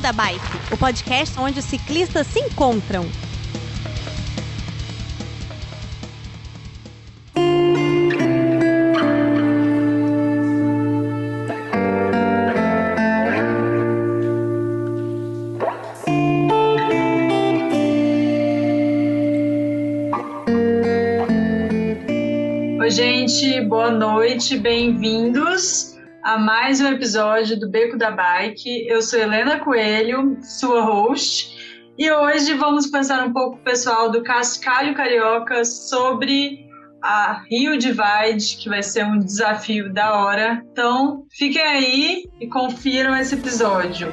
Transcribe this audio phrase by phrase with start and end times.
[0.00, 3.06] Beco da Bike, o podcast onde os ciclistas se encontram.
[22.80, 25.89] Oi, gente, boa noite, bem-vindos
[26.30, 28.86] a mais um episódio do Beco da Bike.
[28.86, 34.94] Eu sou Helena Coelho, sua host, e hoje vamos pensar um pouco, pessoal, do Cascalho
[34.94, 36.68] Carioca sobre
[37.02, 40.62] a Rio Divide, que vai ser um desafio da hora.
[40.70, 44.06] Então, fiquem aí e confiram esse episódio.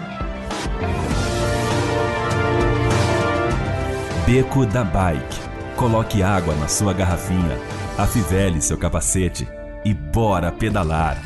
[4.25, 5.39] Beco da Bike.
[5.75, 7.59] Coloque água na sua garrafinha,
[7.95, 9.47] afivele seu capacete
[9.85, 11.21] e bora pedalar.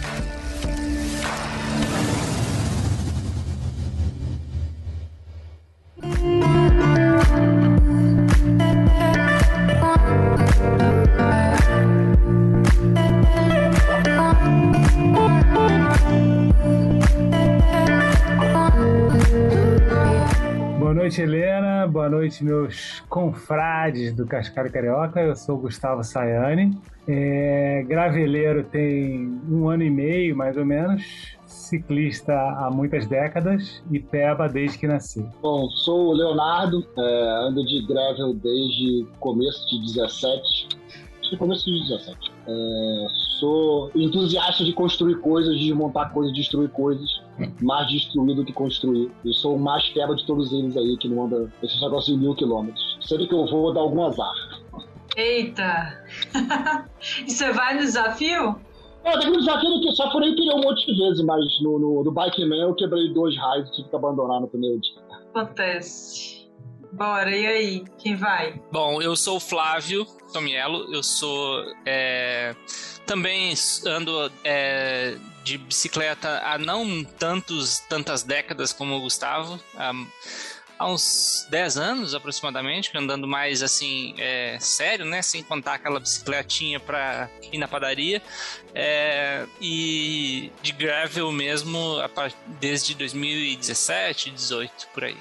[21.22, 21.88] Noite, Helena.
[21.88, 25.22] Boa noite, meus confrades do Cascalho Carioca.
[25.22, 26.78] Eu sou Gustavo Sayane.
[27.08, 31.38] É, graveleiro tem um ano e meio, mais ou menos.
[31.46, 35.26] Ciclista há muitas décadas e peba desde que nasci.
[35.41, 40.70] Bom, sou o Leonardo, é, ando de gravel desde começo de 17.
[41.20, 42.32] Acho que começo de 17.
[42.48, 43.06] É,
[43.42, 47.10] sou entusiasta de construir coisas, de desmontar coisas, destruir coisas.
[47.60, 49.12] Mais destruir do que construir.
[49.26, 52.22] Eu sou o mais peba de todos eles aí, que não anda esse negócio de
[52.22, 53.00] mil quilômetros.
[53.02, 54.32] Sempre que eu vou, dá algum azar.
[55.18, 56.06] Eita!
[57.26, 58.56] e você vai no desafio?
[59.04, 62.04] É, tem um desafio que só furei pneu um monte de vezes, mas no, no,
[62.04, 65.02] no Bike Man eu quebrei dois raios e tive que abandonar no primeiro dia.
[65.34, 66.41] Acontece.
[66.94, 67.84] Bora, e aí?
[67.97, 68.62] Quem vai?
[68.72, 71.63] Bom, eu sou o Flávio Tomiello, eu sou.
[71.85, 72.53] é,
[73.11, 73.53] também
[73.88, 79.91] ando é, de bicicleta há não tantos, tantas décadas como o Gustavo, há,
[80.79, 85.21] há uns 10 anos aproximadamente, andando mais assim, é, sério, né?
[85.21, 88.21] Sem contar aquela bicicletinha para ir na padaria.
[88.73, 91.97] É, e de gravel mesmo
[92.61, 95.17] desde 2017, 18 por aí.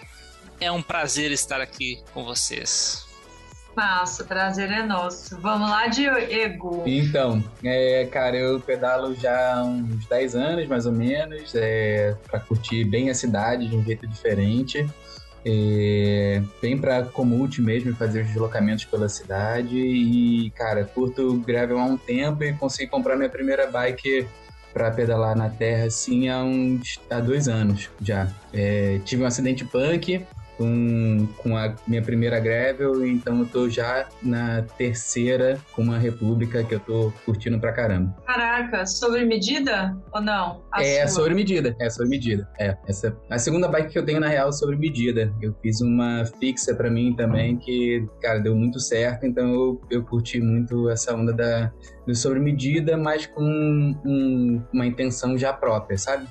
[0.61, 3.10] É um prazer estar aqui com vocês.
[3.77, 5.39] Massa, prazer é nosso.
[5.41, 6.83] Vamos lá, Diego.
[6.87, 12.41] Então, é, cara, eu pedalo já há uns 10 anos, mais ou menos, é, para
[12.41, 14.87] curtir bem a cidade de um jeito diferente.
[15.45, 19.79] É, bem pra comute mesmo, fazer os deslocamentos pela cidade.
[19.79, 24.27] E, cara, curto gravel há um tempo e consegui comprar minha primeira bike
[24.73, 28.29] para pedalar na terra, assim, há uns há dois anos já.
[28.53, 30.25] É, tive um acidente punk
[30.61, 36.63] com, com a minha primeira gravel, então eu tô já na terceira com uma república
[36.63, 38.15] que eu tô curtindo pra caramba.
[38.27, 40.63] Caraca, sobre medida ou não?
[40.71, 41.23] A é sua?
[41.23, 42.47] sobre medida, é sobre medida.
[42.59, 45.33] É, essa a segunda bike que eu tenho na real é sobre medida.
[45.41, 50.05] Eu fiz uma fixa pra mim também que, cara, deu muito certo, então eu, eu
[50.05, 51.73] curti muito essa onda da
[52.07, 56.27] do sobre medida, mas com um- uma intenção já própria, sabe?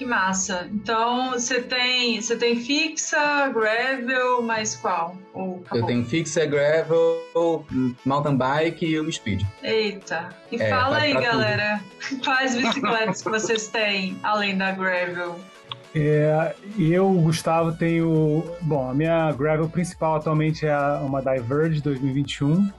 [0.00, 0.66] Que massa.
[0.72, 5.14] Então, você tem, você tem fixa, gravel, mais qual?
[5.34, 5.78] Ou acabou?
[5.78, 7.66] Eu tenho fixa, gravel,
[8.06, 9.42] mountain bike e o speed.
[9.62, 10.30] Eita.
[10.50, 11.32] E É, fala aí, pra tudo.
[11.32, 11.80] galera,
[12.24, 15.38] quais bicicletas que vocês têm além da gravel?
[15.94, 18.42] É, eu, Gustavo, tenho.
[18.62, 22.70] Bom, a minha gravel principal atualmente é uma Diverge 2021.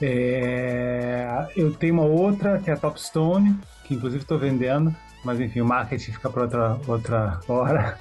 [0.00, 5.60] É, eu tenho uma outra que é a Topstone, que inclusive estou vendendo, mas enfim,
[5.60, 7.98] o marketing fica para outra, outra hora.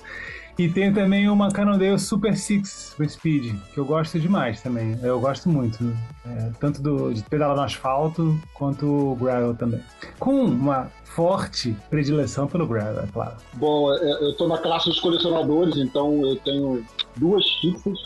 [0.59, 4.99] E tenho também uma Cannondale Super Six com Speed, que eu gosto demais também.
[5.01, 5.95] Eu gosto muito,
[6.25, 9.81] é, tanto do, de pedalar no asfalto quanto o gravel também.
[10.19, 13.37] Com uma forte predileção pelo gravel, é claro.
[13.53, 16.85] Bom, é, eu tô na classe dos colecionadores, então eu tenho
[17.15, 17.97] duas fixas.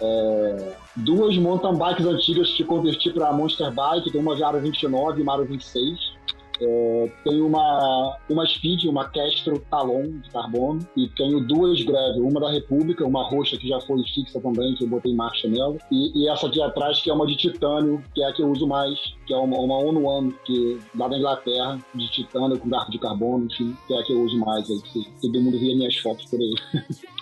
[0.00, 5.18] é, duas mountain bikes antigas que converti para Monster Bike, tem uma de Aro 29
[5.18, 6.16] e uma Aro 26.
[6.60, 12.40] É, tenho uma, uma Speed, uma Castro Talon de carbono, e tenho duas Gravel, uma
[12.40, 16.24] da República, uma roxa que já foi fixa também, que eu botei marcha nela, e,
[16.24, 18.66] e essa aqui atrás que é uma de titânio, que é a que eu uso
[18.66, 22.90] mais, que é uma, uma On One, que lá da Inglaterra, de titânio com garfo
[22.90, 25.76] de carbono, enfim, que é a que eu uso mais, aí, que todo mundo via
[25.76, 26.54] minhas fotos por aí.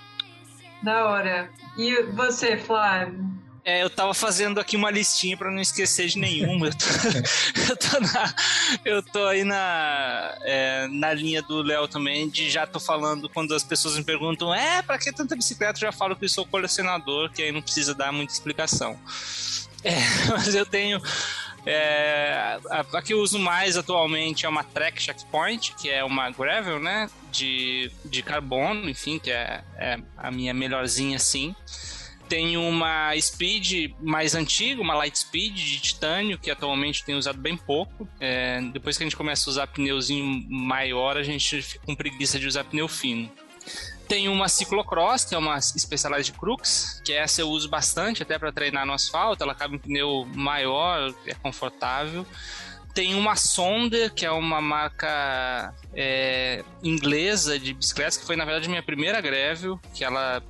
[0.82, 1.50] Da hora.
[1.78, 3.45] E você, Flávio?
[3.68, 6.68] É, eu tava fazendo aqui uma listinha para não esquecer de nenhuma.
[6.68, 6.86] eu, tô,
[7.68, 8.34] eu, tô na,
[8.84, 13.52] eu tô aí na, é, na linha do Léo também, de já tô falando quando
[13.52, 15.78] as pessoas me perguntam, é, para que tanta bicicleta?
[15.78, 18.96] Eu já falo que eu sou colecionador, que aí não precisa dar muita explicação.
[19.82, 19.96] É,
[20.30, 21.02] mas eu tenho.
[21.66, 26.30] É, a, a, que eu uso mais atualmente é uma Trek Checkpoint, que é uma
[26.30, 27.10] gravel, né?
[27.32, 31.52] De, de carbono, enfim, que é, é a minha melhorzinha assim.
[32.28, 37.56] Tenho uma Speed mais antiga, uma Light Speed de titânio, que atualmente tenho usado bem
[37.56, 38.08] pouco.
[38.19, 42.38] É, depois que a gente começa a usar pneuzinho maior, a gente fica com preguiça
[42.38, 43.31] de usar pneu fino.
[44.08, 48.52] Tem uma ciclocross, que é uma Specialized Crux, que essa eu uso bastante até para
[48.52, 49.43] treinar no asfalto.
[49.43, 52.25] Ela cabe em pneu maior, é confortável.
[52.94, 58.69] Tem uma Sonda, que é uma marca é, inglesa de bicicletas, que foi na verdade
[58.69, 60.43] minha primeira gravel, que ela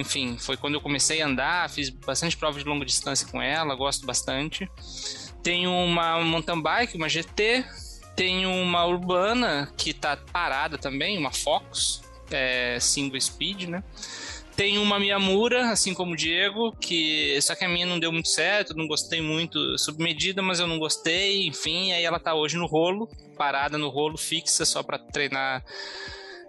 [0.00, 3.74] enfim, foi quando eu comecei a andar, fiz bastante prova de longa distância com ela,
[3.74, 4.68] gosto bastante.
[5.42, 7.64] Tenho uma mountain bike, uma GT,
[8.16, 13.84] tenho uma urbana que tá parada também, uma Focus, é, single speed, né?
[14.56, 18.28] Tenho uma Miyamura, assim como o Diego, que só que a minha não deu muito
[18.28, 22.58] certo, não gostei muito, sob medida, mas eu não gostei, enfim, aí ela tá hoje
[22.58, 23.08] no rolo,
[23.38, 25.64] parada no rolo fixa só para treinar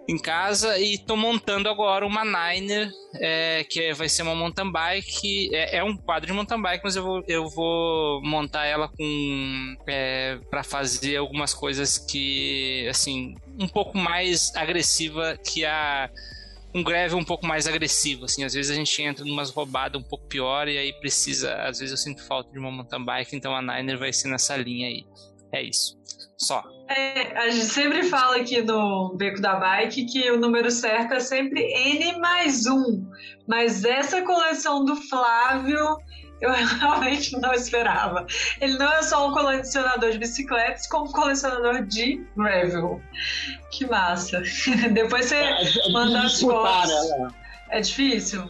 [0.08, 5.54] em casa e tô montando agora uma Niner, é, que vai ser uma mountain bike.
[5.54, 9.76] É, é, um quadro de mountain bike, mas eu vou, eu vou montar ela com
[9.86, 16.10] é, para fazer algumas coisas que, assim, um pouco mais agressiva que a
[16.74, 20.04] um greve um pouco mais agressivo, assim, às vezes a gente entra numas roubadas um
[20.04, 23.54] pouco pior e aí precisa, às vezes eu sinto falta de uma mountain bike, então
[23.54, 25.04] a Niner vai ser nessa linha aí.
[25.52, 25.98] É isso.
[26.42, 26.64] Só.
[26.88, 31.20] É, a gente sempre fala aqui no Beco da Bike que o número certo é
[31.20, 33.06] sempre N mais um.
[33.46, 35.96] Mas essa coleção do Flávio
[36.40, 36.50] eu
[36.80, 38.26] realmente não esperava.
[38.60, 43.00] Ele não é só um colecionador de bicicletas, como um colecionador de gravel.
[43.70, 44.42] Que massa.
[44.92, 47.10] Depois você é, é manda as fotos.
[47.10, 47.28] Né?
[47.70, 48.44] É difícil?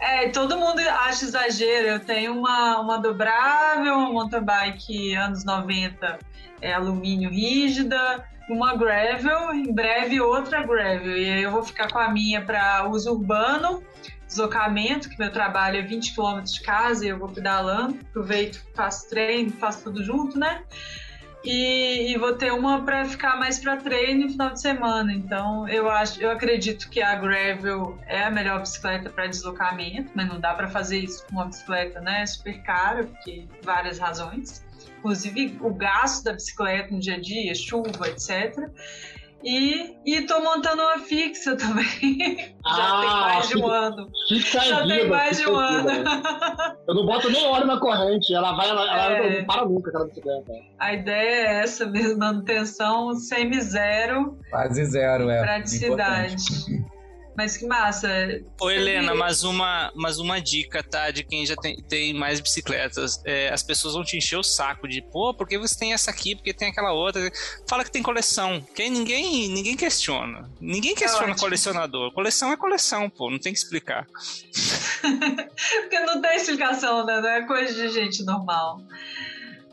[0.00, 1.86] É, todo mundo acha exagero.
[1.86, 6.18] Eu tenho uma, uma dobrável, uma mountain bike anos 90
[6.60, 11.16] é, alumínio rígida, uma gravel, em breve outra gravel.
[11.16, 13.82] E eu vou ficar com a minha para uso urbano,
[14.26, 19.08] deslocamento, que meu trabalho é 20 km de casa e eu vou pedalando, aproveito, faço
[19.08, 20.62] treino, faço tudo junto, né?
[21.44, 25.12] E, e, vou ter uma para ficar mais para treino no final de semana.
[25.12, 30.26] Então, eu acho, eu acredito que a gravel é a melhor bicicleta para deslocamento, mas
[30.26, 32.26] não dá para fazer isso com uma bicicleta, né?
[32.26, 34.65] Super cara, porque várias razões
[35.06, 38.68] inclusive o gasto da bicicleta no dia a dia, chuva, etc.
[39.44, 42.56] E, estou montando uma fixa também.
[42.64, 44.10] Ah, Já tem mais de um ano.
[44.28, 45.88] Fixa Já vida, tem mais de um ano.
[46.88, 49.20] Eu não boto nem óleo na corrente, ela vai, ela, é.
[49.20, 50.52] ela não para nunca aquela bicicleta.
[50.80, 54.36] A ideia é essa mesmo, manutenção semi-zero.
[54.50, 55.40] Quase zero, é.
[55.42, 56.36] Praticidade.
[57.36, 58.08] Mas que massa.
[58.60, 61.10] Ô, Helena, mas uma, mas uma dica, tá?
[61.10, 63.20] De quem já tem, tem mais bicicletas.
[63.24, 66.10] É, as pessoas vão te encher o saco de, pô, por que você tem essa
[66.10, 66.34] aqui?
[66.34, 67.30] Porque tem aquela outra?
[67.68, 68.60] Fala que tem coleção.
[68.74, 70.50] Que ninguém, ninguém questiona.
[70.60, 72.12] Ninguém é questiona é colecionador.
[72.12, 73.30] Coleção é coleção, pô.
[73.30, 74.06] Não tem que explicar.
[75.02, 77.20] Porque não tem explicação, né?
[77.20, 78.80] Não é coisa de gente normal.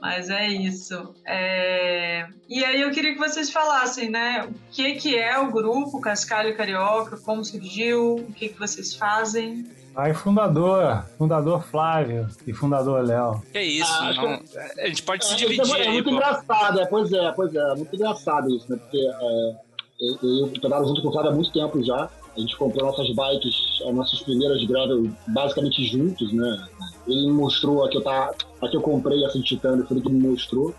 [0.03, 1.15] Mas é isso.
[1.25, 2.27] É...
[2.49, 4.45] E aí eu queria que vocês falassem, né?
[4.49, 9.65] O que, que é o grupo Cascalho Carioca, como surgiu, o que, que vocês fazem.
[9.95, 13.41] Aí, fundador, fundador Flávio e fundador Léo.
[13.53, 14.41] É isso, ah, não,
[14.83, 15.73] a gente pode se dividir.
[15.73, 18.77] É, é muito aí, engraçado, é, pois é, pois é, é muito engraçado isso, né?
[18.77, 19.55] Porque é,
[20.01, 22.09] eu, eu trabalho junto com o Flávio há muito tempo já.
[22.35, 26.65] A gente comprou nossas bikes, as nossas primeiras gravel, basicamente juntos, né?
[27.07, 30.05] Ele me mostrou a que eu, tá, a que eu comprei, essa Titânio, foi ele
[30.05, 30.73] que me mostrou.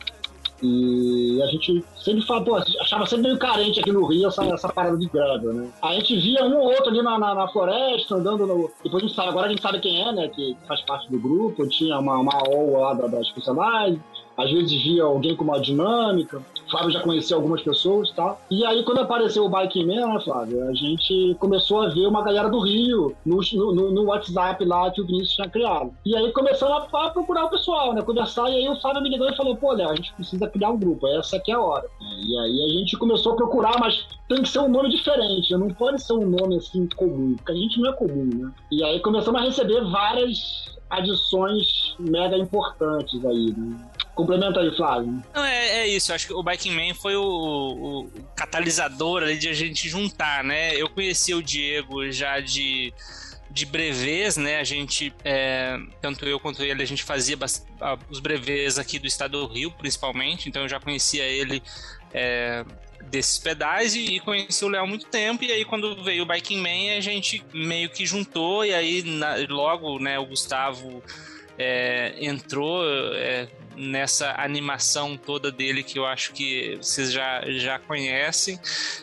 [0.62, 4.68] E a gente sempre falou, pô, achava sempre meio carente aqui no Rio essa, essa
[4.68, 5.68] parada de gravel, né?
[5.82, 8.70] A gente via um ou outro ali na, na, na, floresta, andando no.
[8.82, 10.28] Depois a gente sabe, agora a gente sabe quem é, né?
[10.28, 11.66] Que faz parte do grupo.
[11.68, 13.98] Tinha uma, uma OL lá da, das funcionárias
[14.36, 16.42] às vezes via alguém com uma dinâmica.
[16.74, 18.40] Flávio já conhecia algumas pessoas e tal.
[18.50, 22.22] E aí, quando apareceu o Bike Man, né, Flávio, a gente começou a ver uma
[22.22, 25.92] galera do Rio no, no, no WhatsApp lá que o Vinícius tinha criado.
[26.04, 28.02] E aí começamos a, a, procurar o pessoal, né?
[28.02, 30.70] Conversar, e aí o Flávio me ligou e falou: pô, Léo, a gente precisa criar
[30.70, 31.86] um grupo, essa aqui é a hora.
[32.00, 35.58] E aí a gente começou a procurar, mas tem que ser um nome diferente, né?
[35.58, 38.52] não pode ser um nome assim comum, porque a gente não é comum, né?
[38.72, 43.76] E aí começamos a receber várias adições mega importantes aí, né?
[44.14, 45.22] Complementa aí, Flávio.
[45.34, 46.12] Não, é, é isso.
[46.12, 50.74] Acho que o Biking Man foi o, o, catalisador ali de a gente juntar, né?
[50.76, 52.92] Eu conheci o Diego já de
[53.54, 54.58] de brevês, né?
[54.58, 57.38] A gente, é, tanto eu quanto ele, a gente fazia
[58.10, 61.62] os brevês aqui do estado do Rio, principalmente, então eu já conhecia ele
[62.12, 62.64] é,
[63.04, 65.44] desses pedais e, e conheci o Léo há muito tempo.
[65.44, 69.36] E aí, quando veio o Biking Man, a gente meio que juntou, e aí na,
[69.48, 71.00] logo, né, o Gustavo
[71.58, 72.82] é, entrou
[73.14, 78.58] é, nessa animação toda dele que eu acho que vocês já, já conhecem.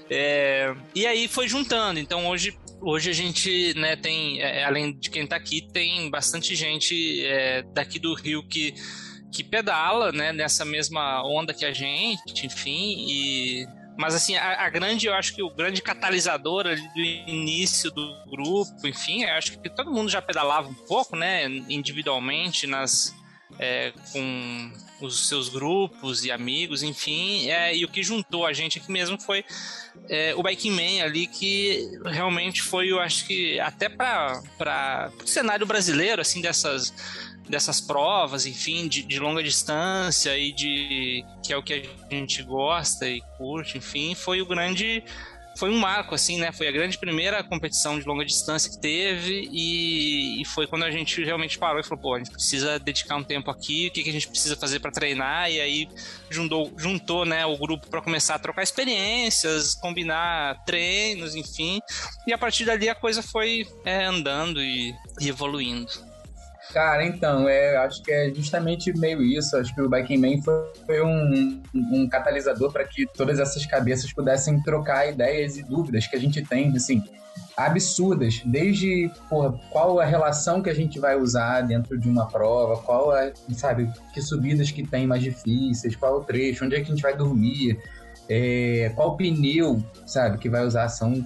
[0.10, 2.00] É, e aí foi juntando.
[2.00, 6.56] Então hoje, hoje a gente né, tem, é, além de quem está aqui, tem bastante
[6.56, 8.74] gente é, daqui do Rio que,
[9.32, 13.68] que pedala né, nessa mesma onda que a gente, enfim, e
[13.98, 18.14] mas assim, a, a, grande, eu acho que o grande catalisador ali do início do
[18.30, 21.46] grupo, enfim, eu acho que todo mundo já pedalava um pouco, né?
[21.70, 23.14] Individualmente, nas.
[23.60, 24.72] É, com
[25.02, 29.20] os seus grupos e amigos, enfim, é, e o que juntou a gente aqui mesmo
[29.20, 29.44] foi
[30.10, 35.66] é, o Biking Man ali, que realmente foi, eu acho que até para o cenário
[35.66, 36.94] brasileiro, assim, dessas
[37.52, 42.42] dessas provas, enfim, de, de, longa distância e de que é o que a gente
[42.42, 45.04] gosta e curte, enfim, foi o grande
[45.58, 46.52] foi um marco assim, né?
[46.52, 50.92] Foi a grande primeira competição de longa distância que teve e, e foi quando a
[50.92, 54.02] gente realmente parou e falou, pô, a gente precisa dedicar um tempo aqui, o que,
[54.02, 55.88] que a gente precisa fazer para treinar e aí
[56.30, 61.80] juntou, juntou, né, o grupo para começar a trocar experiências, combinar treinos, enfim,
[62.26, 66.11] e a partir dali a coisa foi é, andando e, e evoluindo.
[66.74, 69.58] Cara, então, é, acho que é justamente meio isso.
[69.58, 70.54] Acho que o Biking Man foi,
[70.86, 76.16] foi um, um catalisador para que todas essas cabeças pudessem trocar ideias e dúvidas que
[76.16, 77.04] a gente tem, assim,
[77.58, 78.42] absurdas.
[78.46, 83.16] Desde, porra, qual a relação que a gente vai usar dentro de uma prova, qual
[83.16, 86.96] é, sabe, que subidas que tem mais difíceis, qual o trecho, onde é que a
[86.96, 87.78] gente vai dormir
[88.30, 90.88] é, qual pneu, sabe, que vai usar.
[90.90, 91.26] São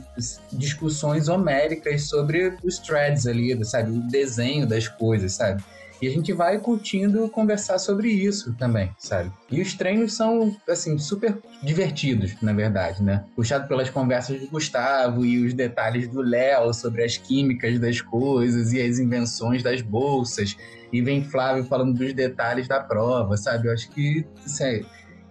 [0.52, 5.64] discussões homéricas sobre os threads ali, sabe, o desenho das coisas, sabe.
[6.02, 9.32] E a gente vai curtindo conversar sobre isso também, sabe?
[9.50, 13.24] E os treinos são, assim, super divertidos, na verdade, né?
[13.36, 18.74] Puxado pelas conversas do Gustavo e os detalhes do Léo sobre as químicas das coisas
[18.74, 20.58] e as invenções das bolsas.
[20.92, 23.68] E vem Flávio falando dos detalhes da prova, sabe?
[23.68, 24.86] Eu acho que, assim,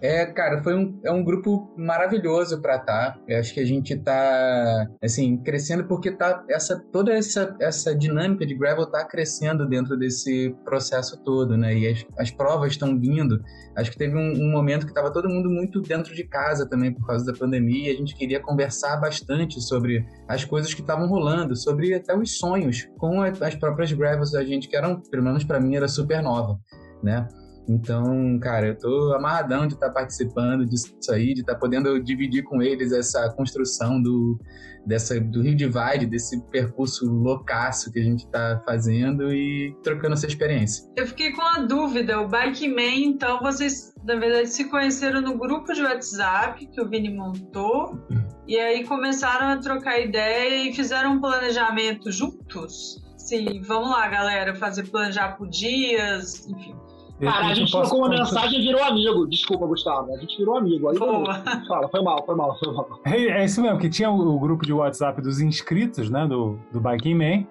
[0.05, 3.13] é, cara, foi um, é um grupo maravilhoso para estar.
[3.13, 3.19] Tá.
[3.27, 8.45] Eu acho que a gente tá, assim, crescendo porque tá essa toda essa, essa dinâmica
[8.45, 11.75] de gravel tá crescendo dentro desse processo todo, né?
[11.75, 13.41] E as, as provas estão vindo.
[13.75, 16.93] Acho que teve um, um momento que tava todo mundo muito dentro de casa também
[16.93, 17.91] por causa da pandemia.
[17.91, 22.87] A gente queria conversar bastante sobre as coisas que estavam rolando, sobre até os sonhos
[22.97, 26.59] com as próprias gravels da gente que eram, pelo menos para mim, era super nova,
[27.03, 27.27] né?
[27.67, 31.99] Então, cara, eu tô amarradão de estar tá participando disso aí, de estar tá podendo
[32.01, 34.39] dividir com eles essa construção do,
[34.85, 40.27] dessa, do Rio Divide, desse percurso loucaço que a gente tá fazendo e trocando essa
[40.27, 40.87] experiência.
[40.95, 45.37] Eu fiquei com a dúvida, o Bike Man, então vocês, na verdade, se conheceram no
[45.37, 48.27] grupo de WhatsApp que o Vini montou, uhum.
[48.47, 53.03] e aí começaram a trocar ideia e fizeram um planejamento juntos?
[53.17, 56.75] Sim, vamos lá, galera, fazer planejar por dias, enfim.
[57.19, 59.27] Cara, a gente trocou uma mensagem e virou amigo.
[59.27, 60.13] Desculpa, Gustavo.
[60.13, 60.89] A gente virou amigo.
[60.89, 62.99] Aí fala, foi mal, foi mal, foi mal.
[63.05, 66.59] É, é isso mesmo, que tinha o, o, grupo de WhatsApp dos inscritos, né, do,
[66.71, 67.45] do Biking Man.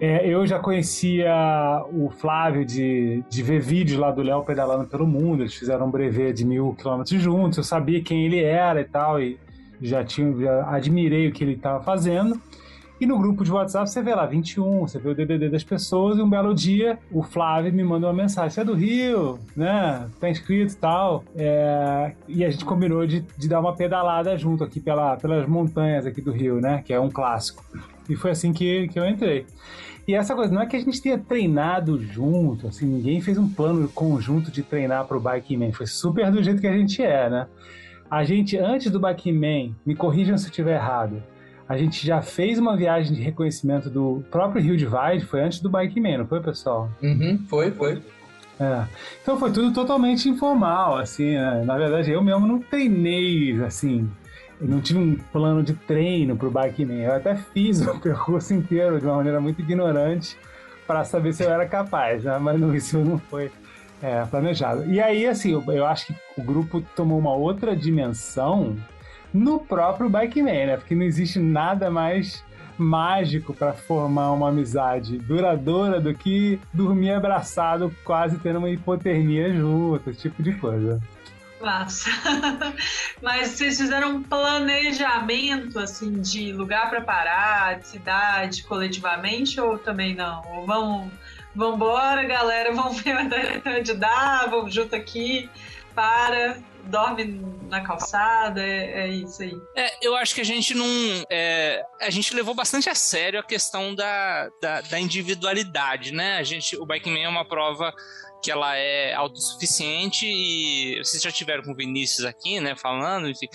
[0.00, 5.06] É, eu já conhecia o Flávio de, de ver vídeos lá do Léo pedalando pelo
[5.06, 5.42] mundo.
[5.42, 7.56] Eles fizeram um brevet de mil quilômetros juntos.
[7.56, 9.38] Eu sabia quem ele era e tal, e
[9.80, 12.38] já, tinha, já admirei o que ele estava fazendo.
[13.00, 16.16] E no grupo de WhatsApp você vê lá 21, você vê o DDD das pessoas
[16.16, 20.08] e um belo dia o Flávio me manda uma mensagem: Você é do Rio, né?
[20.20, 21.24] Tá inscrito e tal.
[21.36, 22.12] É...
[22.28, 26.20] E a gente combinou de, de dar uma pedalada junto aqui pela, pelas montanhas aqui
[26.20, 26.82] do Rio, né?
[26.84, 27.64] Que é um clássico.
[28.08, 29.44] E foi assim que, que eu entrei.
[30.06, 33.48] E essa coisa, não é que a gente tenha treinado junto, assim, ninguém fez um
[33.48, 35.72] plano conjunto de treinar pro Bike Man.
[35.72, 37.46] Foi super do jeito que a gente é, né?
[38.10, 41.22] A gente, antes do Bike Man, me corrijam se eu estiver errado,
[41.74, 45.68] a gente já fez uma viagem de reconhecimento do próprio Rio Divide, foi antes do
[45.68, 46.88] Bike Man, não foi, pessoal?
[47.02, 48.00] Uhum, foi, foi.
[48.60, 48.84] É.
[49.20, 51.64] Então foi tudo totalmente informal, assim, né?
[51.64, 54.08] na verdade eu mesmo não treinei, assim,
[54.60, 58.54] eu não tive um plano de treino pro Bike Man, eu até fiz o percurso
[58.54, 60.36] inteiro de uma maneira muito ignorante
[60.86, 62.38] para saber se eu era capaz, né?
[62.38, 63.50] mas não, isso não foi
[64.00, 64.84] é, planejado.
[64.88, 68.76] E aí, assim, eu, eu acho que o grupo tomou uma outra dimensão
[69.34, 70.76] no próprio Bikeman, né?
[70.76, 72.44] Porque não existe nada mais
[72.78, 80.10] mágico para formar uma amizade duradoura do que dormir abraçado, quase tendo uma hipotermia junto,
[80.10, 81.00] esse tipo de coisa.
[81.60, 82.10] Massa.
[83.22, 90.14] Mas vocês fizeram um planejamento assim de lugar para parar, de cidade, coletivamente ou também
[90.14, 90.42] não?
[90.52, 91.12] Ou vamos,
[91.54, 93.16] vamos embora, galera, vamos ver
[93.66, 95.48] onde dá, vamos junto aqui,
[95.94, 99.54] para, dorme na calçada, é, é isso aí.
[99.76, 100.86] É, eu acho que a gente não.
[101.30, 106.36] É, a gente levou bastante a sério a questão da, da, da individualidade, né?
[106.36, 107.92] A gente, o Bike Man é uma prova
[108.44, 113.48] que ela é autossuficiente e vocês já tiveram com o Vinícius aqui, né, falando, enfim,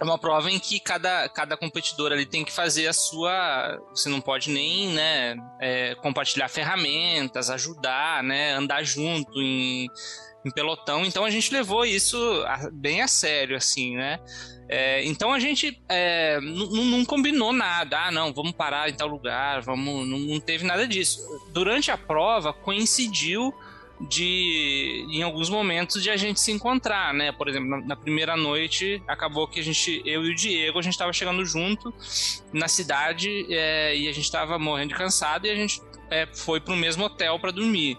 [0.00, 4.08] é uma prova em que cada, cada competidor ali tem que fazer a sua, você
[4.08, 9.88] não pode nem, né, é, compartilhar ferramentas, ajudar, né, andar junto em,
[10.48, 12.18] em pelotão, então a gente levou isso
[12.72, 14.18] bem a sério, assim, né,
[14.68, 18.06] é, então a gente é, não combinou nada.
[18.06, 20.06] Ah, não, vamos parar em tal lugar, vamos.
[20.06, 21.20] Não, não teve nada disso.
[21.52, 23.54] Durante a prova coincidiu
[24.00, 27.32] de em alguns momentos de a gente se encontrar, né?
[27.32, 30.82] Por exemplo, na, na primeira noite acabou que a gente, eu e o Diego, a
[30.82, 31.92] gente estava chegando junto
[32.52, 36.60] na cidade é, e a gente estava morrendo de cansado e a gente é, foi
[36.60, 37.98] para o mesmo hotel para dormir.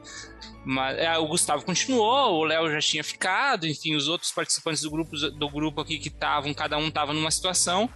[0.65, 4.91] Mas é, o Gustavo continuou, o Léo já tinha ficado, enfim, os outros participantes do
[4.91, 7.89] grupo, do grupo aqui que estavam, cada um estava numa situação.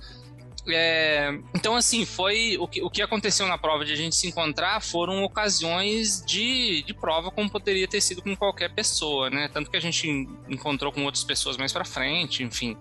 [0.66, 4.28] É, então, assim, foi o que, o que aconteceu na prova de a gente se
[4.28, 9.50] encontrar foram ocasiões de, de prova como poderia ter sido com qualquer pessoa, né?
[9.50, 10.08] Tanto que a gente
[10.48, 12.78] encontrou com outras pessoas mais para frente, enfim.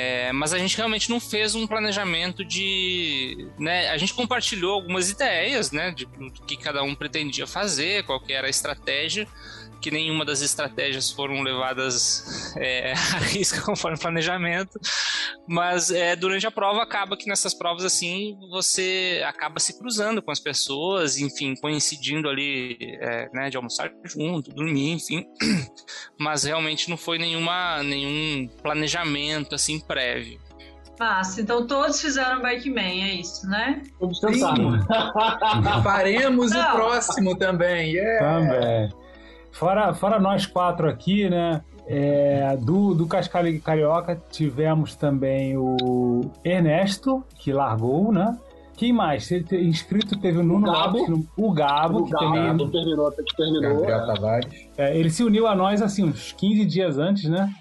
[0.00, 3.48] É, mas a gente realmente não fez um planejamento de.
[3.58, 8.22] Né, a gente compartilhou algumas ideias né, de, do que cada um pretendia fazer, qual
[8.28, 9.26] era a estratégia,
[9.80, 14.78] que nenhuma das estratégias foram levadas é, a risco conforme o planejamento,
[15.46, 20.30] mas é, durante a prova acaba que nessas provas assim você acaba se cruzando com
[20.30, 25.24] as pessoas, enfim, coincidindo ali é, né, de almoçar junto, dormir, enfim,
[26.18, 30.40] mas realmente não foi nenhuma, nenhum planejamento assim prévio.
[30.98, 33.82] Massa, então todos fizeram Bike Man, é isso, né?
[34.00, 34.80] Todos tentaram.
[35.84, 38.40] Faremos o próximo também, yeah.
[38.40, 39.07] Também.
[39.52, 41.62] Fora, fora nós quatro aqui, né?
[41.86, 48.36] É, do, do Cascalho Carioca tivemos também o Ernesto, que largou, né?
[48.76, 49.28] Quem mais?
[49.32, 52.70] Inscrito teve o Nuno o Gabo, Lopes, o Gabo, o que Gabo, também.
[52.70, 53.80] terminou, que terminou.
[53.80, 54.06] Gabriel.
[54.06, 54.68] Tavares.
[54.76, 57.52] É, ele se uniu a nós assim uns 15 dias antes, né?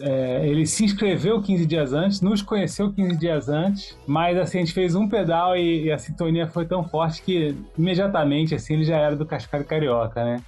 [0.00, 4.60] É, ele se inscreveu 15 dias antes, nos conheceu 15 dias antes, mas assim, a
[4.62, 8.84] gente fez um pedal e, e a sintonia foi tão forte que imediatamente assim ele
[8.84, 10.40] já era do Cascalho Carioca, né?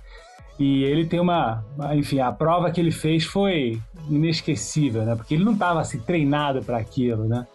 [0.58, 1.64] E ele tem uma.
[1.94, 5.14] Enfim, a prova que ele fez foi inesquecível, né?
[5.14, 7.46] Porque ele não estava assim, treinado para aquilo, né?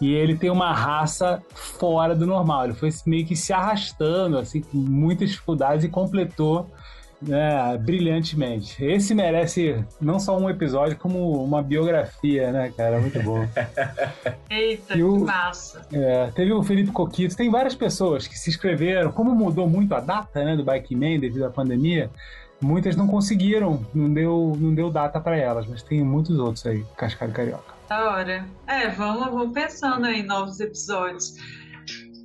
[0.00, 2.64] E ele tem uma raça fora do normal.
[2.64, 6.68] Ele foi meio que se arrastando, assim, com muitas dificuldades e completou
[7.20, 8.84] né, brilhantemente.
[8.84, 13.00] Esse merece não só um episódio, como uma biografia, né, cara?
[13.00, 13.46] Muito bom.
[14.50, 15.80] Eita, o- que massa.
[15.92, 19.10] É, teve o Felipe Coquito, tem várias pessoas que se inscreveram.
[19.12, 22.10] Como mudou muito a data né, do Bike Man devido à pandemia,
[22.60, 26.84] muitas não conseguiram, não deu, não deu data para elas, mas tem muitos outros aí,
[26.96, 27.74] Cascalho Carioca.
[27.88, 28.44] Da hora.
[28.66, 31.34] É, vamos, vamos pensando em novos episódios.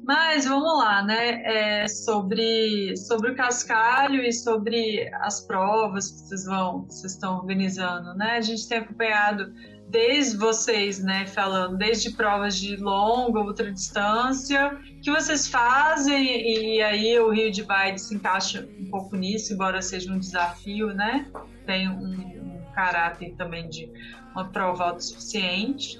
[0.03, 1.43] Mas vamos lá, né?
[1.43, 7.37] É, sobre, sobre o cascalho e sobre as provas que vocês vão, que vocês estão
[7.37, 8.37] organizando, né?
[8.37, 9.53] A gente tem acompanhado
[9.91, 17.19] desde vocês, né, falando desde provas de longa, ultra distância, que vocês fazem e aí
[17.19, 21.27] o Rio de Baile se encaixa um pouco nisso, embora seja um desafio, né?
[21.65, 23.91] Tem um, um caráter também de
[24.33, 25.99] uma prova autossuficiente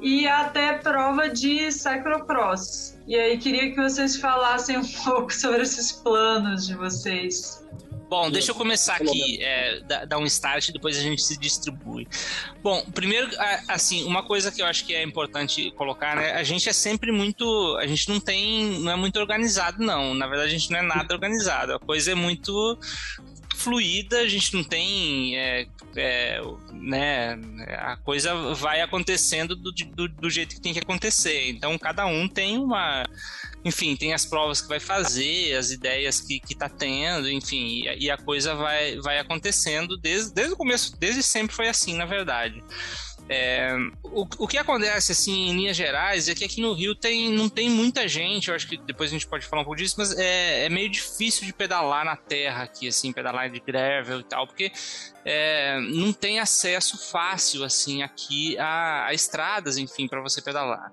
[0.00, 2.98] e até prova de cyclocross.
[3.06, 7.66] E aí queria que vocês falassem um pouco sobre esses planos de vocês.
[8.10, 12.08] Bom, deixa eu começar aqui, é, dar um start e depois a gente se distribui.
[12.60, 13.30] Bom, primeiro,
[13.68, 16.32] assim, uma coisa que eu acho que é importante colocar, né?
[16.32, 17.76] A gente é sempre muito.
[17.76, 18.80] A gente não tem.
[18.80, 20.12] não é muito organizado, não.
[20.12, 21.72] Na verdade, a gente não é nada organizado.
[21.72, 22.76] A coisa é muito
[23.60, 25.36] fluida, a gente não tem.
[25.36, 26.40] é, é,
[26.72, 27.38] né,
[27.78, 31.50] a coisa vai acontecendo do, do, do jeito que tem que acontecer.
[31.50, 33.04] Então, cada um tem uma
[33.64, 38.10] enfim, tem as provas que vai fazer, as ideias que, que tá tendo, enfim, e,
[38.10, 42.62] a- coisa vai, vai acontecendo desde, desde o começo, desde sempre foi assim, na verdade.
[43.32, 47.30] É, o, o que acontece, assim, em linhas gerais, é que aqui no Rio tem,
[47.30, 49.94] não tem muita gente, eu acho que depois a gente pode falar um pouco disso,
[49.98, 54.24] mas é, é meio difícil de pedalar na terra aqui, assim, pedalar de gravel e
[54.24, 54.72] tal, porque
[55.24, 60.92] é, não tem acesso fácil, assim, aqui a, a estradas, enfim, para você pedalar.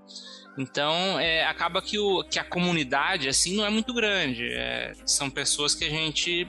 [0.57, 4.49] Então, é, acaba que, o, que a comunidade, assim, não é muito grande.
[4.51, 6.47] É, são pessoas que a gente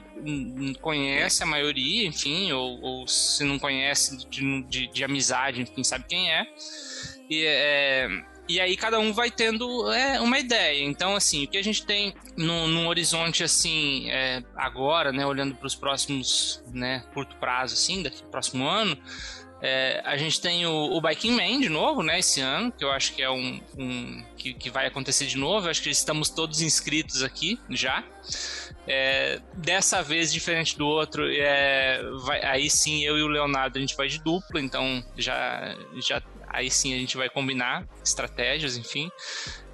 [0.81, 6.05] conhece, a maioria, enfim, ou, ou se não conhece de, de, de, amizade, enfim, sabe
[6.07, 6.47] quem é.
[7.29, 8.09] E, é,
[8.47, 10.83] e aí cada um vai tendo é, uma ideia.
[10.83, 15.67] Então, assim, o que a gente tem num horizonte, assim, é, agora, né, olhando para
[15.67, 18.97] os próximos, né, curto prazo, assim, daqui próximo ano,
[19.61, 22.91] é, a gente tem o, o Biking Man de novo, né, esse ano, que eu
[22.91, 25.67] acho que é um, um que, que, vai acontecer de novo.
[25.67, 28.03] Eu acho que estamos todos inscritos aqui já.
[28.87, 33.81] É, dessa vez, diferente do outro, é, vai, aí sim eu e o Leonardo a
[33.81, 39.11] gente vai de dupla, então já, já aí sim a gente vai combinar estratégias, enfim.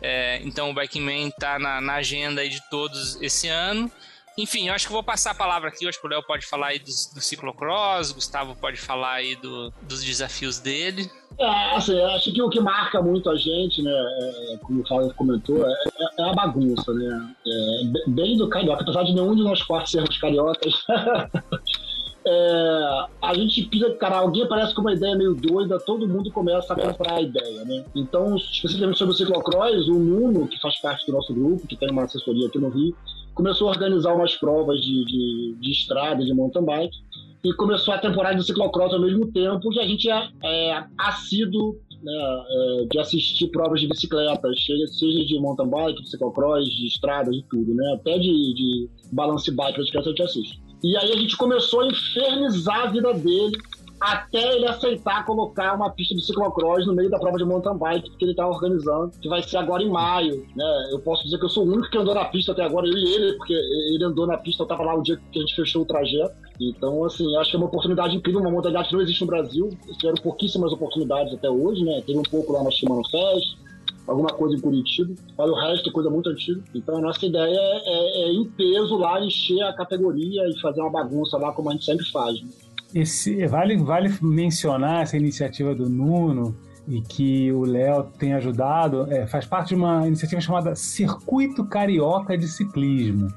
[0.01, 3.91] É, então o Biking Man tá na, na agenda de todos esse ano.
[4.37, 5.85] Enfim, eu acho que vou passar a palavra aqui.
[5.85, 9.35] Eu acho que o Léo pode falar aí do, ciclocross, o Gustavo pode falar aí
[9.35, 11.09] do, dos desafios dele.
[11.39, 15.13] É, assim, acho que o que marca muito a gente, né, é, como o Fábio
[15.15, 15.73] comentou, é,
[16.19, 17.35] é, a bagunça, né?
[17.45, 20.73] É, bem do carioca, apesar de nenhum de nós quatro sermos cariocas.
[22.27, 26.73] é, a gente pisa, cara, alguém aparece com uma ideia meio doida, todo mundo começa
[26.73, 27.85] a comprar a ideia, né?
[27.93, 31.91] Então, especificamente sobre o ciclocross, o Nuno, que faz parte do nosso grupo, que tem
[31.91, 32.95] uma assessoria aqui no Rio,
[33.35, 36.97] começou a organizar umas provas de, de, de estrada, de mountain bike,
[37.43, 41.77] e começou a temporada do ciclocross ao mesmo tempo, que a gente é, é assíduo
[42.01, 47.29] né, é, de assistir provas de bicicleta, seja de mountain bike, de ciclocross, de estrada,
[47.29, 47.93] de tudo, né?
[47.99, 50.64] Até de, de balance bike, a gente assiste.
[50.85, 53.57] E aí a gente começou a infernizar a vida dele
[53.99, 58.11] até ele aceitar colocar uma pista de ciclocross no meio da prova de mountain bike
[58.17, 60.89] que ele está organizando, que vai ser agora em maio, né?
[60.91, 62.93] Eu posso dizer que eu sou o único que andou na pista até agora, eu
[62.93, 65.55] e ele, porque ele andou na pista, eu estava lá o dia que a gente
[65.55, 66.35] fechou o trajeto.
[66.61, 69.69] Então, assim, acho que é uma oportunidade incrível, uma modalidade que não existe no Brasil.
[69.97, 72.03] Tiveram pouquíssimas oportunidades até hoje, né?
[72.05, 73.57] Teve um pouco lá na Shimano Fest,
[74.07, 76.61] alguma coisa em Curitiba, mas o resto é coisa muito antiga.
[76.73, 80.81] Então a nossa ideia é, é, é, em peso lá encher a categoria e fazer
[80.81, 82.41] uma bagunça lá como a gente sempre faz.
[82.41, 82.49] Né?
[82.93, 86.55] Esse, vale, vale mencionar essa iniciativa do Nuno
[86.87, 92.37] e que o Léo tem ajudado, é, faz parte de uma iniciativa chamada Circuito Carioca
[92.37, 93.33] de Ciclismo,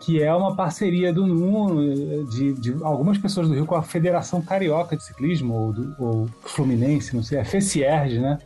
[0.00, 4.40] que é uma parceria do Nuno, de, de algumas pessoas do Rio com a Federação
[4.40, 8.38] Carioca de Ciclismo, ou, do, ou Fluminense, não sei, a FECIERG, né?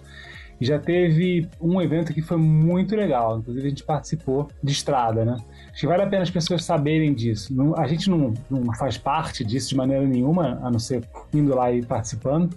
[0.60, 5.36] Já teve um evento que foi muito legal, inclusive a gente participou de estrada, né?
[5.70, 7.54] Acho que vale a pena as pessoas saberem disso.
[7.76, 11.72] A gente não, não faz parte disso de maneira nenhuma, a não ser indo lá
[11.72, 12.54] e participando,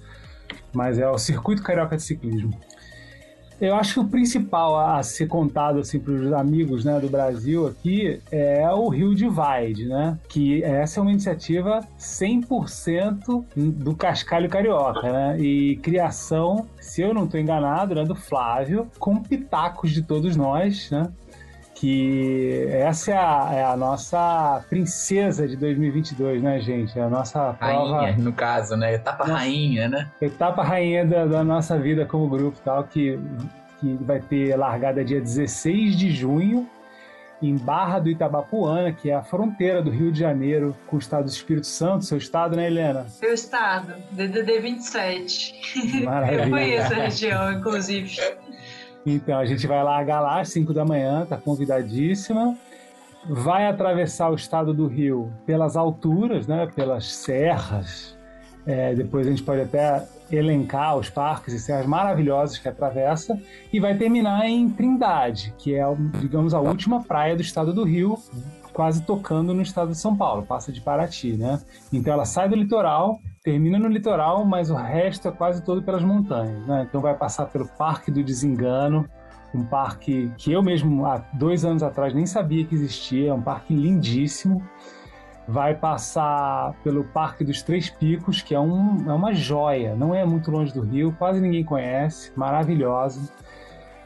[0.73, 2.53] mas é o Circuito Carioca de Ciclismo.
[3.63, 7.65] Eu acho que o principal a ser contado assim para os amigos né, do Brasil
[7.65, 10.19] aqui é o Rio Divide, né?
[10.28, 15.39] Que essa é uma iniciativa 100% do cascalho carioca, né?
[15.39, 20.91] E criação, se eu não estou enganado, né, do Flávio, com pitacos de todos nós,
[20.91, 21.10] né?
[21.84, 26.98] Que essa é a, é a, nossa princesa de 2022, né, gente?
[26.98, 28.04] É a nossa prova...
[28.04, 28.93] Rainha, no caso, né?
[28.93, 30.10] Etapa nossa, rainha, né?
[30.22, 33.19] Etapa rainha da, da, nossa vida como grupo tal, que,
[33.82, 36.69] que vai ter largada dia 16 de junho
[37.41, 41.26] em Barra do Itabapuana, que é a fronteira do Rio de Janeiro com o estado
[41.26, 43.10] do Espírito Santo, seu estado, né, Helena?
[43.10, 46.06] Seu estado, DDD 27.
[46.06, 46.43] Maravilha.
[46.43, 48.15] Eu conheço a região, inclusive.
[49.05, 52.57] Então, a gente vai largar lá às 5 da manhã, tá convidadíssima.
[53.27, 58.17] Vai atravessar o estado do Rio pelas alturas, né, pelas serras.
[58.65, 63.39] É, depois a gente pode até elencar os parques e serras maravilhosas que atravessa.
[63.71, 65.83] E vai terminar em Trindade, que é,
[66.19, 68.17] digamos, a última praia do estado do Rio,
[68.71, 71.61] quase tocando no estado de São Paulo, passa de Paraty, né?
[71.91, 76.01] Então ela sai do litoral termina no litoral, mas o resto é quase todo pelas
[76.01, 76.65] montanhas.
[76.65, 76.88] Né?
[76.88, 79.08] Então vai passar pelo Parque do Desengano,
[79.53, 83.41] um parque que eu mesmo há dois anos atrás nem sabia que existia, é um
[83.41, 84.63] parque lindíssimo.
[85.45, 90.25] Vai passar pelo Parque dos Três Picos, que é, um, é uma joia, não é
[90.25, 93.29] muito longe do Rio, quase ninguém conhece, maravilhosa.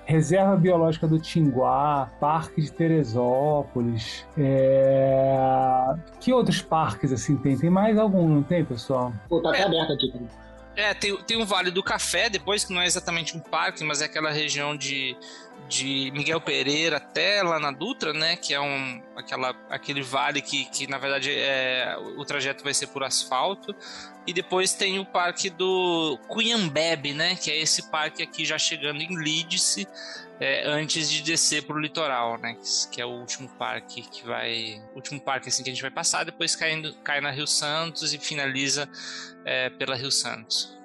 [0.07, 4.25] Reserva Biológica do Tinguá, Parque de Teresópolis.
[4.37, 5.95] É...
[6.21, 7.57] Que outros parques assim tem?
[7.57, 9.11] Tem mais algum, não tem, pessoal?
[9.27, 10.13] Pô, tá até aberto aqui.
[10.77, 14.01] É, tem, tem o Vale do Café, depois que não é exatamente um parque, mas
[14.01, 15.17] é aquela região de
[15.67, 18.35] de Miguel Pereira até lá na Dutra, né?
[18.35, 22.87] Que é um, aquela, aquele vale que, que na verdade é, o trajeto vai ser
[22.87, 23.75] por asfalto.
[24.25, 27.35] E depois tem o parque do Cuyambebe, né?
[27.35, 29.87] Que é esse parque aqui já chegando em Lídice,
[30.39, 32.57] é, antes de descer para o litoral, né?
[32.91, 36.23] Que é o último parque que vai, último parque assim que a gente vai passar,
[36.23, 38.87] depois caindo, cai na Rio Santos e finaliza
[39.45, 40.77] é, pela Rio Santos.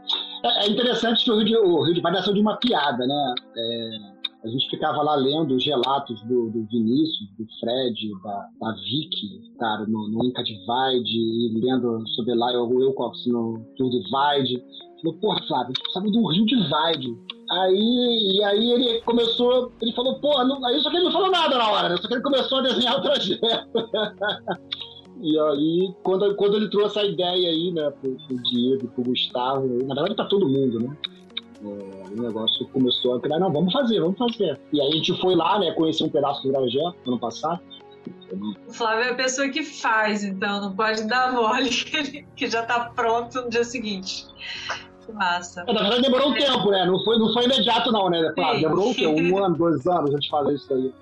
[0.44, 3.34] É, é interessante que o Rio de, Rio de Janeiro nasceu de uma piada, né?
[3.56, 8.72] É a gente ficava lá lendo os relatos do, do Vinícius, do Fred, da, da
[8.74, 14.62] Vicky, cara, no, no Inca Divide, e lendo sobre lá o Wilcox no Rio Divide.
[15.00, 17.16] Falou, porra, Flávio, a gente precisava do Rio Divide.
[17.50, 21.30] Aí, e aí ele começou, ele falou, porra, não, aí só que ele não falou
[21.30, 21.96] nada na hora, né?
[21.98, 23.42] Só que ele começou a desenhar o trajeto.
[25.20, 29.68] E aí, quando, quando ele trouxe a ideia aí, né, pro, pro Diego, pro Gustavo,
[29.86, 30.96] na verdade pra todo mundo, né?
[31.62, 34.58] O negócio começou a criar, não, vamos fazer, vamos fazer.
[34.72, 37.60] E aí a gente foi lá, né, conhecer um pedaço do Gravagé ano passado.
[38.66, 41.68] O Flávio é a pessoa que faz, então não pode dar mole
[42.34, 44.26] que, já tá pronto no dia seguinte.
[45.12, 45.64] Massa.
[45.66, 46.86] É, na verdade demorou um tempo, né?
[46.86, 48.32] Não foi, não foi imediato, não, né?
[48.34, 48.60] Flávio?
[48.62, 49.06] Demorou o quê?
[49.06, 50.92] Um ano, dois anos a gente fazer isso aí.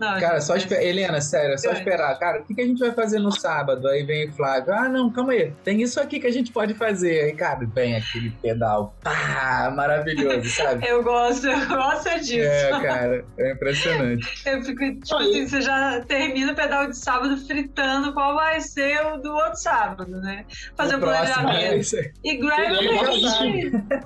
[0.00, 0.82] Não, cara, só esperar.
[0.82, 2.18] Helena, sério, é só esperar.
[2.18, 3.86] Cara, o que, que a gente vai fazer no sábado?
[3.86, 4.72] Aí vem o Flávio.
[4.72, 5.52] Ah, não, calma aí.
[5.62, 7.24] Tem isso aqui que a gente pode fazer.
[7.24, 8.96] Aí, cara, vem aquele pedal.
[9.02, 10.84] Pá, maravilhoso, sabe?
[10.88, 12.38] eu gosto, eu gosto disso.
[12.38, 14.26] É, cara, é impressionante.
[14.46, 19.04] eu fico, tipo assim, você já termina o pedal de sábado fritando qual vai ser
[19.04, 20.46] o do outro sábado, né?
[20.76, 21.96] Fazer o um planejamento.
[21.96, 22.80] É e gravel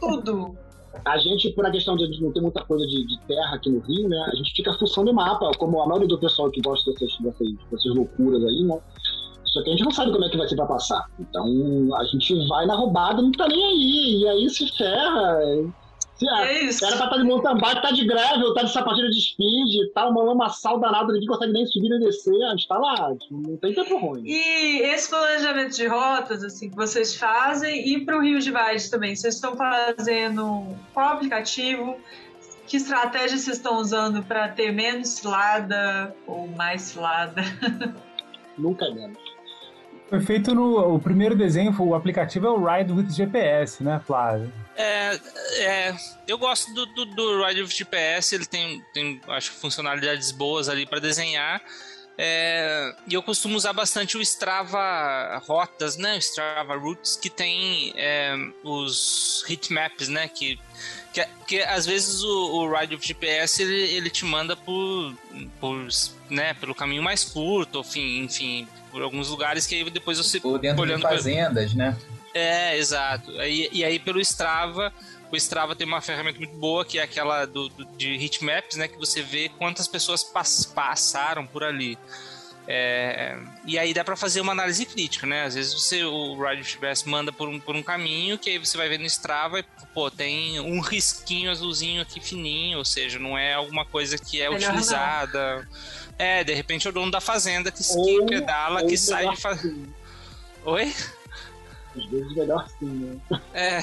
[0.01, 0.64] tudo.
[1.05, 3.81] A gente, por a questão de não ter muita coisa de, de, terra aqui no
[3.81, 4.29] Rio, né?
[4.33, 7.49] A gente fica fuçando o mapa, como a maioria do pessoal que gosta dessas, dessas,
[7.71, 8.81] dessas loucuras aí, né?
[9.47, 11.07] Só que a gente não sabe como é que vai ser pra passar.
[11.19, 11.45] Então
[11.97, 14.23] a gente vai na roubada, não tá nem aí.
[14.23, 15.39] E aí se ferra.
[16.17, 16.85] Se, é isso.
[16.85, 19.93] Era pra estar tá de mountain bike, tá de gravel, tá de sapatilha de speed,
[19.93, 23.57] tá uma lamaçal danada, ninguém consegue nem subir nem descer, a gente tá lá, não
[23.57, 24.23] tem tempo ruim.
[24.25, 29.17] E esse planejamento de rotas, assim, que vocês fazem, e pro Rio de Vaz também,
[29.17, 31.97] vocês estão fazendo qual aplicativo?
[32.67, 37.43] Que estratégia vocês estão usando para ter menos cilada ou mais cilada?
[38.57, 39.19] Nunca menos.
[40.09, 40.95] Foi feito no.
[40.95, 44.51] O primeiro desenho, o aplicativo é o Ride with GPS, né, Flávio?
[44.77, 45.21] É,
[45.59, 45.95] é,
[46.27, 50.85] eu gosto do, do, do Ride with GPS, ele tem, tem acho funcionalidades boas ali
[50.87, 51.63] para desenhar.
[52.17, 56.15] É, e eu costumo usar bastante o Strava Rotas, né?
[56.15, 60.29] O Strava Routes, que tem é, os heatmaps, né?
[60.29, 60.59] Que,
[61.13, 65.15] que, que, às vezes o, o Ride with GPS ele, ele te manda por,
[65.61, 65.89] por,
[66.31, 70.41] né, pelo caminho mais curto, enfim, enfim, por alguns lugares que aí depois você.
[70.45, 71.79] Ou dentro de fazendas, pelo...
[71.79, 71.97] né?
[72.35, 73.31] É, exato.
[73.43, 74.93] E, e aí pelo Strava,
[75.31, 78.89] o Strava tem uma ferramenta muito boa que é aquela do, do de heatmaps, né?
[78.89, 81.97] Que você vê quantas pessoas pass, passaram por ali.
[82.67, 85.45] É, e aí dá para fazer uma análise crítica, né?
[85.45, 88.77] Às vezes você, o Ride GPS manda por um, por um caminho que aí você
[88.77, 93.37] vai ver no Strava e, pô, tem um risquinho azulzinho aqui fininho, ou seja, não
[93.37, 95.57] é alguma coisa que é Melhor utilizada.
[95.57, 95.67] Não.
[96.19, 99.89] É, de repente é o dono da fazenda que, que pedala, que sai de fazenda.
[100.65, 100.95] Oi?
[101.97, 103.41] Às vezes melhor sim, né?
[103.53, 103.81] É.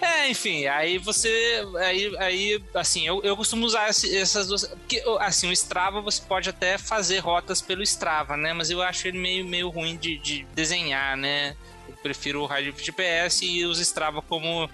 [0.00, 1.64] É, enfim, aí você.
[1.78, 4.66] Aí, aí assim, eu, eu costumo usar essas duas.
[4.66, 8.52] Porque, assim, o Strava você pode até fazer rotas pelo Strava, né?
[8.52, 11.56] Mas eu acho ele meio, meio ruim de, de desenhar, né?
[11.88, 14.68] Eu prefiro o Rádio GPS e uso Strava como,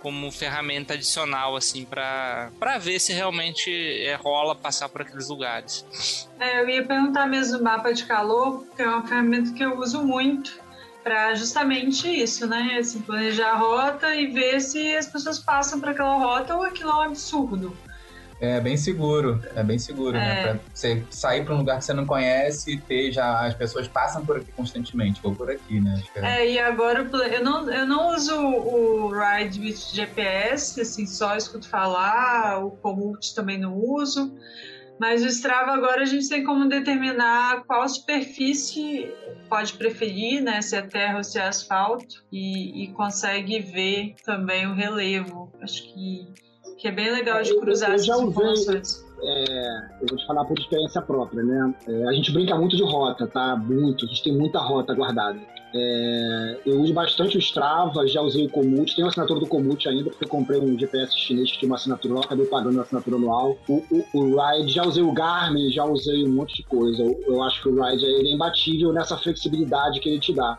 [0.00, 3.70] como ferramenta adicional, assim, para ver se realmente
[4.04, 6.28] é, rola passar por aqueles lugares.
[6.38, 9.76] É, eu ia perguntar mesmo o mapa de calor, porque é uma ferramenta que eu
[9.78, 10.67] uso muito
[11.08, 12.76] para justamente isso, né?
[12.78, 16.90] Assim, planejar a rota e ver se as pessoas passam para aquela rota ou aquilo
[16.90, 17.74] é um absurdo.
[18.38, 20.40] É bem seguro, é bem seguro, né?
[20.40, 20.44] é.
[20.44, 20.52] né?
[20.52, 23.46] Pra você sair para um lugar que você não conhece e ter já.
[23.46, 26.02] As pessoas passam por aqui constantemente, vou por aqui, né?
[26.14, 26.42] É...
[26.42, 31.66] é, e agora eu não, eu não uso o Ride with GPS, assim, só escuto
[31.66, 34.30] falar, o Komoot também não uso.
[34.98, 39.12] Mas o Strava agora a gente tem como determinar qual superfície
[39.48, 40.60] pode preferir, né?
[40.60, 45.52] Se é terra ou se é asfalto, e, e consegue ver também o relevo.
[45.62, 46.28] Acho que,
[46.78, 49.08] que é bem legal de cruzar eu, eu essas informações.
[49.20, 51.74] É, eu vou te falar por experiência própria, né?
[51.86, 53.56] É, a gente brinca muito de rota, tá?
[53.56, 54.04] Muito.
[54.04, 55.38] A gente tem muita rota guardada.
[55.74, 59.86] É, eu uso bastante o Strava, já usei o Komoot, tenho a assinatura do Komoot
[59.86, 62.82] ainda, porque eu comprei um GPS chinês que tinha uma assinatura lá, acabei pagando a
[62.82, 63.58] assinatura anual.
[63.68, 67.02] O, o, o, Ride, já usei o Garmin, já usei um monte de coisa.
[67.02, 70.58] Eu, eu acho que o Ride é imbatível nessa flexibilidade que ele te dá.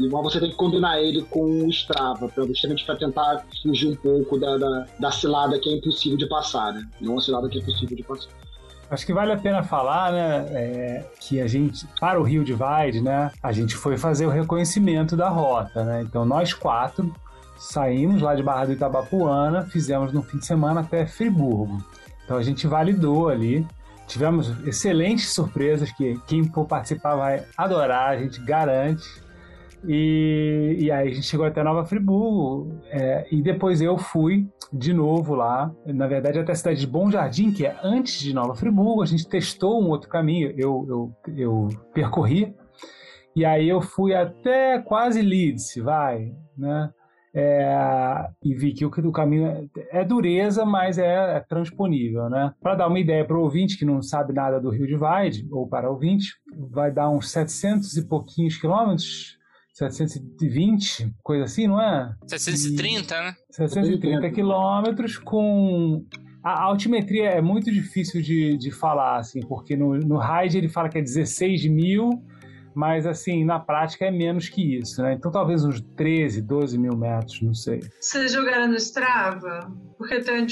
[0.00, 4.38] E você tem que combinar ele com o Strava, justamente para tentar fugir um pouco
[4.38, 6.88] da, da, da cilada que é impossível de passar, né?
[7.00, 8.30] Não a cilada que é possível de passar.
[8.90, 13.02] Acho que vale a pena falar, né, é, que a gente, para o Rio Divide,
[13.02, 16.02] né, a gente foi fazer o reconhecimento da rota, né?
[16.02, 17.12] Então nós quatro
[17.58, 21.78] saímos lá de Barra do Itabapuana, fizemos no fim de semana até Friburgo.
[22.24, 23.66] Então a gente validou ali,
[24.06, 29.04] tivemos excelentes surpresas que quem for participar vai adorar, a gente garante.
[29.84, 34.92] E, e aí a gente chegou até Nova Friburgo é, e depois eu fui de
[34.92, 38.54] novo lá, na verdade até a cidade de Bom Jardim, que é antes de Nova
[38.54, 42.54] Friburgo, a gente testou um outro caminho, eu, eu, eu percorri,
[43.34, 46.90] e aí eu fui até quase Leeds, vai, né?
[47.34, 52.52] É, e vi que o, o caminho é, é dureza, mas é, é transponível, né?
[52.60, 55.68] Para dar uma ideia para o ouvinte que não sabe nada do Rio Divide, ou
[55.68, 56.32] para ouvinte,
[56.70, 59.37] vai dar uns 700 e pouquinhos quilômetros
[59.78, 62.12] 720, coisa assim, não é?
[62.26, 63.20] 730, e...
[63.20, 63.36] né?
[63.50, 66.04] 730 quilômetros com.
[66.42, 70.88] A altimetria é muito difícil de, de falar, assim, porque no, no RAID ele fala
[70.88, 72.10] que é 16 mil,
[72.78, 75.14] mas assim, na prática é menos que isso, né?
[75.14, 77.80] Então talvez uns 13, 12 mil metros, não sei.
[78.00, 79.68] Vocês jogaram no Strava?
[79.96, 80.46] Porque tem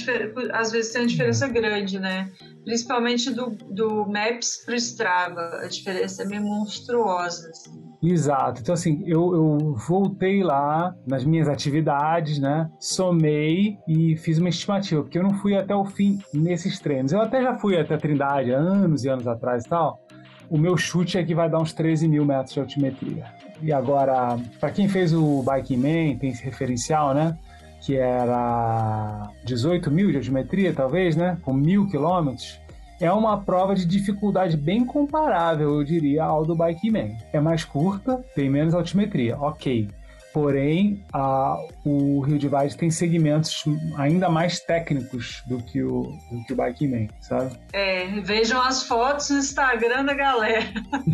[0.52, 2.28] às vezes tem uma diferença grande, né?
[2.64, 7.86] Principalmente do, do Maps pro Strava, a diferença é meio monstruosa, assim.
[8.02, 8.60] Exato.
[8.60, 12.68] Então, assim, eu, eu voltei lá nas minhas atividades, né?
[12.80, 17.12] Somei e fiz uma estimativa, porque eu não fui até o fim nesses treinos.
[17.12, 20.05] Eu até já fui até Trindade anos e anos atrás e tal.
[20.48, 23.26] O meu chute é que vai dar uns 13 mil metros de altimetria.
[23.62, 27.36] E agora, para quem fez o Biking Man, tem esse referencial, né?
[27.80, 31.38] Que era 18 mil de altimetria, talvez, né?
[31.42, 32.60] Com mil quilômetros
[33.00, 37.10] é uma prova de dificuldade bem comparável, eu diria, ao do Bike Man.
[37.32, 39.88] É mais curta, tem menos altimetria, ok.
[40.36, 43.64] Porém, a, o Rio Divide tem segmentos
[43.96, 47.56] ainda mais técnicos do que o, do que o Bike Man, sabe?
[47.72, 50.66] É, vejam as fotos no Instagram da galera.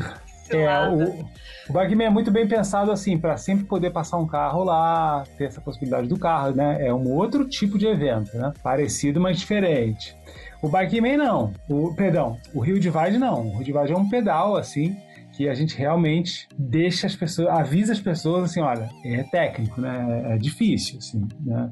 [0.50, 1.24] é, o,
[1.70, 5.44] o Bikeman é muito bem pensado assim, para sempre poder passar um carro lá, ter
[5.44, 6.84] essa possibilidade do carro, né?
[6.84, 8.52] É um outro tipo de evento, né?
[8.60, 10.16] Parecido, mas diferente.
[10.60, 11.52] O Bikeman não.
[11.68, 13.46] O, perdão, o Rio Divide não.
[13.46, 14.96] O Rio Divide é um pedal, assim,
[15.42, 20.34] que a gente realmente deixa as pessoas, avisa as pessoas assim, olha, é técnico, né?
[20.34, 21.70] É difícil, assim, né?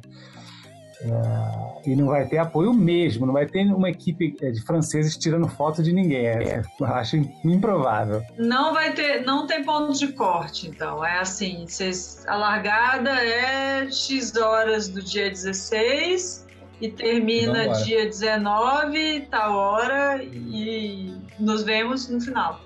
[1.02, 5.16] É, e não vai ter apoio mesmo, não vai ter uma equipe é, de franceses
[5.16, 6.26] tirando foto de ninguém.
[6.26, 8.22] É, é, acho improvável.
[8.36, 11.04] Não vai ter, não tem ponto de corte, então.
[11.04, 16.49] É assim, cês, a largada é X horas do dia 16
[16.80, 22.60] e termina dia 19, tal hora, e nos vemos no final.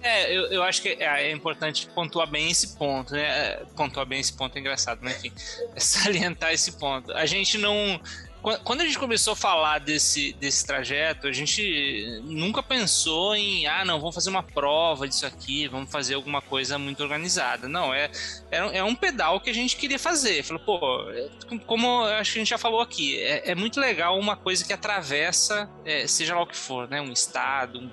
[0.00, 3.22] É, eu, eu acho que é, é importante pontuar bem esse ponto, né?
[3.22, 5.32] É, pontuar bem esse ponto é engraçado, mas enfim,
[5.74, 7.12] é salientar esse ponto.
[7.12, 8.00] A gente não
[8.40, 13.84] quando a gente começou a falar desse, desse trajeto, a gente nunca pensou em, ah,
[13.84, 17.68] não, vamos fazer uma prova disso aqui, vamos fazer alguma coisa muito organizada.
[17.68, 18.10] Não, é,
[18.50, 20.42] é, é um pedal que a gente queria fazer.
[20.44, 21.28] Falou, pô, é,
[21.66, 24.72] como acho que a gente já falou aqui, é, é muito legal uma coisa que
[24.72, 27.90] atravessa, é, seja lá o que for, né, um estado, um,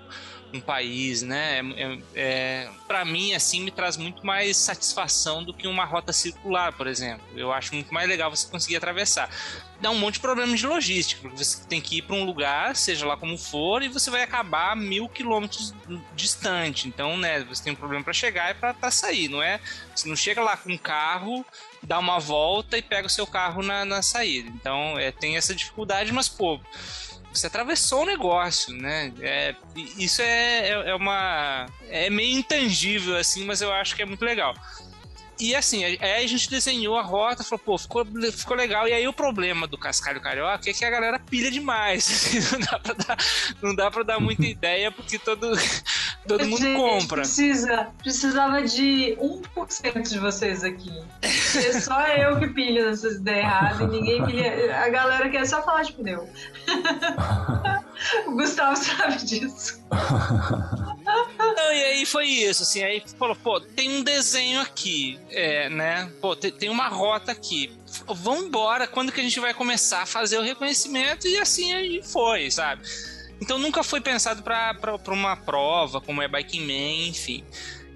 [0.54, 1.60] um país, né?
[1.76, 6.74] É, é, para mim, assim, me traz muito mais satisfação do que uma rota circular,
[6.74, 7.26] por exemplo.
[7.36, 9.30] Eu acho muito mais legal você conseguir atravessar
[9.86, 12.76] dá um monte de problemas de logística, porque você tem que ir para um lugar,
[12.76, 15.76] seja lá como for, e você vai acabar mil quilômetros
[16.16, 16.88] distante.
[16.88, 19.60] Então, né, você tem um problema para chegar e para sair, não é?
[19.96, 21.46] Você não chega lá com um carro,
[21.84, 24.50] dá uma volta e pega o seu carro na, na saída.
[24.50, 26.60] Então, é, tem essa dificuldade, mas, pô,
[27.32, 29.14] você atravessou o negócio, né?
[29.22, 29.54] É,
[30.00, 31.68] isso é, é, é uma.
[31.90, 34.56] É meio intangível, assim, mas eu acho que é muito legal.
[35.40, 38.88] E assim, aí a gente desenhou a rota, falou, pô, ficou, ficou legal.
[38.88, 42.32] E aí o problema do Cascalho Carioca é que a galera pilha demais.
[42.52, 43.18] não, dá pra dar,
[43.62, 45.52] não dá pra dar muita ideia, porque todo,
[46.28, 47.22] todo mundo gente, compra.
[47.22, 50.92] Precisa, precisava de 1% de vocês aqui.
[51.22, 54.78] É só eu que pilho nessas ideias erradas e ninguém pilha.
[54.80, 56.30] A galera quer só falar de pneu.
[58.28, 59.84] o Gustavo sabe disso.
[61.06, 66.12] Não, e aí foi isso, assim, aí falou, pô, tem um desenho aqui, é, né?
[66.20, 67.72] Pô, tem, tem uma rota aqui.
[68.08, 71.28] Vamos embora, quando que a gente vai começar a fazer o reconhecimento?
[71.28, 72.82] E assim aí foi, sabe?
[73.40, 77.44] Então nunca foi pensado para uma prova, como é Biking Man, enfim.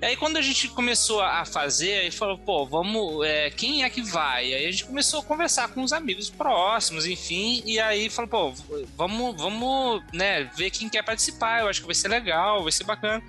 [0.02, 4.02] Aí quando a gente começou a fazer, aí falou, pô, vamos, é, quem é que
[4.02, 4.54] vai?
[4.54, 8.54] Aí a gente começou a conversar com os amigos próximos, enfim, e aí falou, pô,
[8.96, 12.86] vamos, vamos, né, ver quem quer participar, eu acho que vai ser legal, vai ser
[12.86, 13.22] bacana.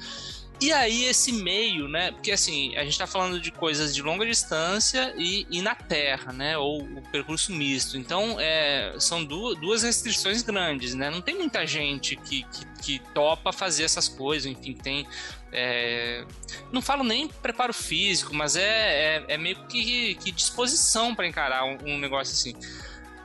[0.61, 2.13] E aí, esse meio, né?
[2.13, 6.35] Porque assim, a gente está falando de coisas de longa distância e, e na terra,
[6.35, 6.59] né?
[6.59, 7.97] Ou o percurso misto.
[7.97, 11.09] Então, é, são duas, duas restrições grandes, né?
[11.09, 15.07] Não tem muita gente que, que, que topa fazer essas coisas, enfim, tem.
[15.53, 16.25] É,
[16.71, 21.65] não falo nem preparo físico, mas é, é, é meio que, que disposição para encarar
[21.65, 22.55] um, um negócio assim.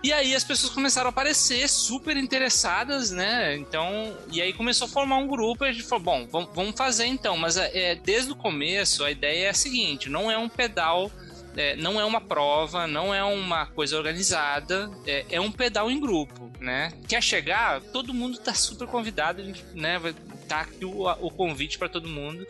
[0.04, 3.56] E aí as pessoas começaram a aparecer super interessadas, né?
[3.56, 7.06] Então, e aí começou a formar um grupo e a gente falou, bom, vamos, fazer
[7.06, 7.36] então.
[7.38, 11.12] Mas é, desde o começo a ideia é a seguinte, não é um pedal
[11.58, 16.00] é, não é uma prova, não é uma coisa organizada, é, é, um pedal em
[16.00, 16.92] grupo, né?
[17.08, 19.42] Quer chegar, todo mundo tá super convidado,
[19.74, 20.00] né?
[20.48, 22.46] Tá aqui o, o convite para todo mundo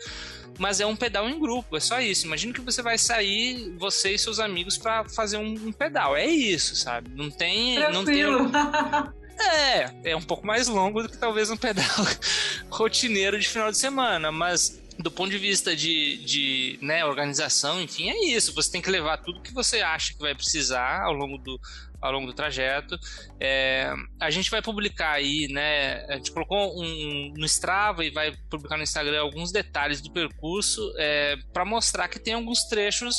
[0.58, 2.26] mas é um pedal em grupo, é só isso.
[2.26, 6.16] Imagina que você vai sair, você e seus amigos, para fazer um, um, pedal.
[6.16, 7.10] É isso, sabe?
[7.14, 7.76] Não tem.
[7.76, 8.48] Tranquilo.
[8.48, 9.26] Não tem...
[9.38, 11.84] É, é um pouco mais longo do que talvez um pedal
[12.70, 18.08] rotineiro de final de semana, mas do ponto de vista de, de né, organização, enfim,
[18.08, 18.54] é isso.
[18.54, 21.60] Você tem que levar tudo que você acha que vai precisar ao longo do,
[22.00, 22.98] ao longo do trajeto.
[23.40, 26.04] É, a gente vai publicar aí, né?
[26.08, 30.92] A gente colocou um, no Strava e vai publicar no Instagram alguns detalhes do percurso
[30.98, 33.18] é, para mostrar que tem alguns trechos.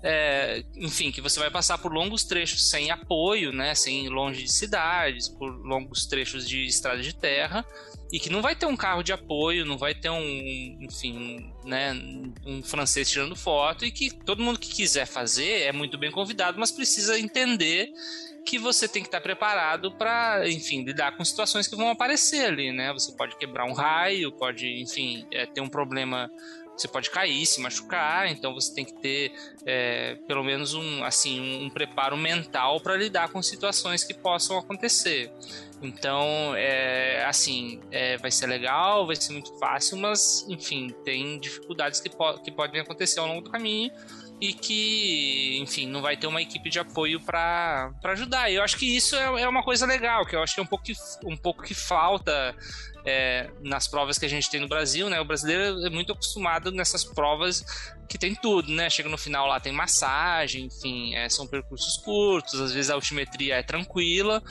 [0.00, 4.52] É, enfim, que você vai passar por longos trechos sem apoio, né, sem longe de
[4.52, 7.66] cidades, por longos trechos de estrada de terra,
[8.12, 11.92] e que não vai ter um carro de apoio, não vai ter um, enfim, né,
[12.46, 16.58] um francês tirando foto e que todo mundo que quiser fazer é muito bem convidado,
[16.58, 17.90] mas precisa entender
[18.46, 22.72] que você tem que estar preparado para, enfim, lidar com situações que vão aparecer ali,
[22.72, 22.92] né?
[22.94, 26.30] Você pode quebrar um raio, pode, enfim, é, ter um problema
[26.78, 29.32] você pode cair, se machucar, então você tem que ter
[29.66, 34.56] é, pelo menos um assim um, um preparo mental para lidar com situações que possam
[34.56, 35.32] acontecer.
[35.80, 42.00] Então, é, assim, é, vai ser legal, vai ser muito fácil, mas, enfim, tem dificuldades
[42.00, 43.92] que, po que podem acontecer ao longo do caminho
[44.40, 48.50] e que, enfim, não vai ter uma equipe de apoio para ajudar.
[48.50, 50.62] E eu acho que isso é, é, uma coisa legal, que eu acho que é
[50.62, 50.92] um pouco que,
[51.24, 52.54] um pouco que falta
[53.04, 55.20] é, nas provas que a gente tem no Brasil, né?
[55.20, 57.64] O brasileiro é muito acostumado nessas provas
[58.08, 58.88] que tem tudo, né?
[58.88, 63.56] Chega no final lá, tem massagem, enfim, é, são percursos curtos, às vezes a altimetria
[63.56, 64.42] é tranquila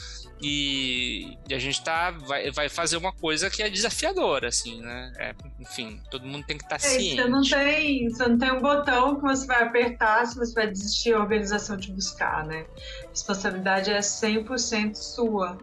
[0.42, 5.12] e, e a gente tá, vai, vai fazer uma coisa que é desafiadora, assim, né?
[5.18, 7.22] É, enfim, todo mundo tem que estar tá é, ciente.
[7.22, 10.68] Você não, tem, você não tem um botão que você vai apertar se você vai
[10.68, 12.66] desistir a organização de buscar, né?
[13.06, 15.58] A responsabilidade é 100% sua.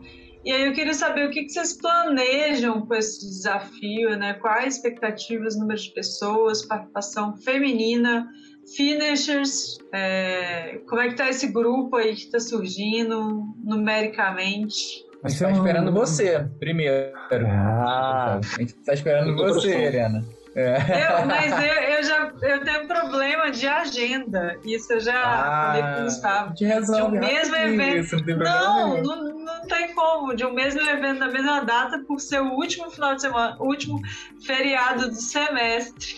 [0.45, 4.35] E aí eu queria saber o que, vocês planejam com esse desafio, né?
[4.35, 8.29] Quais expectativas, número de pessoas, participação feminina,
[8.77, 15.05] finishers, é, como é que tá esse grupo aí que está surgindo numericamente?
[15.23, 17.15] A gente está esperando você, primeiro.
[17.49, 18.39] Ah.
[18.39, 20.23] A gente está esperando você, Helena.
[20.55, 20.77] É.
[20.77, 24.57] Eu, mas eu, eu, já eu tenho problema de agenda.
[24.65, 26.55] Isso eu já ah, falei com o Gustavo.
[26.55, 28.17] De um mesmo evento.
[28.17, 29.34] Isso, não, não, não,
[29.65, 30.35] não, tem como.
[30.35, 33.67] De um mesmo evento na mesma data, por ser o último final de semana, o
[33.67, 34.01] último
[34.45, 36.17] feriado do semestre.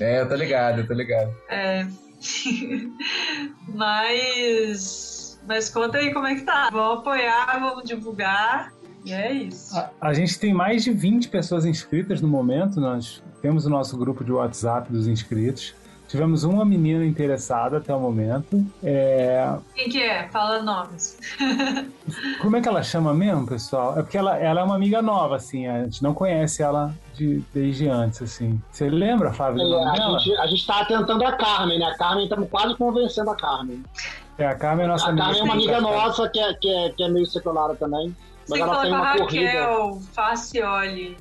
[0.00, 1.34] É, eu tô ligado, eu tô ligado.
[1.48, 1.86] É.
[3.74, 5.40] mas.
[5.46, 6.70] Mas conta aí como é que tá.
[6.72, 8.72] Vamos apoiar, vamos divulgar.
[9.04, 9.76] E é isso.
[9.76, 12.80] A, a, gente tem mais de 20 pessoas inscritas no momento.
[12.80, 15.74] Nós temos o nosso grupo de WhatsApp dos inscritos.
[16.08, 18.64] Tivemos uma menina interessada até o momento.
[18.82, 19.56] É...
[19.74, 20.28] Quem que é?
[20.28, 21.18] Fala nomes.
[22.40, 23.98] Como é que ela chama mesmo, pessoal?
[23.98, 25.66] É porque ela, ela é uma amiga nova, assim.
[25.66, 28.60] A gente não conhece ela de, desde antes, assim.
[28.70, 29.60] Você lembra, Flávio?
[29.60, 31.86] É, a, gente, a gente tá tentando a Carmen, né?
[31.86, 33.82] A Carmen, estamos quase convencendo a Carmen.
[34.38, 35.24] É, a Carmen é nossa a amiga.
[35.24, 38.14] A Carmen é uma amiga nossa que é, que, é, que é meio secular também.
[38.48, 40.06] Mas Você ela tem uma Raquel, corrida.
[40.12, 41.16] Facioli.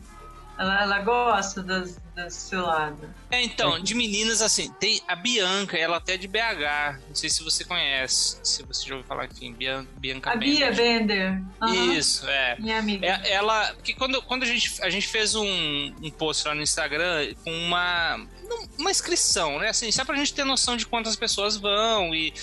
[0.57, 3.09] Ela, ela gosta das, das ciladas.
[3.29, 6.99] É, então, de meninas, assim, tem a Bianca, ela até é de BH.
[7.07, 9.27] Não sei se você conhece, se você já ouviu falar,
[9.57, 11.41] Bian, Bianca A Bia Bender.
[11.61, 11.93] Uhum.
[11.93, 12.55] Isso, é.
[12.57, 13.05] Minha amiga.
[13.05, 15.45] É, ela, porque quando, quando a, gente, a gente fez um,
[16.01, 18.25] um post lá no Instagram com uma,
[18.77, 19.69] uma inscrição, né?
[19.69, 22.33] Assim, só pra gente ter noção de quantas pessoas vão e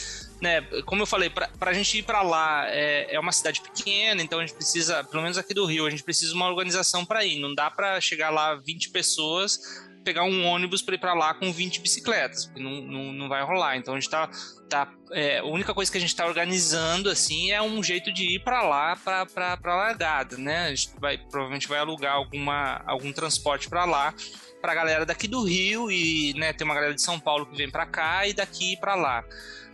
[0.42, 4.20] né, como eu falei, para a gente ir para lá é, é uma cidade pequena,
[4.20, 7.04] então a gente precisa, pelo menos aqui do Rio, a gente precisa de uma organização
[7.04, 7.38] para ir.
[7.38, 9.60] Não dá para chegar lá 20 pessoas,
[10.02, 13.44] pegar um ônibus para ir para lá com 20 bicicletas, porque não, não, não vai
[13.44, 13.76] rolar.
[13.76, 14.28] Então a gente tá.
[14.68, 18.34] tá é, a única coisa que a gente está organizando assim é um jeito de
[18.34, 20.66] ir para lá para para largada, né?
[20.66, 24.12] A gente vai provavelmente vai alugar alguma algum transporte para lá
[24.60, 27.56] para a galera daqui do Rio e né, tem uma galera de São Paulo que
[27.56, 29.24] vem para cá e daqui para lá.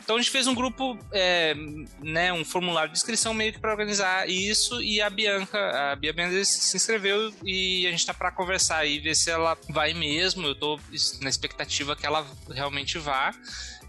[0.09, 1.54] Então a gente fez um grupo, é,
[2.00, 6.14] né, um formulário de inscrição meio que para organizar isso e a Bianca, a Bia
[6.14, 10.46] Mendes se inscreveu e a gente tá para conversar e ver se ela vai mesmo.
[10.46, 10.80] Eu tô
[11.20, 13.34] na expectativa que ela realmente vá.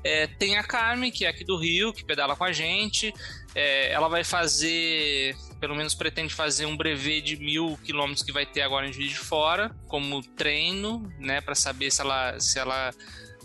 [0.03, 3.13] É, tem a Carmen, que é aqui do Rio, que pedala com a gente.
[3.55, 8.45] É, ela vai fazer, pelo menos pretende fazer um brevet de mil quilômetros que vai
[8.45, 12.91] ter agora em Juiz de Fora, como treino, né, para saber se ela, se ela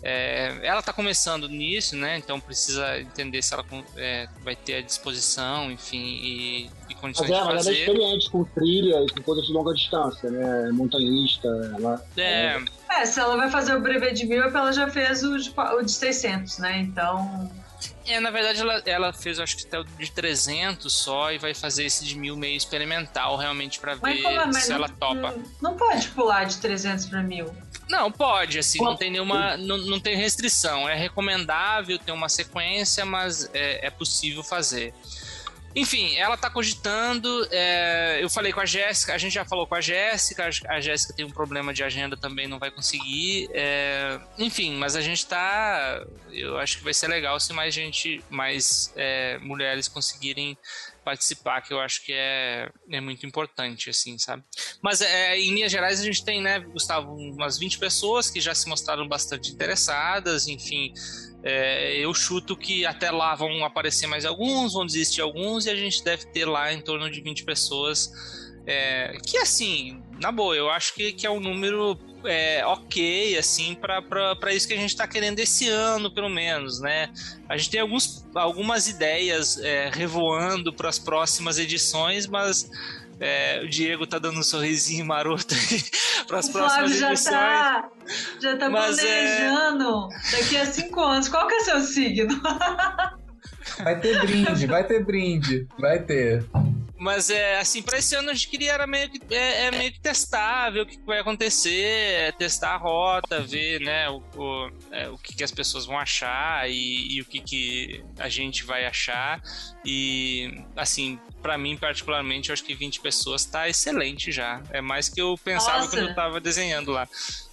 [0.03, 2.17] é, ela está começando nisso, né?
[2.17, 3.65] Então precisa entender se ela
[3.95, 7.69] é, vai ter a disposição, enfim, e, e condições mas é, de fazer.
[7.69, 10.69] Ela é experiente com trilha e com coisas de longa distância, né?
[10.71, 12.05] Montanhista, ela...
[12.17, 12.61] É...
[12.89, 13.05] é...
[13.05, 15.53] se ela vai fazer o brevet de mil, é porque ela já fez o de,
[15.57, 16.79] o de 600, né?
[16.79, 17.49] Então...
[18.05, 21.53] É, na verdade ela, ela fez, acho que até o de 300 só e vai
[21.53, 25.15] fazer esse de mil meio experimental realmente para ver como, se não, ela topa.
[25.15, 27.55] Não, não pode pular de 300 para mil.
[27.89, 29.57] Não, pode, assim, não tem nenhuma.
[29.57, 30.89] Não, não tem restrição.
[30.89, 34.93] É recomendável ter uma sequência, mas é, é possível fazer.
[35.75, 37.47] Enfim, ela tá cogitando.
[37.51, 41.13] É, eu falei com a Jéssica, a gente já falou com a Jéssica, a Jéssica
[41.13, 43.49] tem um problema de agenda também, não vai conseguir.
[43.53, 46.01] É, enfim, mas a gente tá.
[46.31, 50.57] Eu acho que vai ser legal se mais gente, mais é, mulheres conseguirem
[51.05, 54.43] participar, que eu acho que é, é muito importante, assim, sabe?
[54.81, 58.55] Mas é, em linhas gerais a gente tem, né, Gustavo, umas 20 pessoas que já
[58.55, 60.91] se mostraram bastante interessadas, enfim.
[61.43, 65.75] É, eu chuto que até lá vão aparecer mais alguns, vão desistir alguns, e a
[65.75, 68.11] gente deve ter lá em torno de 20 pessoas.
[68.65, 71.95] É, que assim, na boa, eu acho que, que é um número
[72.27, 77.09] é, ok, assim, para isso que a gente está querendo esse ano, pelo menos, né?
[77.47, 82.69] A gente tem alguns, algumas ideias é, revoando para as próximas edições, mas
[83.19, 85.55] é, o Diego tá dando um sorrisinho maroto
[86.27, 87.35] para as próximas já edições.
[87.35, 87.89] Tá,
[88.41, 91.29] já tá Mas, planejando daqui a cinco anos.
[91.29, 92.41] Qual que é seu signo?
[93.83, 96.45] Vai ter brinde, vai ter brinde, vai ter.
[96.97, 99.91] Mas é assim, para esse ano a gente queria era meio que é, é, meio
[99.91, 104.71] que testar, ver o que vai acontecer, é, testar a rota, ver né, o, o,
[104.91, 108.63] é, o que, que, as pessoas vão achar e, e, o que, que a gente
[108.63, 109.41] vai achar.
[109.83, 114.63] E assim, para mim particularmente, eu acho que 20 pessoas tá excelente já.
[114.71, 115.89] É mais que eu pensava Nossa.
[115.89, 117.07] quando eu tava desenhando lá.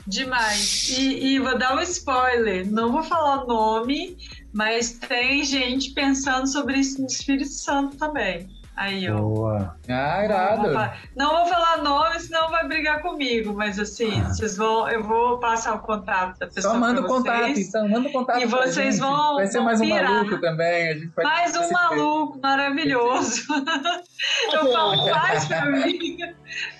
[0.06, 0.88] Demais.
[0.90, 2.70] E, e vou dar um spoiler.
[2.70, 4.16] Não vou falar o nome,
[4.52, 8.48] mas tem gente pensando sobre isso no Espírito Santo também.
[8.82, 9.16] Aí, ó.
[9.16, 9.76] Boa.
[9.88, 10.62] Ah, irado.
[10.62, 13.54] Não vou, falar, não vou falar nome, senão vai brigar comigo.
[13.54, 14.28] Mas assim, Ah.
[14.28, 16.74] vocês vão, eu vou passar o contato da pessoa.
[16.74, 18.40] Só manda o contato, então, manda o contato.
[18.40, 19.00] E vocês gente.
[19.00, 20.10] vão- Vai ser mais um pirar.
[20.10, 20.88] maluco também.
[20.88, 23.42] A gente vai Mais um maluco maravilhoso.
[24.52, 26.16] Eu falo, faz pra mim.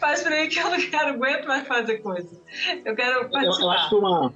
[0.01, 2.29] Faz pra mim que eu não quero aguento mais fazer coisa.
[2.85, 3.75] Eu quero Eu, eu participar.
[3.75, 4.33] acho que uma,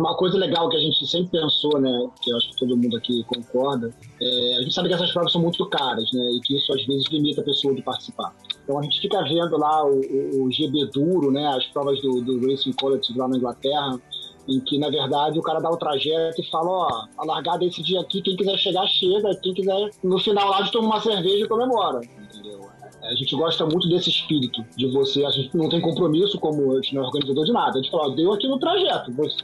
[0.00, 2.96] uma coisa legal que a gente sempre pensou, né, que eu acho que todo mundo
[2.96, 6.56] aqui concorda, é, a gente sabe que essas provas são muito caras, né, e que
[6.56, 8.34] isso às vezes limita a pessoa de participar.
[8.64, 12.20] Então a gente fica vendo lá o, o, o GB duro, né, as provas do,
[12.22, 14.00] do Racing Collective lá na Inglaterra,
[14.48, 17.68] em que na verdade o cara dá o trajeto e fala, ó, a largada é
[17.68, 20.88] esse dia aqui, quem quiser chegar, chega, quem quiser, no final lá, a gente toma
[20.88, 22.60] uma cerveja e comemora, entendeu?
[23.02, 26.76] A gente gosta muito desse espírito de você, a gente não tem compromisso como a
[26.76, 27.78] gente não é organizador de nada.
[27.78, 29.36] A gente fala, ó, deu aqui no trajeto, você,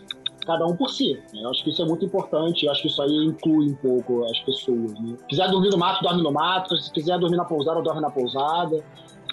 [0.46, 1.14] cada um por si.
[1.32, 1.42] né?
[1.42, 4.24] Eu acho que isso é muito importante, eu acho que isso aí inclui um pouco
[4.24, 4.92] as pessoas.
[5.00, 5.16] Né?
[5.18, 8.10] Se quiser dormir no mato, dorme no mato, se quiser dormir na pousada, dorme na
[8.10, 8.82] pousada.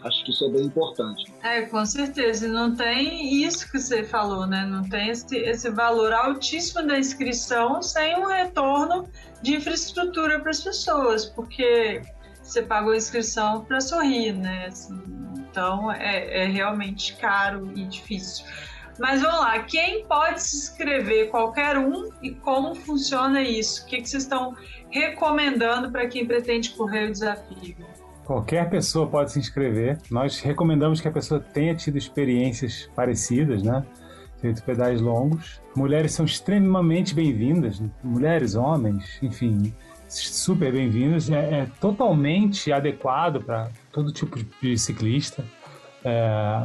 [0.03, 1.25] Acho que isso é bem importante.
[1.41, 2.47] É, com certeza.
[2.47, 4.65] Não tem isso que você falou, né?
[4.65, 9.09] Não tem esse, esse valor altíssimo da inscrição sem um retorno
[9.41, 12.01] de infraestrutura para as pessoas, porque
[12.43, 14.67] você pagou a inscrição para sorrir, né?
[14.67, 15.01] Assim,
[15.39, 18.45] então é, é realmente caro e difícil.
[18.99, 21.29] Mas vamos lá, quem pode se inscrever?
[21.29, 23.83] Qualquer um e como funciona isso?
[23.83, 24.55] O que, que vocês estão
[24.89, 27.75] recomendando para quem pretende correr o desafio?
[28.25, 29.99] Qualquer pessoa pode se inscrever.
[30.09, 33.85] Nós recomendamos que a pessoa tenha tido experiências parecidas, né?
[34.41, 35.61] Feito pedais longos.
[35.75, 37.81] Mulheres são extremamente bem-vindas.
[38.03, 39.73] Mulheres, homens, enfim,
[40.09, 41.29] super bem-vindos.
[41.29, 45.45] É, é totalmente adequado para todo tipo de ciclista.
[46.03, 46.63] É,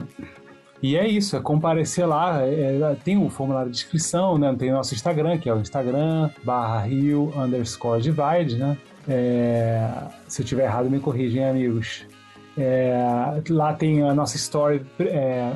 [0.82, 2.42] e é isso, é comparecer lá.
[2.42, 4.52] é, tem o formulário de inscrição, né?
[4.58, 8.76] Tem o nosso Instagram, que é o Instagram barra Rio underscore divide, né?
[9.08, 9.88] É,
[10.26, 12.04] se eu tiver errado, me corrigem, amigos.
[12.58, 12.96] É,
[13.48, 15.52] lá tem a nossa story é,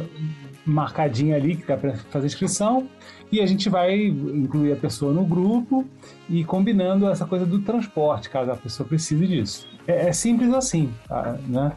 [0.65, 2.89] marcadinha ali, que dá para fazer inscrição.
[3.31, 5.85] E a gente vai incluir a pessoa no grupo
[6.29, 9.69] e combinando essa coisa do transporte, caso a pessoa precise disso.
[9.87, 11.73] É, é simples assim, tá, né?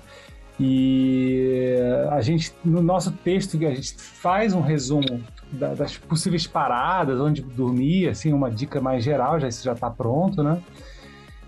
[0.59, 1.77] E
[2.11, 7.41] a gente, no nosso texto, a gente faz um resumo da- das possíveis paradas, onde
[7.41, 10.61] dormir, assim, uma dica mais geral, já isso já está pronto, né?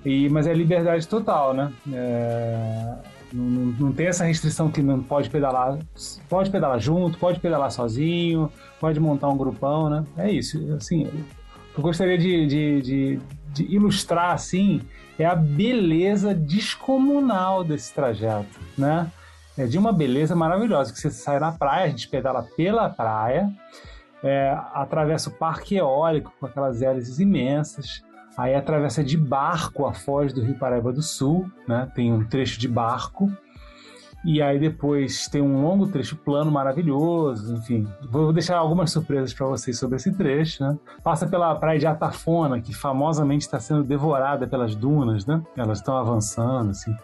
[0.05, 1.71] E, mas é liberdade total, né?
[1.93, 2.93] É,
[3.33, 5.77] não, não- não tem essa restrição que não pode pedalar,
[6.29, 8.49] pode pedalar junto, pode pedalar sozinho,
[8.79, 10.03] pode montar um grupão, né?
[10.17, 11.07] É isso, assim,
[11.77, 13.19] eu gostaria de, de, de,
[13.53, 14.81] de ilustrar, assim,
[15.17, 19.11] é a beleza descomunal desse trajeto, né?
[19.57, 23.51] É de uma beleza maravilhosa, que você sai na praia, a gente pedala pela praia,
[24.23, 28.03] é, atravessa o parque eólico com aquelas hélices imensas,
[28.37, 31.91] aí atravessa de barco a foz do Rio Paraíba do Sul, né?
[31.93, 33.31] Tem um trecho de barco
[34.23, 37.87] E aí depois tem um longo trecho plano maravilhoso, enfim.
[38.09, 40.77] Vou deixar algumas surpresas para vocês sobre esse trecho, né?
[41.03, 45.41] Passa pela praia de Atafona, que famosamente está sendo devorada pelas dunas, né?
[45.57, 46.95] Elas estão avançando, assim.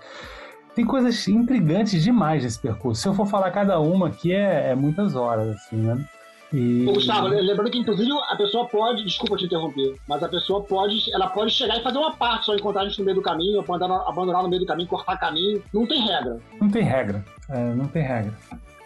[0.76, 3.02] Tem coisas intrigantes demais nesse percurso.
[3.02, 6.06] Se eu for falar cada uma aqui, é, é muitas horas, assim, né?
[6.54, 6.86] E...
[6.86, 11.28] Gustavo, lembrando que inclusive a pessoa pode, desculpa te interromper, mas a pessoa pode, ela
[11.28, 14.08] pode chegar e fazer uma parte, só encontrar a gente no meio do caminho, abandonar,
[14.08, 15.62] abandonar no meio do caminho, cortar caminho.
[15.74, 16.40] Não tem regra.
[16.60, 17.26] Não tem regra.
[17.50, 18.34] É, não tem regra.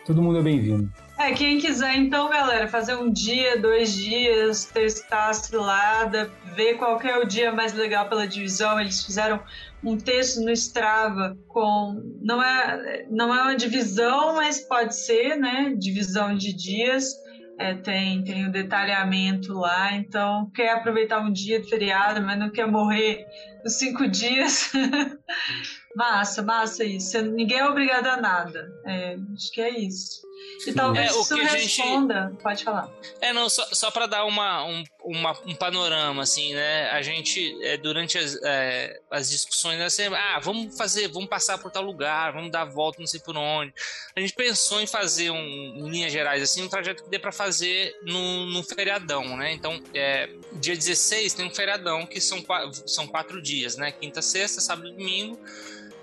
[0.05, 0.91] Todo mundo é bem-vindo.
[1.19, 6.99] É, quem quiser, então, galera, fazer um dia, dois dias, testar a cilada, ver qual
[6.99, 8.79] é o dia mais legal pela divisão.
[8.79, 9.39] Eles fizeram
[9.83, 12.01] um texto no Strava com.
[12.23, 15.75] Não é, não é uma divisão, mas pode ser, né?
[15.77, 17.20] Divisão de dias
[17.61, 22.49] é, tem, tem o detalhamento lá, então quer aproveitar um dia de feriado, mas não
[22.49, 23.25] quer morrer
[23.63, 24.71] os cinco dias.
[25.95, 27.21] massa, massa isso.
[27.21, 28.67] Ninguém é obrigado a nada.
[28.85, 30.21] É, acho que é isso.
[30.67, 32.29] E talvez é, isso responda.
[32.29, 32.41] Gente...
[32.41, 32.89] Pode falar.
[33.19, 36.89] É, não, só, só para dar uma, um, uma, um panorama, assim, né?
[36.91, 41.57] A gente, é, durante as, é, as discussões, né, sempre, ah, vamos fazer, vamos passar
[41.57, 43.73] por tal lugar, vamos dar a volta, não sei por onde.
[44.15, 47.31] A gente pensou em fazer, um, em linhas gerais, assim, um trajeto que dê para
[47.31, 49.51] fazer no, no feriadão, né?
[49.53, 52.43] Então, é, dia 16 tem um feriadão que são,
[52.85, 53.91] são quatro dias, né?
[53.91, 55.39] Quinta, sexta, sábado e domingo.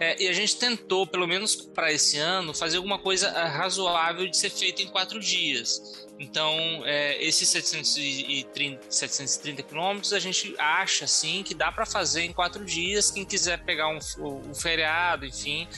[0.00, 4.28] É, e a gente tentou, pelo menos para esse ano, fazer alguma coisa é, razoável
[4.28, 6.06] de ser feita em quatro dias.
[6.18, 6.52] Então,
[6.84, 12.64] é, esses 730, 730 quilômetros a gente acha assim que dá para fazer em quatro
[12.64, 13.10] dias.
[13.10, 13.98] Quem quiser pegar um,
[14.48, 15.68] um feriado, enfim,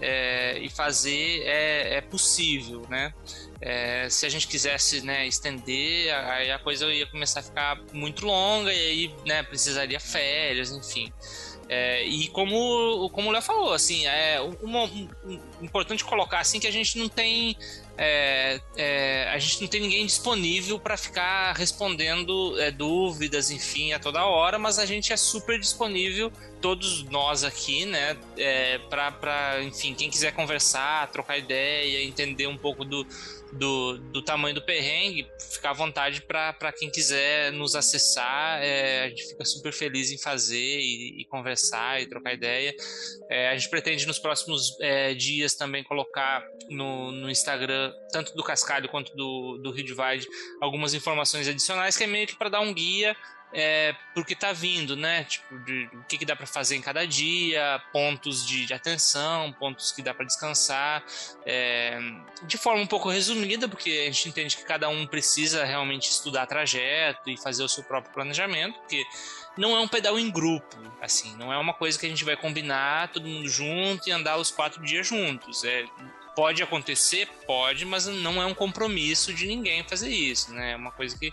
[0.00, 3.14] é, e fazer é, é possível, né?
[3.60, 8.26] É, se a gente quisesse né, estender, aí a coisa ia começar a ficar muito
[8.26, 11.10] longa e aí né, precisaria férias, enfim.
[11.68, 15.08] É, e como, como o Léo falou, assim, é uma, um,
[15.60, 17.56] importante colocar assim que a gente não tem
[17.98, 23.98] é, é, a gente não tem ninguém disponível para ficar respondendo é, dúvidas, enfim, a
[23.98, 29.94] toda hora, mas a gente é super disponível, todos nós aqui, né, é, para, enfim,
[29.94, 33.06] quem quiser conversar, trocar ideia, entender um pouco do,
[33.58, 38.62] do, do tamanho do perrengue, ficar à vontade para quem quiser nos acessar.
[38.62, 42.74] É, a gente fica super feliz em fazer e, e conversar e trocar ideia.
[43.30, 48.42] É, a gente pretende nos próximos é, dias também colocar no, no Instagram, tanto do
[48.42, 50.26] Cascalho quanto do, do Rio Divide,
[50.60, 53.16] algumas informações adicionais, que é meio que para dar um guia
[53.58, 55.24] é, porque tá vindo, né?
[55.24, 59.50] Tipo, de, o que, que dá para fazer em cada dia, pontos de, de atenção,
[59.50, 61.02] pontos que dá para descansar,
[61.46, 61.98] é,
[62.42, 66.44] de forma um pouco resumida, porque a gente entende que cada um precisa realmente estudar
[66.44, 69.02] trajeto e fazer o seu próprio planejamento, porque
[69.56, 72.36] não é um pedal em grupo, assim, não é uma coisa que a gente vai
[72.36, 75.64] combinar todo mundo junto e andar os quatro dias juntos.
[75.64, 75.86] É,
[76.36, 77.26] Pode acontecer?
[77.46, 80.72] Pode, mas não é um compromisso de ninguém fazer isso, né?
[80.72, 81.32] É uma coisa que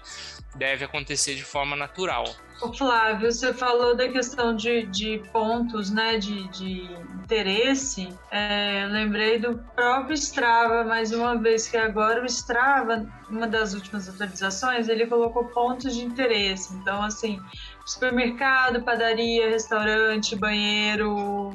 [0.56, 2.24] deve acontecer de forma natural.
[2.62, 6.88] Ô Flávio, você falou da questão de, de pontos, né, de, de
[7.22, 8.08] interesse.
[8.32, 14.08] É, lembrei do próprio Strava, mais uma vez, que agora o Strava, uma das últimas
[14.08, 16.74] atualizações, ele colocou pontos de interesse.
[16.76, 17.38] Então, assim,
[17.86, 21.52] supermercado, padaria, restaurante, banheiro,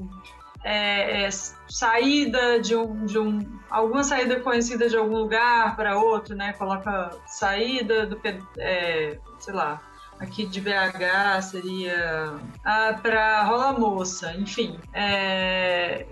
[0.64, 1.30] é, é,
[1.68, 6.52] saída de um, de um alguma saída conhecida de algum lugar para outro, né?
[6.54, 8.20] Coloca saída do
[8.58, 9.80] é, sei lá,
[10.20, 12.34] aqui de BH seria
[12.64, 16.06] ah, para Rola Moça, enfim, é,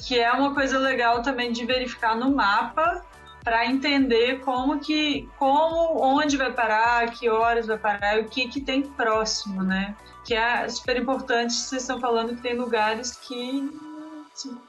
[0.00, 3.04] que é uma coisa legal também de verificar no mapa
[3.44, 8.60] para entender como que, como, onde vai parar, que horas vai parar, o que que
[8.60, 9.96] tem próximo, né?
[10.24, 11.52] Que é super importante.
[11.52, 13.68] Vocês estão falando que tem lugares que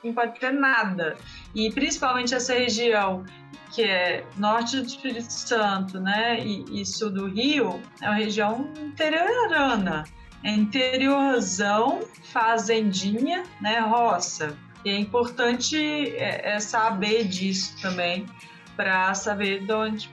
[0.03, 1.17] não pode ter nada.
[1.53, 3.25] E principalmente essa região
[3.71, 8.71] que é norte do Espírito Santo, né, e, e sul do Rio, é uma região
[8.79, 10.03] interiorana,
[10.43, 12.01] é interiorzão,
[12.31, 14.55] fazendinha, né, roça.
[14.85, 15.75] E é importante
[16.15, 18.27] é, é saber disso também,
[18.75, 19.65] para saber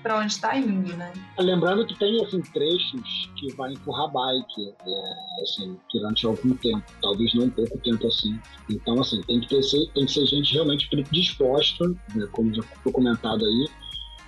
[0.02, 1.12] para onde está indo, né?
[1.38, 7.34] Lembrando que tem assim trechos que vai empurrar bike, é, assim, durante algum tempo, talvez
[7.34, 8.38] não pouco tempo assim.
[8.68, 9.60] Então assim tem que ter
[9.94, 13.66] tem que ser gente realmente disposta, né, como já foi comentado aí,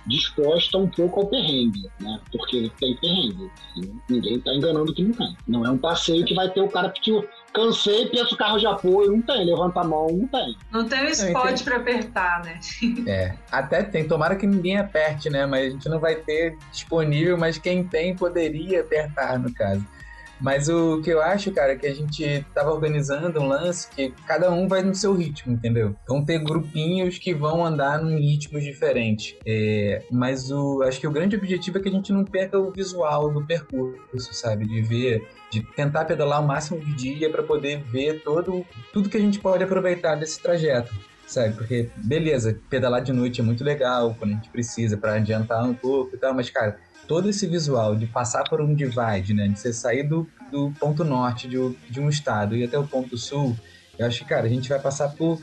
[0.07, 2.19] disposta um pouco ao perrengue, né?
[2.31, 3.51] Porque tem perrengue.
[4.09, 5.37] Ninguém está enganando que não tem.
[5.47, 7.11] Não é um passeio que vai ter o cara que
[7.53, 10.57] cansei, penso carro de apoio, não tem, levanta a mão, não tem.
[10.71, 12.59] Não tem o spot para apertar, né?
[13.07, 15.45] É, até tem, tomara que ninguém aperte, né?
[15.45, 19.85] Mas a gente não vai ter disponível, mas quem tem poderia apertar, no caso.
[20.43, 24.13] Mas o que eu acho, cara, é que a gente tava organizando um lance que
[24.27, 25.95] cada um vai no seu ritmo, entendeu?
[26.05, 29.35] Vão ter grupinhos que vão andar num ritmos diferentes.
[29.45, 32.71] É, mas o, acho que o grande objetivo é que a gente não perca o
[32.71, 34.67] visual do percurso, sabe?
[34.67, 39.17] De ver de tentar pedalar o máximo de dia para poder ver todo tudo que
[39.17, 40.91] a gente pode aproveitar desse trajeto
[41.27, 41.55] sabe?
[41.55, 45.73] Porque, beleza, pedalar de noite é muito legal quando a gente precisa para adiantar um
[45.73, 46.77] pouco e tal, mas, cara,
[47.07, 49.47] todo esse visual de passar por um divide, né?
[49.47, 51.57] De você sair do, do ponto norte de,
[51.89, 53.55] de um estado e até o ponto sul,
[53.97, 55.39] eu acho que, cara, a gente vai passar por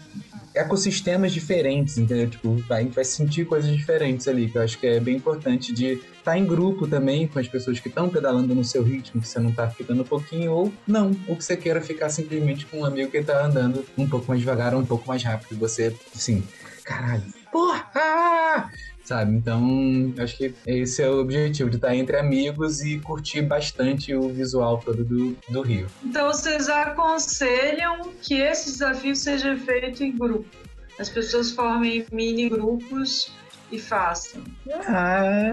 [0.55, 2.29] ecossistemas diferentes, entendeu?
[2.29, 5.73] Tipo, a gente vai sentir coisas diferentes ali, que eu acho que é bem importante
[5.73, 9.21] de estar tá em grupo também com as pessoas que estão pedalando no seu ritmo,
[9.21, 12.67] que você não está ficando um pouquinho, ou não, ou que você queira ficar simplesmente
[12.67, 15.57] com um amigo que está andando um pouco mais devagar ou um pouco mais rápido.
[15.61, 16.43] Você, assim,
[16.85, 18.71] caralho, porra!
[19.11, 19.35] Sabe?
[19.35, 24.29] Então, acho que esse é o objetivo, de estar entre amigos e curtir bastante o
[24.29, 25.89] visual todo do, do Rio.
[26.05, 30.47] Então, vocês aconselham que esse desafio seja feito em grupo?
[30.97, 33.33] As pessoas formem mini grupos
[33.71, 34.43] e façam?
[34.87, 35.53] Ah,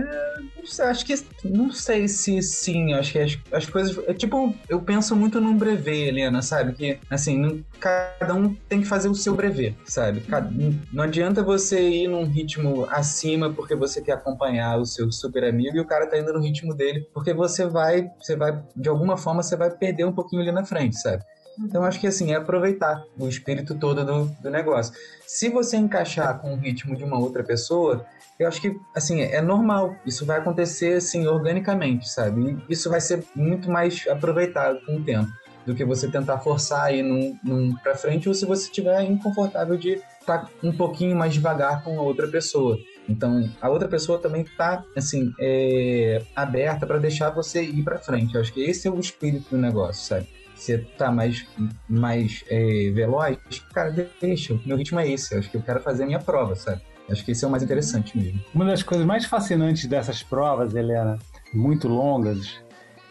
[0.90, 3.98] acho que não sei se sim, acho que as, as coisas.
[4.08, 6.74] É tipo, eu penso muito num brevet, Helena, sabe?
[6.74, 10.22] Que assim, não, cada um tem que fazer o seu brevet, sabe?
[10.22, 10.52] Cada,
[10.92, 15.78] não adianta você ir num ritmo acima porque você quer acompanhar o seu super amigo
[15.78, 19.18] e o cara tá indo no ritmo dele, porque você vai, você vai, de alguma
[19.18, 21.24] forma, você vai perder um pouquinho ali na frente, sabe?
[21.60, 24.94] Então acho que assim, é aproveitar o espírito todo do, do negócio.
[25.26, 28.06] Se você encaixar com o ritmo de uma outra pessoa,
[28.40, 29.96] eu acho que assim, é normal.
[30.06, 32.58] Isso vai acontecer assim organicamente, sabe?
[32.70, 35.32] E isso vai ser muito mais aproveitado com o tempo
[35.66, 39.76] do que você tentar forçar aí num, num para frente ou se você estiver inconfortável
[39.76, 42.78] de estar tá um pouquinho mais devagar com a outra pessoa.
[43.10, 48.36] Então, a outra pessoa também está assim é, aberta para deixar você ir para frente.
[48.36, 50.28] Eu acho que esse é o espírito do negócio, sabe?
[50.58, 51.46] Você tá mais,
[51.88, 53.38] mais é, veloz,
[53.74, 56.56] cara, deixa, o meu ritmo é esse, acho que eu quero fazer a minha prova,
[56.56, 56.82] sabe?
[57.10, 58.42] Acho que esse é o mais interessante mesmo.
[58.54, 61.18] Uma das coisas mais fascinantes dessas provas, Helena,
[61.54, 62.60] muito longas,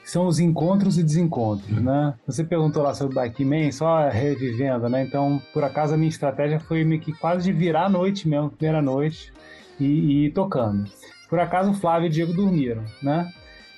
[0.05, 2.15] são os encontros e desencontros, né?
[2.27, 5.03] Você perguntou lá sobre o Bike Man, só revivendo, né?
[5.03, 8.51] Então, por acaso, a minha estratégia foi meio que quase de virar a noite mesmo,
[8.51, 9.33] primeira noite,
[9.81, 10.89] e, e ir tocando.
[11.29, 13.29] Por acaso, o Flávio e o Diego dormiram, né?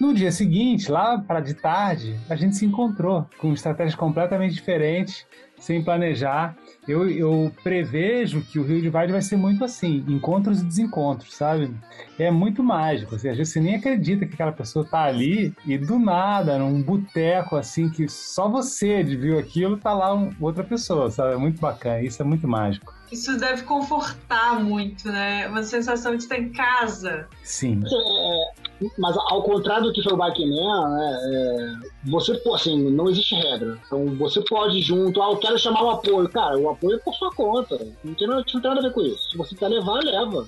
[0.00, 5.26] No dia seguinte, lá para de tarde, a gente se encontrou com estratégias completamente diferentes,
[5.58, 6.56] sem planejar.
[6.86, 11.34] Eu, eu prevejo que o Rio de Vade vai ser muito assim, encontros e desencontros,
[11.34, 11.74] sabe?
[12.18, 13.16] É muito mágico.
[13.16, 16.80] Assim, às vezes você nem acredita que aquela pessoa tá ali e do nada, num
[16.80, 21.34] boteco assim, que só você viu aquilo, tá lá um, outra pessoa, sabe?
[21.34, 22.94] É muito bacana, isso é muito mágico.
[23.10, 25.48] Isso deve confortar muito, né?
[25.48, 27.26] Uma sensação de estar em casa.
[27.42, 27.82] Sim.
[27.84, 28.57] É,
[28.98, 33.78] mas ao contrário do que foi o Bikeman, né, é, você, assim, não existe regra.
[33.86, 36.28] Então você pode ir junto, ah, eu quero chamar o apoio.
[36.28, 37.76] Cara, o apoio é por sua conta.
[38.04, 39.30] Não tem, não tem nada a ver com isso.
[39.30, 40.46] Se você quer levar, leva.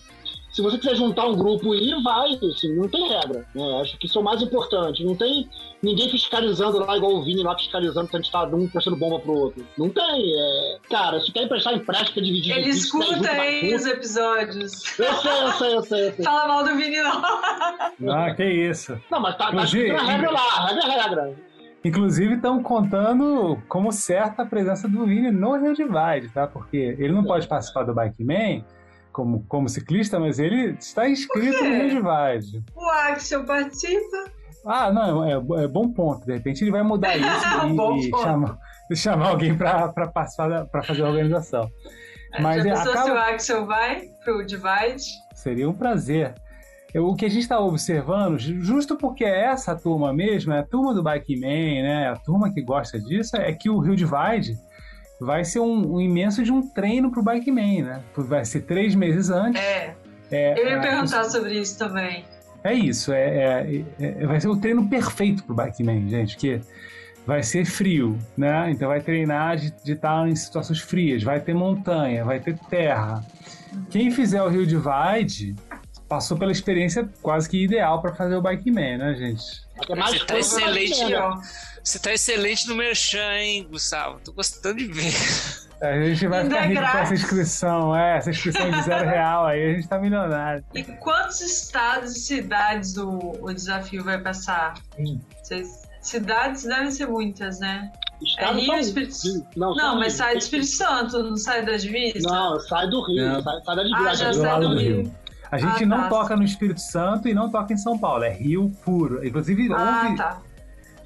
[0.53, 3.47] Se você quiser juntar um grupo e ir, vai, assim, não tem regra.
[3.55, 3.81] Né?
[3.81, 5.05] Acho que isso é o mais importante.
[5.05, 5.49] Não tem
[5.81, 9.21] ninguém fiscalizando lá, igual o Vini lá fiscalizando que a gente tá um emprestando bomba
[9.21, 9.65] pro outro.
[9.79, 10.35] Não tem.
[10.35, 10.79] É...
[10.91, 12.57] Cara, se quer emprestar, empresta, quer dividir.
[12.57, 14.99] Ele escuta aí os episódios.
[14.99, 16.09] Eu sei, eu sei, eu sei.
[16.09, 16.25] Eu sei.
[16.25, 17.23] Fala mal do Vini, não.
[18.13, 19.01] Ah, que isso.
[19.11, 21.51] Não, mas tá, tá escrito na regra lá, a regra é regra.
[21.85, 26.47] Inclusive, estão contando como certa a presença do Vini no Rio Divide, tá?
[26.47, 28.63] Porque ele não pode participar do Bike Man
[29.13, 32.65] como, como ciclista, mas ele está inscrito no Rio Divide.
[32.75, 34.31] O Axel participa.
[34.65, 35.33] Ah, não, é,
[35.65, 36.27] é, bom ponto.
[36.27, 38.59] De repente ele vai mudar isso e, e chamar,
[38.95, 41.69] chamar alguém para participar, para fazer a organização.
[42.39, 43.05] Mas Já pensou acaba...
[43.05, 45.05] se o Axel vai pro Divide?
[45.35, 46.35] Seria um prazer.
[46.95, 50.93] O que a gente está observando, justo porque é essa turma mesmo, é a turma
[50.93, 54.59] do Bike Man, né, a turma que gosta disso, é que o Rio Divide
[55.21, 58.03] vai ser um, um imenso de um treino pro Bike Man, né?
[58.17, 59.61] Vai ser três meses antes.
[59.61, 59.95] É.
[60.31, 62.25] é Eu ia é, perguntar sobre isso também.
[62.65, 66.61] É isso, é, é, é, vai ser o treino perfeito pro Bike Man, gente, que
[67.27, 68.71] vai ser frio, né?
[68.71, 73.25] Então vai treinar de, de estar em situações frias, vai ter montanha, vai ter terra.
[73.89, 75.55] Quem fizer o Rio Divide
[76.09, 79.63] passou pela experiência quase que ideal para fazer o Bike Man, né, gente?
[79.89, 81.39] É mais Você tá excelente, ó.
[81.83, 84.21] Você tá excelente no Merchan, hein, Gustavo?
[84.25, 85.15] Tô gostando de ver.
[85.83, 89.71] A gente vai ficar rico com essa inscrição, é, essa inscrição de zero real aí,
[89.71, 90.63] a gente tá milionário.
[90.75, 94.75] E quantos estados e cidades o, o desafio vai passar?
[94.99, 95.19] Hum.
[96.03, 97.91] cidades devem ser muitas, né?
[98.23, 99.47] Estado é Rio, Espírito Santo.
[99.57, 102.29] Não, não mas sai do Espírito Santo, não sai da divisa?
[102.29, 104.11] Não, sai do Rio, sai, sai, da divisa.
[104.11, 105.03] Ah, já sai do Rio.
[105.03, 105.15] Rio.
[105.51, 106.09] A gente ah, não tá.
[106.11, 109.27] toca no Espírito Santo e não toca em São Paulo, é Rio puro.
[109.27, 110.43] Inclusive, ah, tá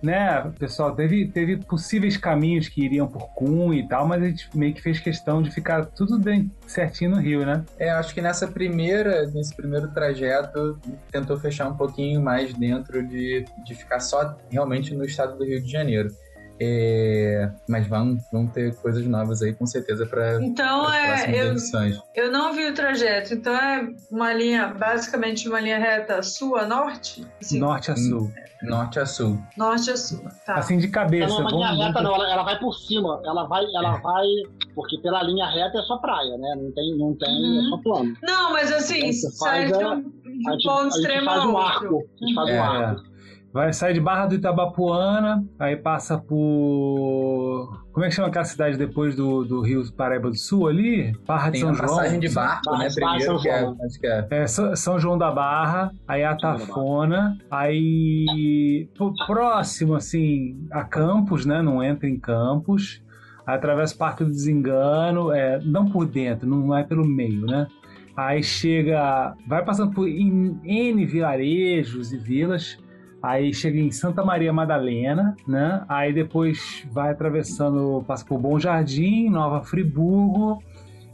[0.05, 4.48] né, pessoal, teve, teve possíveis caminhos que iriam por Kun e tal, mas a gente
[4.55, 7.64] meio que fez questão de ficar tudo bem certinho no Rio, né?
[7.78, 10.78] É, acho que nessa primeira, nesse primeiro trajeto,
[11.11, 15.62] tentou fechar um pouquinho mais dentro de, de ficar só realmente no estado do Rio
[15.62, 16.11] de Janeiro.
[16.61, 21.98] É, mas vão, vão ter coisas novas aí, com certeza, para Então, é, eu, edições.
[22.14, 23.34] eu não vi o trajeto.
[23.34, 27.26] Então, é uma linha, basicamente uma linha reta sul a norte?
[27.40, 28.30] Assim, Norte a sul.
[28.62, 29.38] Norte a sul.
[29.59, 30.24] norte a sul.
[30.46, 30.55] Tá.
[30.55, 31.24] Assim de cabeça.
[31.24, 32.14] Ela não é uma vamos- linha reta, não.
[32.14, 33.20] Ela, ela vai por cima.
[33.24, 34.24] Ela vai, ela vai.
[34.74, 36.55] Porque pela linha reta é só praia, né?
[36.57, 37.61] Não tem, não tem, Uhum.
[37.66, 38.14] é só plano.
[38.22, 41.42] Não, mas assim, Então, sai faz de um, de um ponto a gente extremo faz
[41.42, 42.09] a um arco.
[42.22, 42.61] A gente faz É.
[42.61, 43.02] um arco.
[43.55, 47.84] Vai sair de Barra do Itabapuana, aí passa por.
[47.92, 51.12] Como é que chama aquela cidade depois do, do Rio Paraíba do Sul ali?
[51.24, 51.88] Barra de Tem São uma João.
[51.88, 52.78] passagem de barco, né?
[52.78, 54.26] Barra- Primeiro, São que é, acho que é.
[54.30, 58.88] É, São São João da Barra, aí Atafona, aí
[59.26, 61.62] próximo, assim, a Campos, né?
[61.62, 63.00] Não entra em Campos,
[63.46, 67.68] aí atravessa o Parque do Desengano, é, não por dentro, não é pelo meio, né?
[68.16, 72.78] Aí chega, vai passando por N N vilarejos e vilas,
[73.25, 75.83] aí chega em Santa Maria Madalena, né?
[75.89, 80.62] Aí depois vai atravessando, passa por Bom Jardim, Nova Friburgo,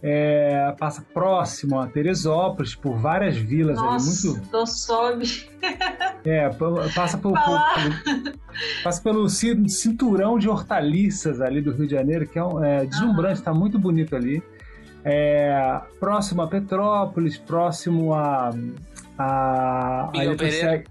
[0.02, 4.42] é, passa próximo a Teresópolis, por várias vilas ali, Nossa, muito.
[4.48, 5.48] então sobe.
[6.24, 7.34] É, pa- passa por-
[8.82, 12.84] passa pelo ci- cinturão de hortaliças ali do Rio de Janeiro, que é, um, é
[12.86, 14.42] deslumbrante, está muito bonito ali.
[15.04, 18.50] É, próximo a Petrópolis, próximo a.
[19.18, 20.70] a Miguel Pereira.
[20.70, 20.86] segue-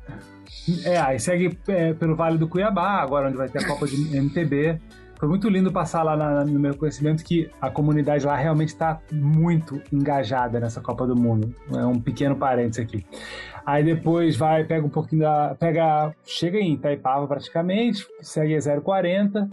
[0.85, 3.95] é, aí segue é, pelo Vale do Cuiabá, agora onde vai ter a Copa de
[4.17, 4.79] MTB.
[5.19, 9.01] Foi muito lindo passar lá na- no meu conhecimento que a comunidade lá realmente está
[9.11, 11.53] muito engajada nessa Copa do Mundo.
[11.75, 13.05] É um pequeno parênteses aqui.
[13.65, 15.55] Aí depois vai, pega um pouquinho da.
[15.59, 16.15] Pega.
[16.25, 19.49] Chega em Itaipava praticamente, segue a 040.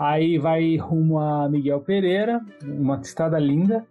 [0.00, 3.86] Aí vai rumo a Miguel Pereira, uma estrada linda.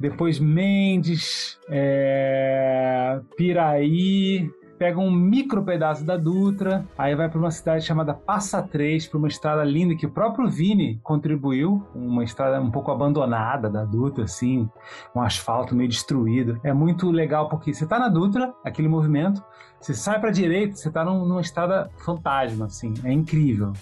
[0.00, 4.50] Depois Mendes, é, Piraí,
[4.84, 9.16] pega um micro pedaço da Dutra, aí vai para uma cidade chamada Passa Três, para
[9.16, 14.24] uma estrada linda que o próprio Vini contribuiu, uma estrada um pouco abandonada da Dutra,
[14.24, 14.68] assim,
[15.16, 16.60] um asfalto meio destruído.
[16.62, 19.42] É muito legal porque você tá na Dutra, aquele movimento,
[19.80, 23.72] você sai para direita, você tá num- numa estrada fantasma, assim, é incrível.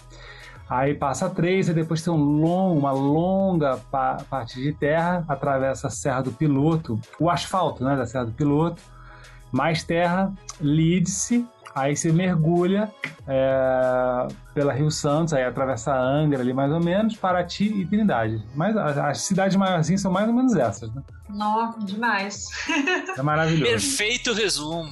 [0.70, 5.88] Aí passa três, e depois tem um long, uma longa pa- parte de terra, atravessa
[5.88, 8.80] a Serra do Piloto, o asfalto né, da Serra do Piloto,
[9.52, 12.90] mais terra, Lídice, aí você mergulha
[13.26, 18.42] é, pela Rio Santos, aí atravessa Angra ali mais ou menos, Paraty e Trindade.
[18.54, 21.02] Mas as, as cidades maiorzinhas são mais ou menos essas, né?
[21.28, 22.48] Nó, demais.
[23.16, 23.70] É maravilhoso.
[23.70, 24.88] Perfeito resumo.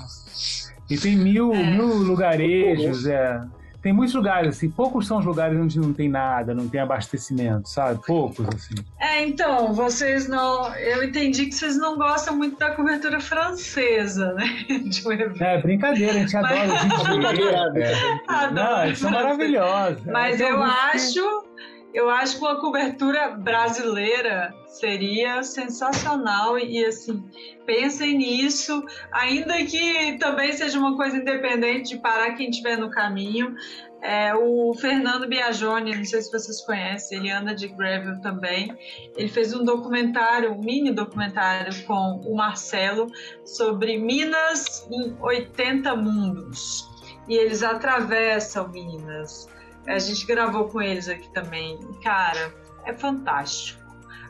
[0.88, 1.70] E tem mil, É.
[1.70, 3.40] mil lugarejos, é.
[3.82, 7.68] Tem muitos lugares, assim, poucos são os lugares onde não tem nada, não tem abastecimento,
[7.68, 8.00] sabe?
[8.06, 8.74] Poucos, assim.
[8.98, 10.74] É, então, vocês não.
[10.76, 14.44] Eu entendi que vocês não gostam muito da cobertura francesa, né?
[14.84, 15.42] De um evento.
[15.42, 17.02] É, brincadeira, a gente Mas- adora os vídeos.
[17.32, 17.90] Brincadeira.
[18.30, 18.50] É.
[18.52, 20.04] Não, eles são maravilhosos.
[20.06, 21.44] Mas Tem eu alguns que- acho,
[21.92, 27.22] eu acho que uma cobertura brasileira seria sensacional e assim,
[27.66, 33.54] pensem nisso, ainda que também seja uma coisa independente de parar quem estiver no caminho.
[34.02, 38.74] É, o Fernando Biagioni, não sei se vocês conhecem, ele anda de gravel também.
[39.16, 43.08] Ele fez um documentário, um mini documentário com o Marcelo
[43.44, 46.88] sobre Minas em 80 mundos.
[47.28, 49.46] E eles atravessam Minas.
[49.86, 51.78] A gente gravou com eles aqui também.
[52.02, 52.54] Cara,
[52.84, 53.80] é fantástico.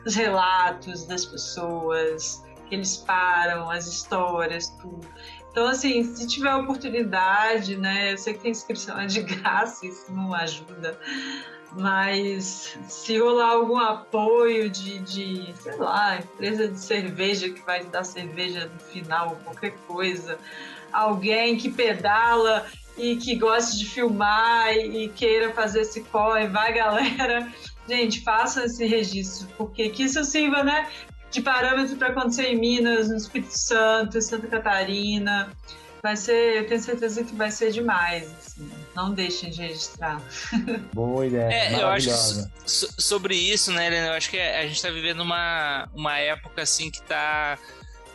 [0.05, 5.07] Os relatos das pessoas, que eles param, as histórias, tudo.
[5.51, 8.13] Então, assim, se tiver oportunidade, né?
[8.13, 10.97] Eu sei que tem inscrição é de graça, isso não ajuda.
[11.73, 18.03] Mas se rolar algum apoio de, de, sei lá, empresa de cerveja que vai dar
[18.03, 20.37] cerveja no final, qualquer coisa,
[20.91, 22.65] alguém que pedala
[22.97, 27.47] e que goste de filmar e, e queira fazer esse corre, vai galera,
[27.87, 30.89] gente, façam esse registro, porque que isso sirva, né,
[31.31, 35.51] de parâmetro para acontecer em Minas, no Espírito Santo, em Santa Catarina.
[36.03, 38.23] Vai ser, eu tenho certeza que vai ser demais.
[38.39, 38.67] Assim.
[38.95, 40.19] Não deixem de registrar.
[40.91, 41.53] Boa ideia.
[41.53, 44.89] É, eu acho so- so- sobre isso, né, Helena, eu acho que a gente tá
[44.89, 47.57] vivendo uma, uma época assim que tá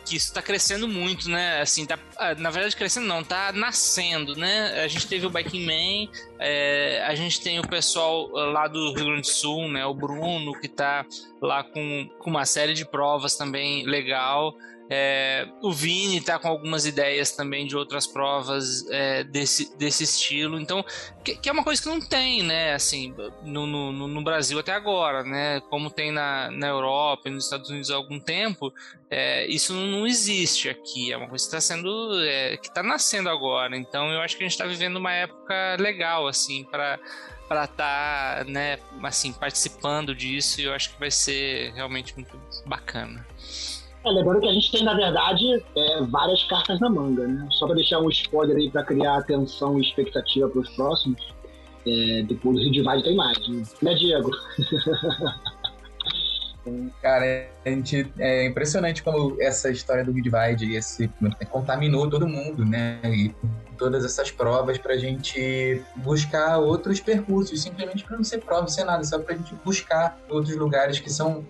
[0.07, 1.61] que isso tá crescendo muito, né?
[1.61, 4.81] Assim, tá, ah, na verdade crescendo não, tá nascendo, né?
[4.83, 9.05] A gente teve o Biking Man, É, a gente tem o pessoal lá do Rio
[9.05, 9.85] Grande do Sul, né?
[9.85, 11.05] O Bruno, que está
[11.41, 14.55] lá com, com uma série de provas também legal.
[14.89, 20.59] É, o Vini está com algumas ideias também de outras provas é, desse, desse estilo,
[20.59, 20.83] então
[21.23, 22.73] que, que, é uma coisa que não tem, né?
[22.73, 23.13] Assim,
[23.43, 25.59] no, no, no, Brasil até agora, né?
[25.69, 28.73] Como tem na, na Europa e nos Estados Unidos há algum tempo,
[29.09, 31.11] é, isso não existe aqui.
[31.11, 33.75] É uma coisa que está sendo, é, que está nascendo agora.
[33.75, 36.97] Então, eu acho que a gente está vivendo uma época legal, assim, para
[37.47, 40.59] para estar, tá, né, assim, participando disso.
[40.59, 43.25] E eu acho que vai ser realmente muito bacana.
[44.07, 47.45] É, lembrando que a gente tem, na verdade, é, várias cartas na manga, né?
[47.51, 51.21] Só para deixar um spoiler aí para criar atenção e expectativa para os próximos.
[51.85, 54.31] É, depois do Divide tem mais, né, né Diego?
[57.01, 61.09] Cara, a gente, é impressionante como essa história do Divide esse,
[61.49, 62.99] contaminou todo mundo, né?
[63.05, 63.33] E
[63.77, 68.67] todas essas provas para a gente buscar outros percursos, simplesmente para não ser prova, não
[68.67, 71.45] ser nada, só para a gente buscar outros lugares que são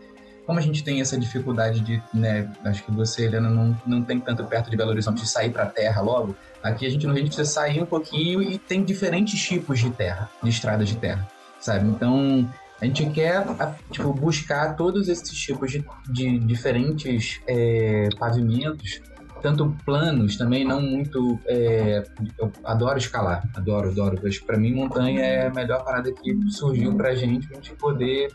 [0.48, 4.18] como a gente tem essa dificuldade de, né, acho que você, Helena, não, não tem
[4.18, 7.14] tanto perto de Belo Horizonte de sair para a terra logo, aqui a gente no
[7.14, 11.28] Rio precisa sair um pouquinho e tem diferentes tipos de terra, de estradas de terra,
[11.60, 11.89] sabe?
[11.89, 13.45] Então, a gente quer
[13.91, 19.02] tipo, buscar todos esses tipos de, de diferentes é, pavimentos
[19.42, 21.40] tanto planos também, não muito.
[21.46, 22.04] É,
[22.38, 24.20] eu adoro escalar, adoro, adoro.
[24.22, 28.32] Mas pra mim, montanha é a melhor parada que surgiu pra gente, pra gente poder,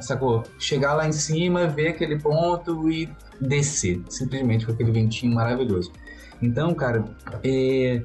[0.00, 0.42] sacou?
[0.58, 3.08] Chegar lá em cima, ver aquele ponto e
[3.40, 5.92] descer, simplesmente com aquele ventinho maravilhoso.
[6.40, 7.04] Então, cara,
[7.44, 8.02] é,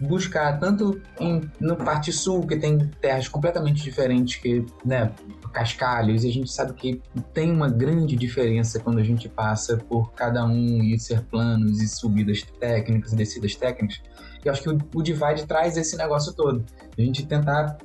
[0.00, 5.12] buscar tanto em, no parte sul, que tem terras completamente diferentes, que, né,
[5.50, 7.02] cascalhos, e a gente sabe que
[7.34, 11.88] tem uma grande diferença quando a gente passa por cada um e ser planos e
[11.88, 14.00] subidas técnicas e descidas técnicas.
[14.44, 16.64] E acho que o, o Divide traz esse negócio todo.
[16.96, 17.78] A gente tentar,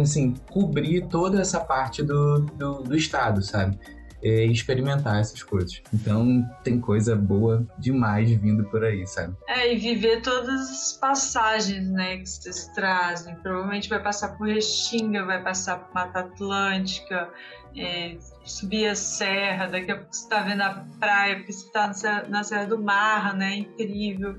[0.00, 3.78] assim, cobrir toda essa parte do, do, do estado, sabe?
[4.22, 5.80] É, experimentar essas coisas.
[5.92, 9.34] Então tem coisa boa demais vindo por aí, sabe?
[9.46, 13.34] É, e viver todas as passagens, né, que vocês trazem.
[13.36, 17.30] Provavelmente vai passar por Restinga, vai passar por Mata Atlântica,
[17.76, 22.22] é, subir a serra, daqui a pouco você está vendo a praia, porque você está
[22.28, 23.56] na Serra do Mar, né?
[23.56, 24.36] Incrível.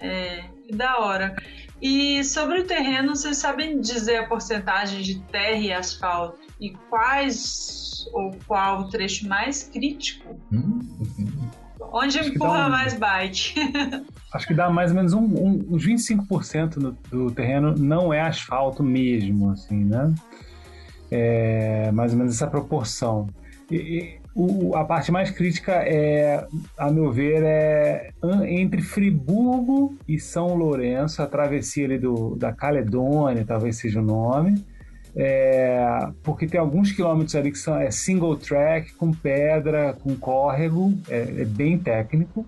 [0.00, 1.36] É, que da hora.
[1.80, 6.49] E sobre o terreno, vocês sabem dizer a porcentagem de terra e asfalto?
[6.60, 10.36] E quais ou qual o trecho mais crítico?
[10.52, 10.80] Hum,
[11.92, 13.54] Onde acho empurra um, mais bike?
[14.32, 18.20] acho que dá mais ou menos um, um, uns 25% do, do terreno não é
[18.20, 20.14] asfalto mesmo, assim, né?
[21.10, 23.28] É mais ou menos essa proporção.
[23.70, 26.46] E, o, a parte mais crítica é,
[26.78, 28.12] a meu ver, é
[28.46, 34.64] entre Friburgo e São Lourenço, a travessia ali do, da Caledônia, talvez seja o nome.
[35.16, 40.92] É, porque tem alguns quilômetros ali que são é single track, com pedra, com córrego,
[41.08, 42.46] é, é bem técnico.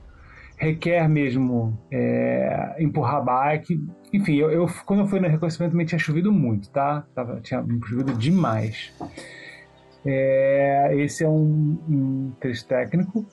[0.56, 3.84] Requer mesmo é, empurrar bike.
[4.12, 7.04] Enfim, eu, eu, quando eu fui no reconhecimento também tinha chovido muito, tá?
[7.14, 8.92] Tava, tinha chovido demais.
[10.06, 13.26] É, esse é um, um trecho técnico.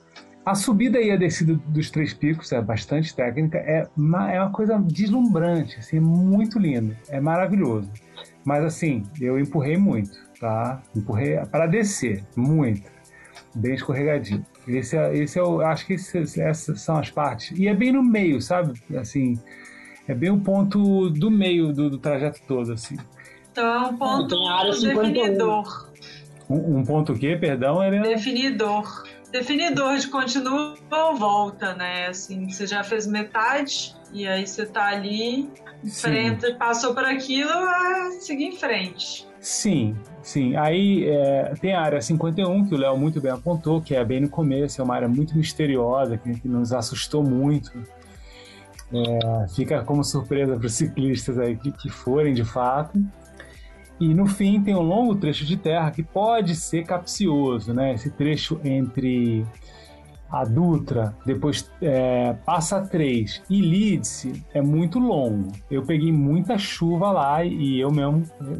[0.44, 4.50] A subida e a descida dos três picos é bastante técnica, é uma, é uma
[4.50, 7.90] coisa deslumbrante, assim, é muito lindo, é maravilhoso.
[8.44, 10.82] Mas assim, eu empurrei muito, tá?
[10.96, 12.90] Empurrei para descer, muito,
[13.54, 14.44] bem escorregadinho.
[14.66, 17.58] Esse é, esse é o, acho que esse, essas são as partes.
[17.58, 18.80] E é bem no meio, sabe?
[18.96, 19.38] Assim,
[20.06, 22.96] é bem o ponto do meio do, do trajeto todo, assim.
[23.52, 24.36] Então é um ponto
[24.80, 25.90] definidor.
[26.48, 28.04] Um, um ponto o quê, perdão, Helena?
[28.04, 29.04] Definidor.
[29.30, 32.08] Definidor de continua ou volta, né?
[32.08, 35.48] Assim, você já fez metade e aí você tá ali,
[35.88, 39.26] frente, passou por aquilo, a seguir em frente.
[39.40, 40.54] Sim, sim.
[40.56, 44.20] Aí é, tem a área 51, que o Léo muito bem apontou, que é bem
[44.20, 47.72] no começo, é uma área muito misteriosa, que, nos assustou muito.
[48.92, 53.02] É, fica como surpresa para os ciclistas aí que, que forem de fato.
[53.98, 57.94] E no fim tem um longo trecho de terra que pode ser capcioso, né?
[57.94, 59.46] Esse trecho entre
[60.30, 65.52] a Dutra, depois é, Passa 3 e Lídice é muito longo.
[65.70, 68.58] Eu peguei muita chuva lá e eu mesmo é,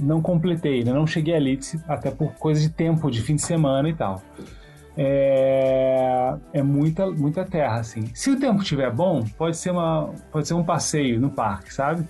[0.00, 0.92] não completei, né?
[0.92, 4.22] não cheguei a Lídice, até por coisa de tempo, de fim de semana e tal.
[4.96, 8.10] É, é muita, muita terra, assim.
[8.14, 12.06] Se o tempo estiver bom, pode ser, uma, pode ser um passeio no parque, sabe?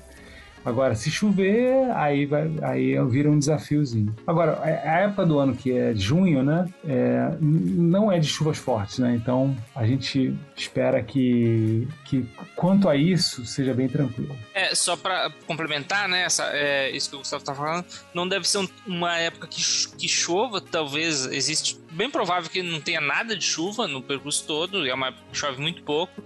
[0.64, 4.14] Agora, se chover, aí, vai, aí vira um desafiozinho.
[4.26, 6.68] Agora, a época do ano que é junho, né?
[6.86, 9.14] É, não é de chuvas fortes, né?
[9.14, 14.36] Então a gente espera que, que quanto a isso seja bem tranquilo.
[14.54, 16.22] É, só para complementar, né?
[16.22, 17.84] Essa, é, isso que o Gustavo tá falando,
[18.14, 19.62] não deve ser um, uma época que,
[19.98, 24.86] que chova, talvez existe bem provável que não tenha nada de chuva no percurso todo,
[24.86, 26.22] é uma época que chove muito pouco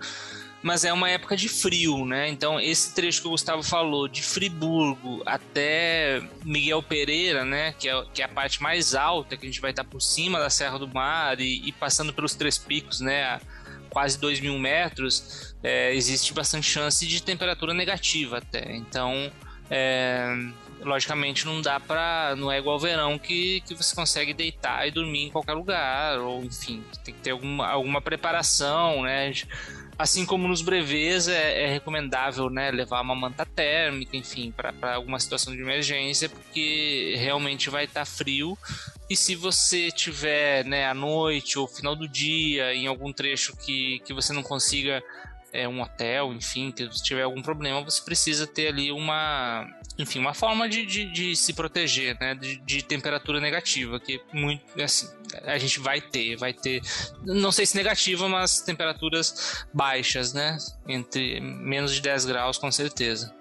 [0.67, 2.29] mas é uma época de frio, né?
[2.29, 7.73] Então, esse trecho que o Gustavo falou, de Friburgo até Miguel Pereira, né?
[7.79, 10.41] Que é, que é a parte mais alta, que a gente vai estar por cima
[10.41, 13.23] da Serra do Mar e, e passando pelos Três Picos, né?
[13.23, 13.41] A
[13.91, 18.75] quase 2 mil metros, é, existe bastante chance de temperatura negativa até.
[18.75, 19.31] Então,
[19.71, 20.27] é,
[20.81, 24.91] logicamente não dá para não é igual ao verão que, que você consegue deitar e
[24.91, 29.33] dormir em qualquer lugar ou enfim tem que ter alguma, alguma preparação né
[29.99, 35.19] Assim como nos brevês é, é recomendável né, levar uma manta térmica, enfim, para alguma
[35.19, 38.59] situação de emergência, porque realmente vai estar tá frio.
[39.09, 44.01] E se você tiver né, à noite ou final do dia, em algum trecho que,
[44.01, 45.03] que você não consiga
[45.51, 49.67] é, um hotel, enfim, que tiver algum problema, você precisa ter ali uma,
[49.99, 54.63] enfim, uma forma de, de, de se proteger, né, de, de, temperatura negativa, que muito,
[54.81, 55.09] assim,
[55.45, 56.83] a gente vai ter, vai ter,
[57.25, 63.33] não sei se negativa, mas temperaturas baixas, né, entre menos de 10 graus, com certeza.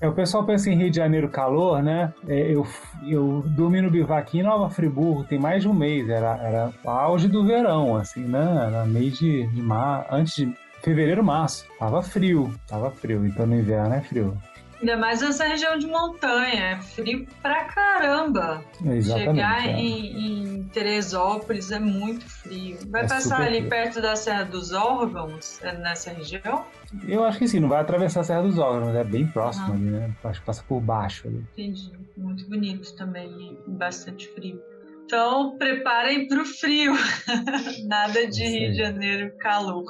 [0.00, 2.12] É, o pessoal pensa em Rio de Janeiro calor, né?
[2.26, 2.66] É, eu,
[3.06, 7.28] eu dormi no bivac em Nova Friburgo tem mais de um mês, era, era auge
[7.28, 8.66] do verão, assim, né?
[8.66, 11.64] Era mês de, de mar, antes de fevereiro, março.
[11.78, 13.24] Tava frio, tava frio.
[13.26, 14.36] Então no inverno é frio.
[14.80, 18.64] Ainda mais nessa região de montanha, é frio pra caramba.
[19.02, 19.72] Chegar é.
[19.72, 22.78] em, em, Teresópolis é muito frio.
[22.88, 23.70] Vai é passar ali frio.
[23.70, 26.66] perto da Serra dos Órgãos, é nessa região?
[27.06, 29.74] Eu acho que sim, não vai atravessar a Serra dos Órgãos, é bem próximo ah.
[29.74, 30.10] ali, né?
[30.24, 31.44] Acho que passa por baixo ali.
[31.52, 31.92] Entendi.
[32.16, 34.60] Muito bonito também e bastante frio.
[35.04, 36.94] Então, preparem para o frio.
[37.86, 39.84] Nada de Rio de Janeiro calor.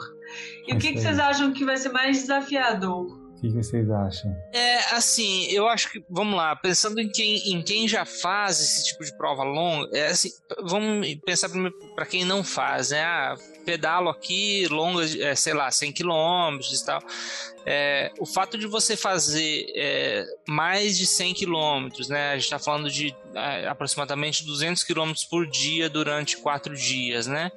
[0.67, 3.24] E o que, que vocês acham que vai ser mais desafiador?
[3.45, 4.35] Que, vocês acham?
[4.55, 8.85] É, assim, eu acho que, vamos lá, pensando em quem, em quem já faz esse
[8.87, 10.31] tipo de prova longa, é assim,
[10.63, 11.51] vamos pensar
[11.95, 13.03] para quem não faz, né?
[13.03, 13.35] Ah,
[13.67, 17.03] pedalo aqui, longas, é, sei lá, 100 quilômetros e tal.
[17.67, 22.31] É, o fato de você fazer é, mais de 100 quilômetros, né?
[22.31, 27.51] A gente está falando de é, aproximadamente 200 quilômetros por dia durante quatro dias, né?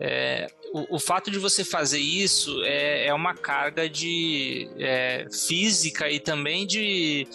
[0.00, 6.10] É, o, o, fato de você fazer isso é, é uma carga de é, física
[6.10, 7.26] e também de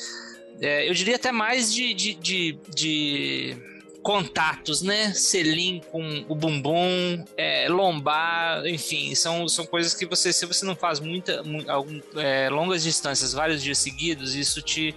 [0.59, 3.57] eu diria até mais de, de, de, de
[4.03, 5.13] contatos, né?
[5.13, 10.75] Selim com o bumbum, é, lombar, enfim, são, são coisas que você, se você não
[10.75, 14.93] faz muita, algum, é, longas distâncias, vários dias seguidos, isso te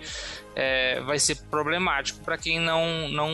[0.57, 3.31] é, vai ser problemático para quem não não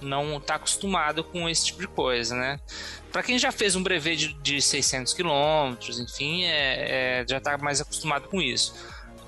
[0.00, 2.60] não está acostumado com esse tipo de coisa, né?
[3.12, 7.56] Para quem já fez um brevet de, de 600 quilômetros, enfim, é, é já está
[7.58, 8.74] mais acostumado com isso.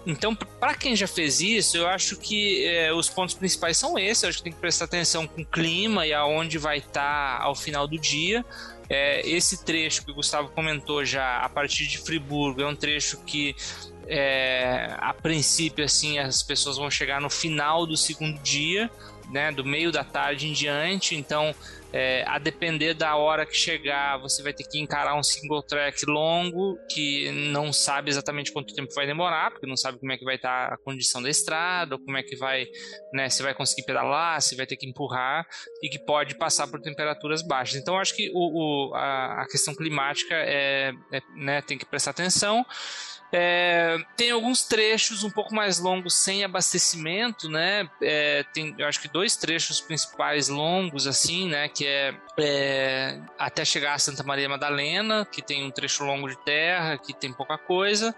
[0.07, 4.23] Então, para quem já fez isso, eu acho que é, os pontos principais são esses.
[4.23, 7.45] Eu acho que tem que prestar atenção com o clima e aonde vai estar tá
[7.45, 8.45] ao final do dia.
[8.89, 13.19] É, esse trecho que o Gustavo comentou já a partir de Friburgo é um trecho
[13.19, 13.55] que
[14.09, 18.91] é, a princípio assim as pessoas vão chegar no final do segundo dia,
[19.31, 21.15] né, do meio da tarde em diante.
[21.15, 21.55] Então
[21.93, 26.07] é, a depender da hora que chegar, você vai ter que encarar um single track
[26.07, 30.25] longo que não sabe exatamente quanto tempo vai demorar, porque não sabe como é que
[30.25, 32.67] vai estar a condição da estrada, como é que vai,
[33.13, 35.47] né, se vai conseguir pedalar, se vai ter que empurrar
[35.83, 37.81] e que pode passar por temperaturas baixas.
[37.81, 42.13] Então, acho que o, o a, a, questão climática é, é né, tem que prestar
[42.13, 42.65] atenção.
[43.33, 47.89] É, tem alguns trechos um pouco mais longos sem abastecimento, né?
[48.03, 51.69] É, tem, eu acho que dois trechos principais longos, assim, né?
[51.69, 56.37] Que é, é, até chegar a Santa Maria Madalena, que tem um trecho longo de
[56.45, 58.15] terra, que tem pouca coisa,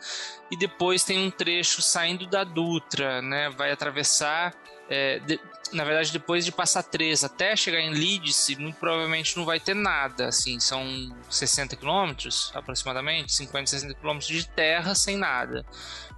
[0.51, 3.51] e depois tem um trecho saindo da Dutra, né?
[3.51, 4.55] Vai atravessar
[4.89, 5.39] é, de,
[5.73, 9.75] na verdade, depois de passar três até chegar em Leeds, muito provavelmente não vai ter
[9.75, 10.29] nada.
[10.29, 15.65] Assim, são 60 quilômetros aproximadamente, 50, 60 quilômetros de terra sem nada.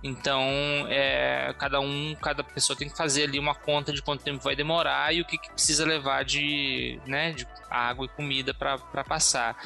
[0.02, 0.42] Então,
[0.90, 4.54] é, cada um, cada pessoa tem que fazer ali uma conta de quanto tempo vai
[4.54, 9.56] demorar e o que, que precisa levar de, né, de água e comida para passar.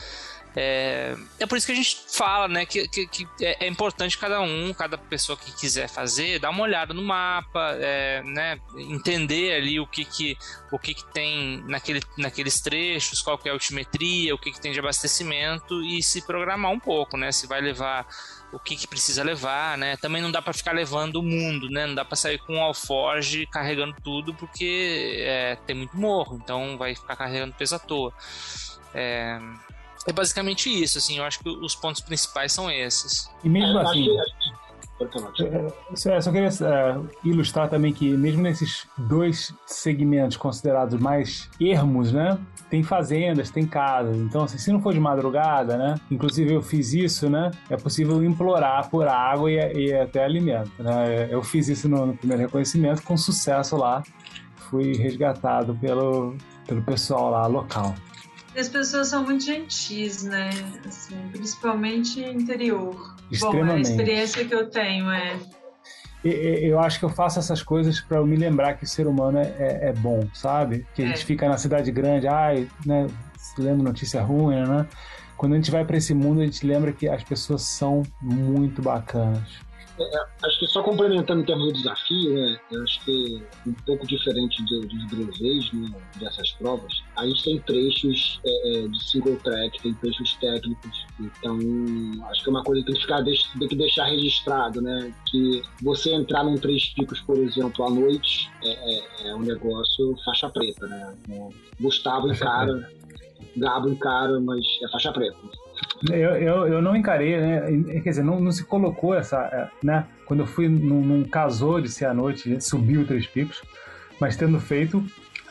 [0.61, 4.18] É, é por isso que a gente fala, né, que, que, que é, é, importante
[4.18, 9.55] cada um, cada pessoa que quiser fazer, dar uma olhada no mapa, é, né, entender
[9.55, 10.37] ali o que que,
[10.72, 14.61] o que, que tem naquele, naqueles trechos, qual que é a altimetria, o que, que
[14.61, 18.05] tem de abastecimento e se programar um pouco, né, se vai levar
[18.51, 19.97] o que, que precisa levar, né?
[19.99, 21.87] Também não dá para ficar levando o mundo, né?
[21.87, 26.79] Não dá para sair com um alforge carregando tudo porque é, tem muito morro, então
[26.79, 28.11] vai ficar carregando peso à toa.
[28.95, 29.39] É,
[30.09, 31.18] é basicamente isso, assim.
[31.18, 33.30] Eu acho que os pontos principais são esses.
[33.45, 34.09] E mesmo assim,
[34.99, 42.39] eu só queria uh, ilustrar também que mesmo nesses dois segmentos considerados mais ermos, né?
[42.68, 44.17] Tem fazendas, tem casas.
[44.17, 45.95] Então, assim, se não for de madrugada, né?
[46.11, 47.51] Inclusive eu fiz isso, né?
[47.71, 51.29] É possível implorar por água e, e até alimento, né?
[51.30, 54.03] Eu fiz isso no, no primeiro reconhecimento com sucesso lá.
[54.71, 56.37] Fui resgatado pelo,
[56.67, 57.95] pelo pessoal lá local.
[58.57, 60.50] As pessoas são muito gentis, né?
[60.87, 63.16] Assim, principalmente interior.
[63.41, 65.38] Bom, a experiência que eu tenho é.
[66.25, 69.54] Eu acho que eu faço essas coisas para me lembrar que o ser humano é,
[69.58, 70.84] é, é bom, sabe?
[70.95, 71.25] Que a gente é.
[71.25, 73.07] fica na cidade grande, ai, né?
[73.57, 74.87] Lembra notícia ruim, né?
[75.37, 78.83] Quando a gente vai para esse mundo, a gente lembra que as pessoas são muito
[78.83, 79.67] bacanas.
[80.00, 84.07] É, acho que só complementando em termos do desafio, né, eu acho que um pouco
[84.07, 89.37] diferente de, dos brevês né, dessas provas, a gente tem trechos é, é, de single
[89.42, 91.58] track, tem trechos técnicos, então
[92.30, 95.62] acho que é uma coisa que tem que, ficar, tem que deixar registrado, né, que
[95.83, 100.49] você entrar num três picos, por exemplo, à noite, é, é, é um negócio faixa
[100.49, 101.14] preta, né,
[101.80, 102.88] Gustavo encara,
[103.57, 105.37] Gabo encara, mas é faixa preta.
[106.09, 108.00] Eu, eu, eu não encarei, né?
[108.00, 109.38] Quer dizer, não, não se colocou essa.
[109.53, 110.07] É, né?
[110.26, 113.63] Quando eu fui num, num casou de ser à noite, subiu Três Picos,
[114.21, 115.05] mas tendo feito,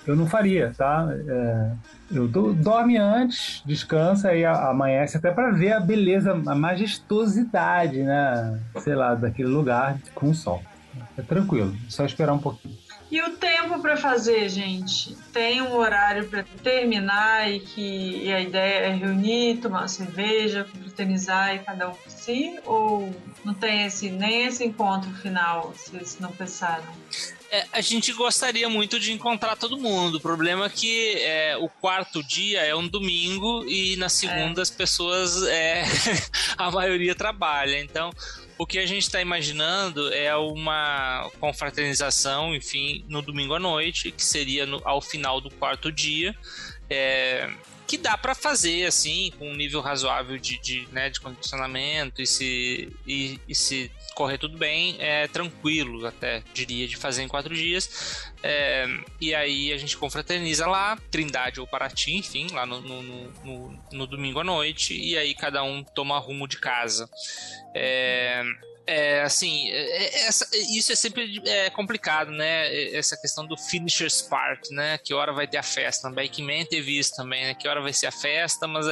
[0.06, 1.08] eu não faria, tá?
[1.28, 1.72] É,
[2.12, 8.60] eu do, dorme antes, descansa e amanhece até para ver a beleza, a majestosidade, né?
[8.78, 10.64] Sei lá, daquele lugar com o sol.
[11.18, 12.87] É tranquilo, só esperar um pouquinho.
[13.10, 15.16] E o tempo para fazer, gente?
[15.32, 20.68] Tem um horário para terminar e que e a ideia é reunir, tomar uma cerveja,
[20.70, 22.60] confraternizar e cada um por si?
[22.66, 23.10] Ou
[23.46, 26.84] não tem esse, nem esse encontro final, vocês não pensaram?
[27.50, 30.16] É, a gente gostaria muito de encontrar todo mundo.
[30.16, 34.64] O problema é que é, o quarto dia é um domingo e na segunda é.
[34.64, 35.84] as pessoas, é,
[36.58, 37.80] a maioria trabalha.
[37.80, 38.12] Então,
[38.58, 44.24] o que a gente está imaginando é uma confraternização, enfim, no domingo à noite, que
[44.24, 46.36] seria no, ao final do quarto dia.
[46.90, 47.50] É,
[47.88, 52.28] que dá para fazer assim com um nível razoável de, de, né, de condicionamento e
[52.28, 57.54] se, e, e, se correr tudo bem é tranquilo até diria de fazer em quatro
[57.54, 58.32] dias.
[58.42, 58.88] É,
[59.22, 64.08] e aí a gente confraterniza lá Trindade ou Paraty enfim lá no, no, no, no
[64.08, 67.08] domingo à noite e aí cada um toma rumo de casa.
[67.76, 68.42] É,
[68.88, 72.96] é, assim, é, é, essa, isso é sempre é, complicado, né?
[72.96, 74.98] Essa questão do finisher's part, né?
[74.98, 76.08] Que hora vai ter a festa?
[76.08, 77.54] No Backman teve isso também, né?
[77.54, 78.88] Que hora vai ser a festa, mas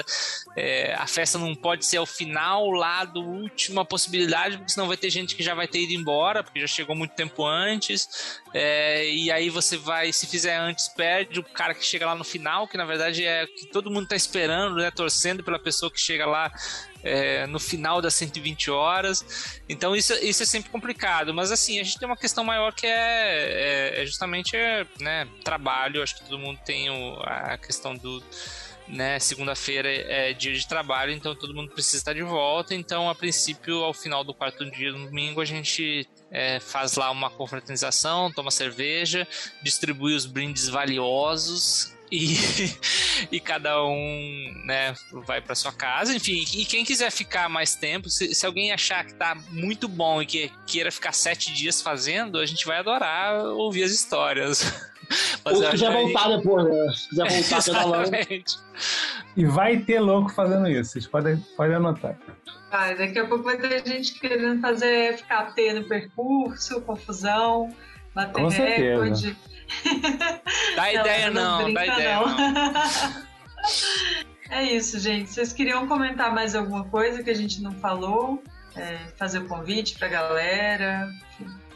[0.58, 4.98] é, a festa não pode ser ao final lá do última possibilidade, porque senão vai
[4.98, 8.42] ter gente que já vai ter ido embora, porque já chegou muito tempo antes.
[8.54, 12.26] É, e aí você vai, se fizer antes, perde o cara que chega lá no
[12.26, 14.92] final, que na verdade é que todo mundo tá esperando, né?
[14.92, 16.52] Torcendo pela pessoa que chega lá
[17.06, 19.62] é, no final das 120 horas.
[19.70, 21.34] Então isso, isso é sempre complicado.
[21.34, 25.28] Mas assim, a gente tem uma questão maior que é, é, é justamente é, né,
[25.44, 26.02] trabalho.
[26.02, 28.22] Acho que todo mundo tem o, a questão do.
[28.88, 32.76] Né, segunda-feira é dia de trabalho, então todo mundo precisa estar de volta.
[32.76, 37.10] Então, a princípio, ao final do quarto dia do domingo, a gente é, faz lá
[37.10, 39.28] uma confraternização, toma cerveja,
[39.64, 42.78] distribui os brindes valiosos e,
[43.36, 44.94] e cada um né,
[45.26, 46.16] vai para sua casa.
[46.16, 50.22] Enfim, e quem quiser ficar mais tempo, se, se, alguém achar que tá muito bom
[50.22, 54.64] e que queira ficar sete dias fazendo, a gente vai adorar ouvir as histórias.
[55.46, 56.92] Mas Ou se quiser voltar depois, né?
[56.94, 57.10] Se
[57.56, 58.58] quiser voltar Exatamente.
[59.38, 62.18] E vai ter louco fazendo isso, vocês podem, podem anotar.
[62.72, 67.74] Ah, daqui a pouco vai ter gente querendo fazer FKT no percurso, confusão,
[68.14, 69.38] bater Com recorde.
[70.76, 72.28] Dá ideia não, não dá ideia não.
[72.28, 73.26] não.
[74.50, 75.32] É isso, gente.
[75.32, 78.42] Vocês queriam comentar mais alguma coisa que a gente não falou?
[78.76, 81.10] É, fazer o convite para a galera?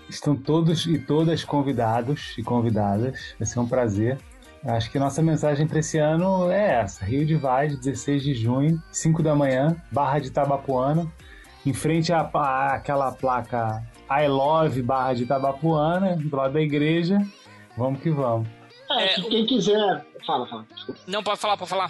[0.07, 3.35] Estão todos e todas convidados e convidadas.
[3.39, 4.19] Vai ser um prazer.
[4.65, 8.81] Acho que nossa mensagem para esse ano é essa: Rio de Vaz, 16 de junho,
[8.91, 11.11] 5 da manhã, Barra de Tabapuana,
[11.65, 12.21] em frente à,
[12.73, 17.19] àquela placa I Love Barra de Tabapuana, do lado da igreja.
[17.79, 18.47] Vamos que vamos.
[18.91, 20.05] É, É, quem quiser.
[20.25, 20.65] Fala, fala.
[20.75, 20.99] Desculpa.
[21.07, 21.89] Não, pode falar, pode falar.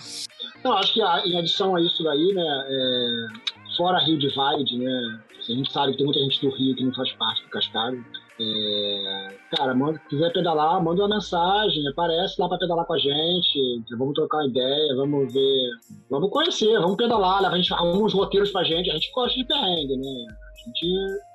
[0.64, 5.20] Não, acho que a- em adição a isso daí, né, é, fora Rio Divide, né,
[5.50, 8.06] a gente sabe que tem muita gente do Rio que não faz parte do Cascalho.
[8.42, 13.84] É, cara, manda, quiser pedalar, manda uma mensagem, aparece lá pra pedalar com a gente,
[13.98, 15.70] vamos trocar uma ideia, vamos ver,
[16.10, 19.46] vamos conhecer, vamos pedalar, a gente arruma uns roteiros pra gente, a gente gosta de
[19.46, 20.26] perrengue, né?
[20.56, 20.86] A gente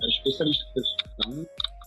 [0.02, 0.96] é especialista nisso.
[1.18, 1.46] Então,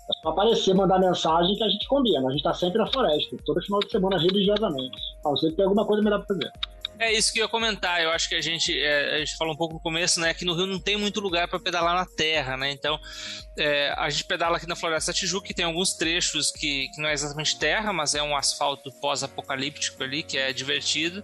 [0.10, 2.28] é só aparecer, mandar mensagem que a gente combina.
[2.28, 4.98] A gente tá sempre na floresta, todo final de semana religiosamente.
[5.26, 6.52] Ah, você tem alguma coisa melhor pra fazer.
[7.00, 8.02] É isso que eu ia comentar.
[8.02, 10.34] Eu acho que a gente, é, a gente falou um pouco no começo, né?
[10.34, 12.72] Que no Rio não tem muito lugar para pedalar na terra, né?
[12.72, 13.00] Então,
[13.58, 17.08] é, a gente pedala aqui na Floresta Tijuca, que tem alguns trechos que, que não
[17.08, 21.24] é exatamente terra, mas é um asfalto pós-apocalíptico ali, que é divertido.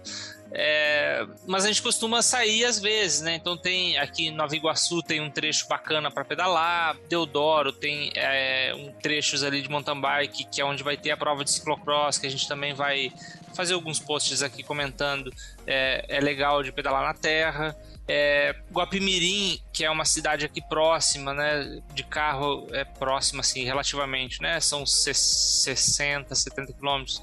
[0.56, 3.34] É, mas a gente costuma sair às vezes, né?
[3.34, 8.72] Então tem aqui em Nova Iguaçu tem um trecho bacana para pedalar, Deodoro tem é,
[8.76, 12.18] um trechos ali de mountain bike que é onde vai ter a prova de ciclocross
[12.18, 13.12] que a gente também vai
[13.52, 15.32] fazer alguns posts aqui comentando.
[15.66, 17.76] É, é legal de pedalar na terra.
[18.06, 21.80] É, Guapimirim, que é uma cidade aqui próxima, né?
[21.94, 24.60] De carro é próxima, assim, relativamente, né?
[24.60, 27.22] São 60, 70 quilômetros.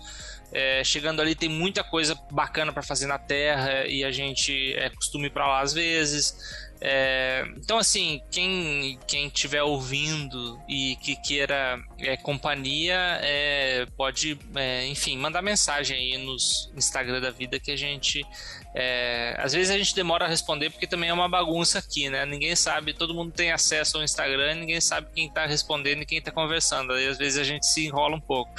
[0.51, 4.89] É, chegando ali tem muita coisa bacana para fazer na terra e a gente é,
[4.89, 6.35] costuma ir para lá às vezes.
[6.83, 14.87] É, então, assim, quem quem estiver ouvindo e que queira é, companhia, é, pode, é,
[14.87, 18.25] enfim, mandar mensagem aí nos Instagram da vida que a gente.
[18.73, 22.25] é, às vezes a gente demora a responder porque também é uma bagunça aqui, né?
[22.25, 26.19] Ninguém sabe, todo mundo tem acesso ao Instagram, ninguém sabe quem tá respondendo e quem
[26.19, 26.93] tá conversando.
[26.93, 28.51] Aí às vezes a gente se enrola um pouco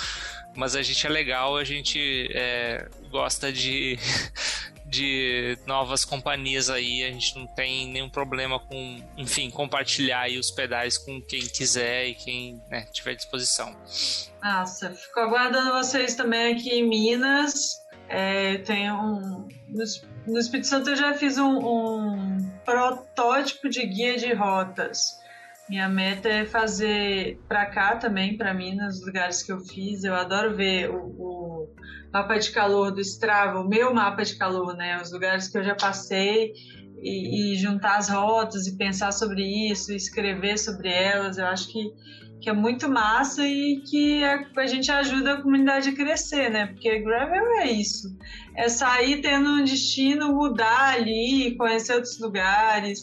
[0.57, 3.99] mas a gente é legal, a gente é, gosta de,
[4.87, 10.99] de novas companhias aí, a gente não tem nenhum problema com, enfim, compartilhar os pedais
[10.99, 13.74] com quem quiser e quem né, tiver disposição.
[14.43, 17.81] Nossa, fico aguardando vocês também aqui em Minas.
[18.09, 19.49] É, tem um.
[20.27, 25.22] No Espírito Santo eu já fiz um, um protótipo de guia de rotas.
[25.68, 30.05] Minha meta é fazer para cá também, para Minas, os lugares que eu fiz.
[30.05, 31.68] Eu adoro ver o, o,
[32.12, 35.01] mapa de calor do Strava, o meu mapa de calor, né?
[35.01, 36.52] Os lugares que eu já passei
[37.01, 41.39] e, e juntar as rotas e pensar sobre isso, escrever sobre elas.
[41.39, 41.82] Eu acho que,
[42.40, 46.66] que é muito massa e que a, a gente ajuda a comunidade a crescer, né?
[46.66, 48.09] Porque gravel é isso.
[48.56, 53.01] É sair tendo um destino, mudar ali, conhecer outros lugares.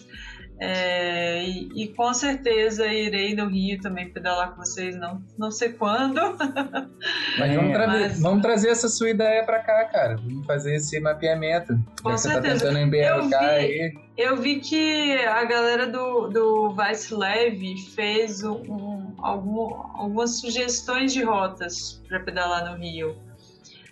[0.61, 5.69] É, e, e, com certeza irei no Rio também pedalar com vocês, não, não sei
[5.73, 6.19] quando.
[7.37, 10.17] Mas vamos, tra Mas- vamos trazer essa sua ideia pra cá, cara.
[10.17, 11.73] Vamos fazer esse mapeamento.
[12.03, 12.59] Com você tá certeza.
[12.65, 13.93] tentando Eu embercar vi- aí.
[14.17, 21.13] Eu vi que a galera do, do Vice Leve fez um, um- algum- algumas sugestões
[21.13, 23.15] de rotas para pedalar no Rio.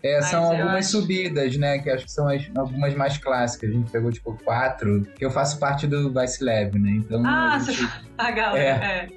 [0.03, 1.79] É, são algumas acho- subidas, né?
[1.79, 3.69] Que acho que são as, algumas mais clássicas.
[3.69, 5.01] A gente pegou, tipo, quatro.
[5.17, 6.91] Que eu faço parte do Vice Lab, né?
[6.91, 7.23] Então.
[7.25, 9.07] Ah, a gente- a galera, é.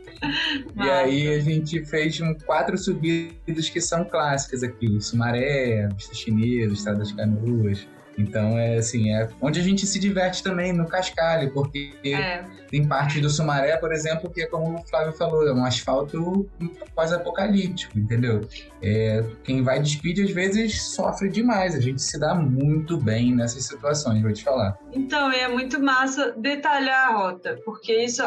[0.76, 4.86] E aí a gente fez um, quatro subidas que são clássicas aqui.
[4.88, 7.86] O Sumaré, Vista Chinesa, Estrada das Canoas.
[8.20, 12.86] Então é assim, é onde a gente se diverte também no cascalho, porque É, tem
[12.86, 16.48] partes do Sumaré, por exemplo, que é como o Flávio falou, é um asfalto
[16.94, 18.46] pós-apocalíptico, entendeu?
[18.82, 23.34] É, quem vai de speed às vezes sofre demais, a gente se dá muito bem
[23.34, 24.78] nessas situações, vou te falar.
[24.92, 28.22] Então, é muito massa detalhar a rota, porque isso,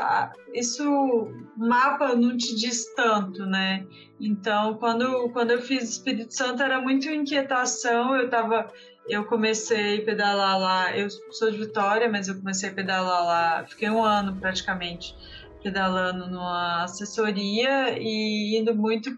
[0.54, 3.86] isso mapa não te diz tanto, né?
[4.20, 8.16] Então, quando, quando eu fiz Espírito Santo, era muito inquietação.
[8.16, 8.68] Eu tava,
[9.08, 10.98] eu comecei a pedalar lá.
[10.98, 13.66] Eu sou de Vitória, mas eu comecei a pedalar lá.
[13.68, 15.16] Fiquei um ano praticamente
[15.62, 19.18] pedalando numa assessoria e indo muito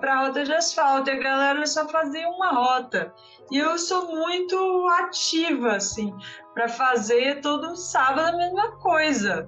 [0.00, 1.10] para a rota de asfalto.
[1.10, 3.12] E a galera só fazia uma rota.
[3.50, 4.56] E eu sou muito
[5.00, 6.12] ativa, assim
[6.56, 9.46] para fazer todo sábado a mesma coisa.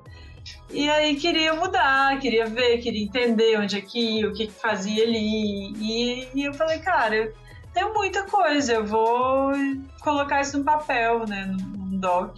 [0.71, 4.53] E aí queria mudar, queria ver, queria entender onde é que ia, o que, que
[4.53, 5.73] fazia ali.
[5.81, 7.33] E, e eu falei, cara,
[7.73, 9.53] tenho muita coisa, eu vou
[10.01, 12.37] colocar isso no papel, né, num doc.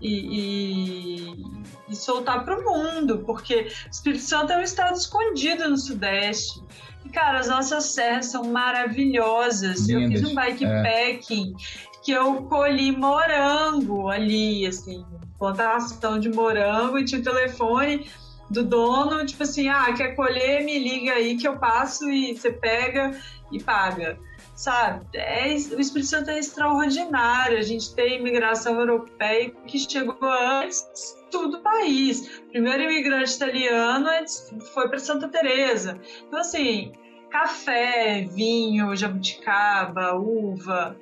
[0.00, 1.44] E, e,
[1.88, 6.62] e soltar para o mundo, porque o Espírito Santo é um estado escondido no Sudeste.
[7.04, 9.88] E, cara, as nossas serras são maravilhosas.
[9.88, 11.54] Eu fiz Lindas, um bikepacking
[12.02, 15.04] que eu colhi morango ali, assim,
[15.38, 18.06] plantação de morango e tinha o telefone
[18.50, 22.52] do dono, tipo assim, ah, quer colher, me liga aí que eu passo e você
[22.52, 23.18] pega
[23.50, 24.18] e paga.
[24.54, 27.58] Sabe, é, o Espírito Santo é extraordinário.
[27.58, 32.38] A gente tem imigração europeia que chegou antes do país.
[32.38, 36.00] O primeiro imigrante italiano antes foi para Santa Teresa.
[36.26, 36.92] Então, assim,
[37.30, 40.96] café, vinho, jabuticaba, uva,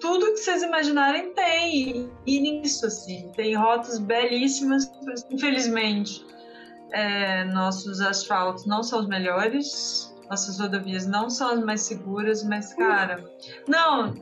[0.00, 2.10] tudo que vocês imaginarem tem.
[2.26, 4.90] E nisso, assim, tem rotas belíssimas,
[5.30, 6.26] infelizmente.
[6.92, 12.74] É, nossos asfaltos não são os melhores, nossas rodovias não são as mais seguras, mas,
[12.74, 13.24] cara.
[13.66, 14.14] Não.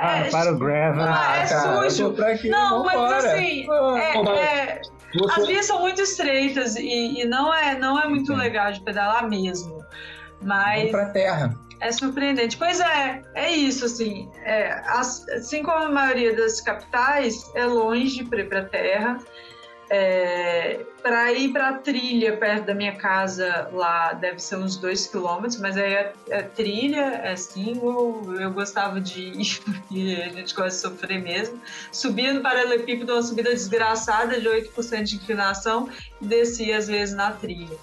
[0.00, 1.04] Ah, é, para o gravel.
[1.04, 2.14] Ah, é cara, sujo.
[2.50, 3.66] Não, mas assim.
[3.96, 4.80] É, é,
[5.14, 8.38] Você- as vias são muito estreitas e, e não, é, não é muito Sim.
[8.38, 9.72] legal de pedalar mesmo.
[9.74, 9.86] Vamos
[10.42, 11.54] Mas pra terra.
[11.80, 12.56] é surpreendente.
[12.56, 14.28] Pois é, é isso, assim.
[14.44, 19.18] É, as- assim como a maioria das capitais, é longe para ir para terra.
[19.90, 25.58] É, para ir para trilha perto da minha casa lá deve ser uns dois quilômetros,
[25.58, 28.34] mas aí é, é trilha, é single.
[28.40, 31.60] Eu gostava de ir porque a gente gosta de sofrer mesmo.
[31.90, 35.88] Subia no paralelepípedo, uma subida desgraçada de 8% de inclinação
[36.20, 37.76] e descia às vezes na trilha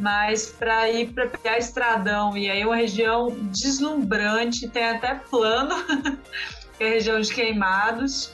[0.00, 5.74] mas para ir para pegar estradão e aí uma região deslumbrante, tem até plano,
[6.78, 8.32] que é a região de Queimados,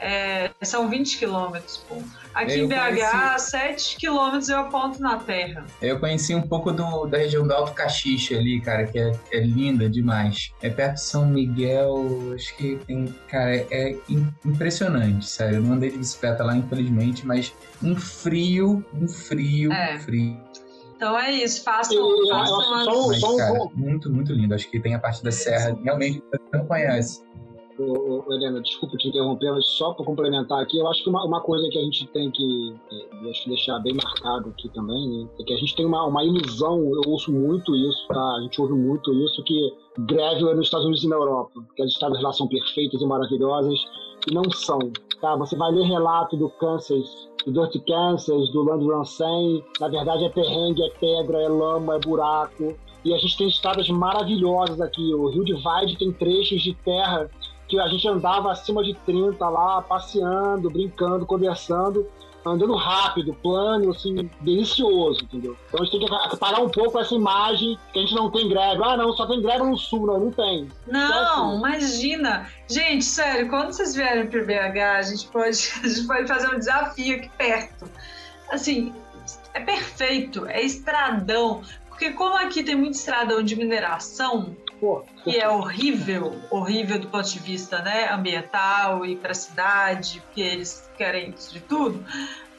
[0.00, 1.76] é, são 20 quilômetros.
[1.88, 2.02] pô.
[2.36, 5.64] Aqui Eu em BH, conheci- 7 quilômetros eu aponto na terra.
[5.80, 9.40] Eu conheci um pouco do- da região do Alto Caxixe ali, cara, que é, é
[9.40, 10.52] linda demais.
[10.60, 13.06] É perto de São Miguel, acho que tem.
[13.28, 15.56] Cara, é, é im- impressionante, sério.
[15.56, 19.98] Eu não andei de bicicleta lá, infelizmente, mas um frio, um frio, É.
[19.98, 20.38] frio.
[20.94, 21.96] Então é isso, façam,
[22.28, 24.54] façam eu- as- só um- Mas, um cara, muito, muito lindo.
[24.54, 27.25] Acho que tem a parte da serra, realmente, você não conhece.
[27.78, 31.68] Helena, desculpa te interromper, mas só para complementar aqui, eu acho que uma, uma coisa
[31.68, 35.56] que a gente tem que é, deixar bem marcado aqui também, né, é que a
[35.56, 38.36] gente tem uma, uma ilusão, eu ouço muito isso, tá?
[38.38, 41.82] A gente ouve muito isso, que greve é nos Estados Unidos e na Europa, que
[41.82, 43.84] as estradas lá são perfeitas e maravilhosas,
[44.30, 44.78] e não são,
[45.20, 45.36] tá?
[45.36, 50.28] Você vai ler relato do Kansas, do Dirty Kansas, do Land 100, na verdade é
[50.28, 52.74] perrengue, é pedra, é lama, é buraco,
[53.04, 57.30] e a gente tem estradas maravilhosas aqui, o Rio Divide tem trechos de terra
[57.68, 62.06] que a gente andava acima de 30 lá, passeando, brincando, conversando,
[62.44, 65.56] andando rápido, plano, assim, delicioso, entendeu?
[65.68, 68.48] Então a gente tem que parar um pouco essa imagem que a gente não tem
[68.48, 68.82] greve.
[68.84, 70.68] Ah, não, só tem greve no sul, não, não tem.
[70.86, 72.48] Não, imagina.
[72.68, 76.58] Gente, sério, quando vocês vierem para BH, a gente pode, a gente pode fazer um
[76.58, 77.90] desafio aqui perto.
[78.50, 78.94] Assim,
[79.54, 81.62] é perfeito, é estradão.
[81.88, 84.54] Porque como aqui tem muito estradão de mineração,
[85.24, 90.40] Que é horrível, horrível do ponto de vista né, ambiental e para a cidade, porque
[90.40, 92.04] eles querem isso de tudo.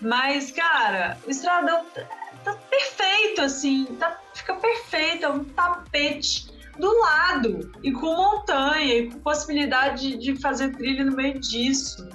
[0.02, 2.04] Mas, cara, o estradão tá,
[2.44, 9.10] tá perfeito, assim, tá, fica perfeito, é um tapete do lado e com montanha e
[9.10, 12.08] com possibilidade de, de fazer trilha no meio disso.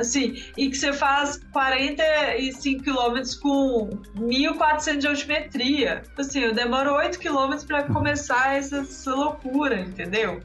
[0.00, 6.02] Assim, e que você faz 45 quilômetros com 1.400 de altimetria.
[6.18, 10.40] Assim, eu demoro 8 quilômetros para começar essa, essa loucura, entendeu?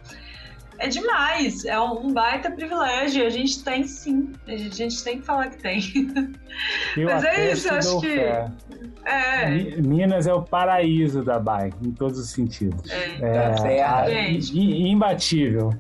[0.77, 3.25] É demais, é um, baita privilégio.
[3.25, 5.79] A gente tem sim, a gente, a gente tem que falar que tem.
[6.97, 8.19] Eu Mas é isso, eu acho que-.
[9.05, 12.91] É, Mi- Minas é o paraíso da bike, em todos os sentidos.
[12.91, 13.75] é.
[13.77, 14.57] É, a- Gente.
[14.57, 15.73] i- imbatível.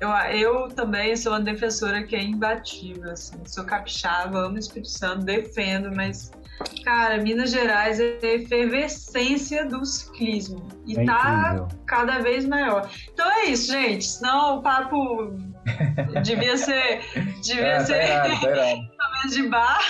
[0.00, 3.36] Eu, eu também sou uma defensora que é imbatível, assim.
[3.46, 6.30] Sou capixaba, amo o Espírito Santo, defendo, mas,
[6.84, 10.68] cara, Minas Gerais é a efervescência do ciclismo.
[10.86, 11.68] E É tá incrível.
[11.86, 12.88] cada vez maior.
[13.12, 14.04] Então é isso, gente.
[14.04, 15.34] Senão o papo
[16.22, 17.00] devia ser.
[17.42, 18.80] Devia É, tá ser irado, tá irado.
[19.30, 19.80] de bar.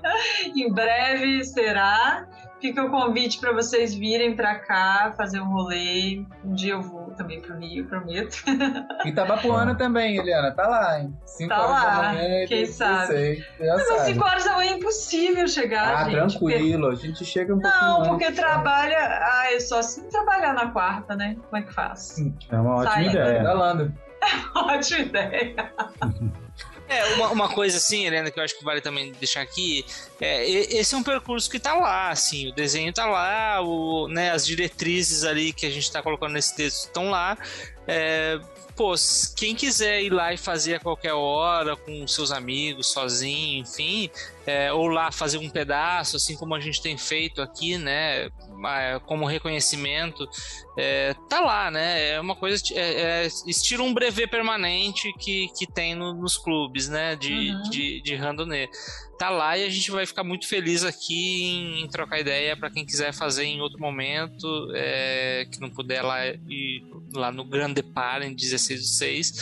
[0.54, 2.26] em breve será.
[2.60, 6.24] Fica o convite para vocês virem para cá fazer um rolê.
[6.44, 8.36] Um dia eu vou também pro Rio, prometo.
[9.04, 11.16] E Itabapuana também, Eliana, tá lá, hein?
[11.24, 13.06] 5 Tá horas lá, da manhã, quem eu sabe?
[13.06, 14.12] sei, já Mas às sabe.
[14.12, 16.14] 5 horas da manhã é impossível chegar, Ah, gente.
[16.38, 18.32] tranquilo, a gente chega um pouquinho Não, antes, porque né?
[18.32, 18.98] trabalha.
[18.98, 21.36] Ah, eu só se trabalhar na quarta, né?
[21.48, 22.16] Como é que faz?
[22.50, 23.06] É uma ótima Sai.
[23.06, 23.38] ideia.
[23.38, 23.94] Pedalando.
[24.56, 25.54] Ótima ideia.
[26.88, 29.84] É, uma, uma coisa assim, Helena, que eu acho que vale também deixar aqui,
[30.20, 34.30] é, esse é um percurso que tá lá, assim, o desenho tá lá, o, né,
[34.30, 37.36] as diretrizes ali que a gente tá colocando nesse texto estão lá.
[37.86, 38.40] É,
[38.74, 38.94] pô,
[39.36, 44.08] quem quiser ir lá e fazer a qualquer hora, com seus amigos, sozinho, enfim,
[44.50, 48.30] é, ou lá fazer um pedaço, assim como a gente tem feito aqui, né,
[49.04, 50.26] como reconhecimento,
[50.78, 52.12] é, tá lá, né?
[52.12, 56.88] É uma coisa, é, é estilo um brevet permanente que, que tem no- nos clubes,
[56.88, 57.14] né?
[57.14, 57.62] De, Uhum.
[57.70, 58.68] de, de randonnée.
[59.18, 62.70] Tá lá e a gente vai ficar muito feliz aqui em, em trocar ideia para
[62.70, 67.72] quem quiser fazer em outro momento, é, que não puder lá ir lá no Grand
[67.72, 69.32] Depart em 16 do 6.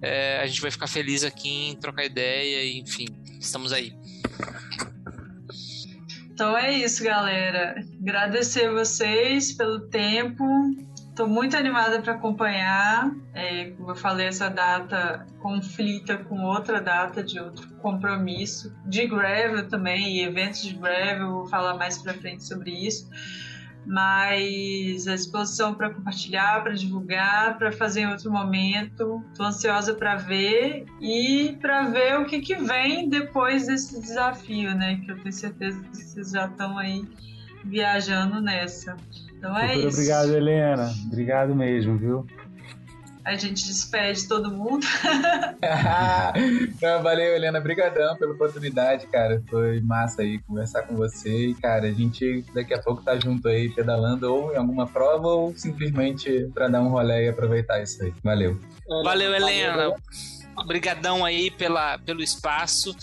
[0.00, 3.06] É, a gente vai ficar feliz aqui em trocar ideia, e, enfim,
[3.40, 3.92] estamos aí.
[6.36, 7.82] Então é isso, galera.
[7.98, 10.44] Agradecer vocês pelo tempo.
[11.08, 13.10] Estou muito animada para acompanhar.
[13.32, 19.66] É, como eu falei, essa data conflita com outra data de outro compromisso de Gravel
[19.66, 21.30] também e eventos de Gravel.
[21.30, 23.08] Vou falar mais para frente sobre isso.
[23.86, 29.22] Mas a exposição para compartilhar, para divulgar, para fazer em outro momento.
[29.30, 35.00] Estou ansiosa para ver e para ver o que, que vem depois desse desafio, né?
[35.04, 37.04] Que eu tenho certeza que vocês já estão aí
[37.64, 38.96] viajando nessa.
[39.36, 39.98] Então é Super isso.
[39.98, 40.92] Obrigado, Helena.
[41.06, 42.26] Obrigado mesmo, viu?
[43.26, 44.86] A gente despede todo mundo.
[46.80, 47.58] Não, valeu, Helena.
[47.58, 49.42] Obrigadão pela oportunidade, cara.
[49.50, 51.48] Foi massa aí conversar com você.
[51.48, 55.26] E, cara, a gente daqui a pouco tá junto aí, pedalando ou em alguma prova
[55.26, 58.14] ou simplesmente para dar um rolê e aproveitar isso aí.
[58.22, 58.60] Valeu.
[59.02, 59.92] Valeu, Helena.
[60.56, 62.94] Obrigadão aí pela, pelo espaço.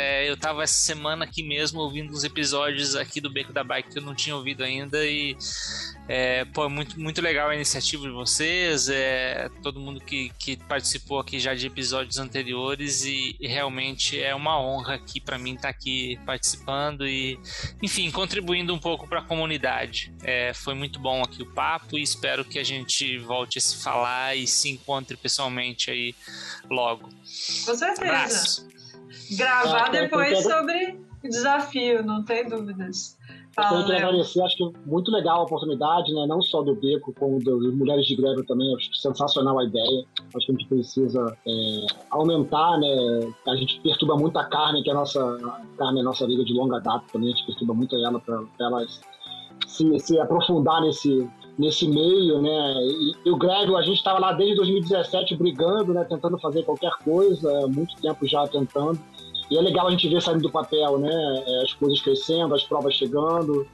[0.00, 3.90] É, eu tava essa semana aqui mesmo ouvindo uns episódios aqui do Beco da Bike
[3.90, 5.36] que eu não tinha ouvido ainda e
[6.08, 10.56] é, pô, é muito, muito legal a iniciativa de vocês, é, todo mundo que, que
[10.56, 15.54] participou aqui já de episódios anteriores e, e realmente é uma honra aqui para mim
[15.54, 17.36] estar tá aqui participando e,
[17.82, 20.14] enfim, contribuindo um pouco para a comunidade.
[20.22, 23.82] É, foi muito bom aqui o papo e espero que a gente volte a se
[23.82, 26.14] falar e se encontre pessoalmente aí
[26.70, 27.08] logo.
[27.08, 28.02] Com certeza.
[28.02, 28.77] Abraço.
[29.36, 33.18] Gravar ah, depois sobre o desafio, não tem dúvidas.
[33.54, 36.26] Fala, eu queria agradecer, acho que muito legal a oportunidade, né?
[36.28, 38.72] não só do Beco, como das Mulheres de Greve também.
[38.76, 40.04] Acho sensacional a ideia.
[40.34, 43.32] Acho que a gente precisa é, aumentar, né?
[43.48, 46.24] A gente perturba muito a carne, que é a nossa a carne é a nossa
[46.24, 47.32] liga de longa data também.
[47.32, 49.00] A gente perturba muito ela para elas
[49.66, 51.28] se, se aprofundar nesse,
[51.58, 52.74] nesse meio, né?
[52.82, 56.04] E, e o Greg, a gente estava lá desde 2017 brigando, né?
[56.04, 59.00] Tentando fazer qualquer coisa, muito tempo já tentando.
[59.50, 61.44] E é legal a gente ver saindo do papel, né?
[61.46, 63.66] É, as coisas crescendo, as provas chegando.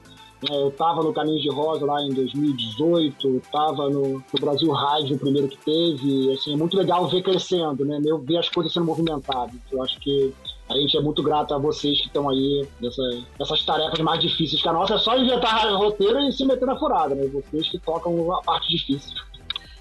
[0.49, 5.13] É, eu estava no Caminho de Rosa lá em 2018, estava no, no, Brasil Ride,
[5.13, 6.33] o primeiro que teve.
[6.33, 7.99] Assim, é muito legal ver crescendo, né?
[8.23, 9.55] Ver as coisas sendo movimentadas.
[9.71, 10.33] Eu acho que
[10.69, 13.01] a gente é muito grato a vocês que estão aí nessa,
[13.39, 14.95] nessas tarefas mais difíceis que a nossa.
[14.95, 17.27] É só inventar roteiro e se meter na furada, né?
[17.27, 19.15] Vocês que tocam a parte difícil.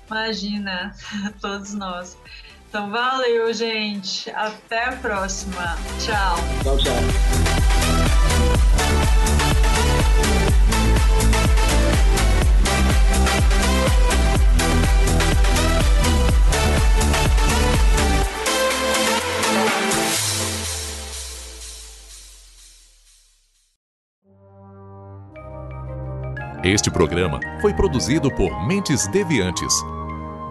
[0.07, 0.95] Imagina,
[1.41, 2.17] todos nós.
[2.75, 4.29] Então valeu, gente.
[4.31, 5.77] Até a próxima.
[6.01, 6.35] Tchau.
[6.65, 6.93] Tchau, tchau.
[26.65, 29.73] Este programa foi produzido por Mentes Deviantes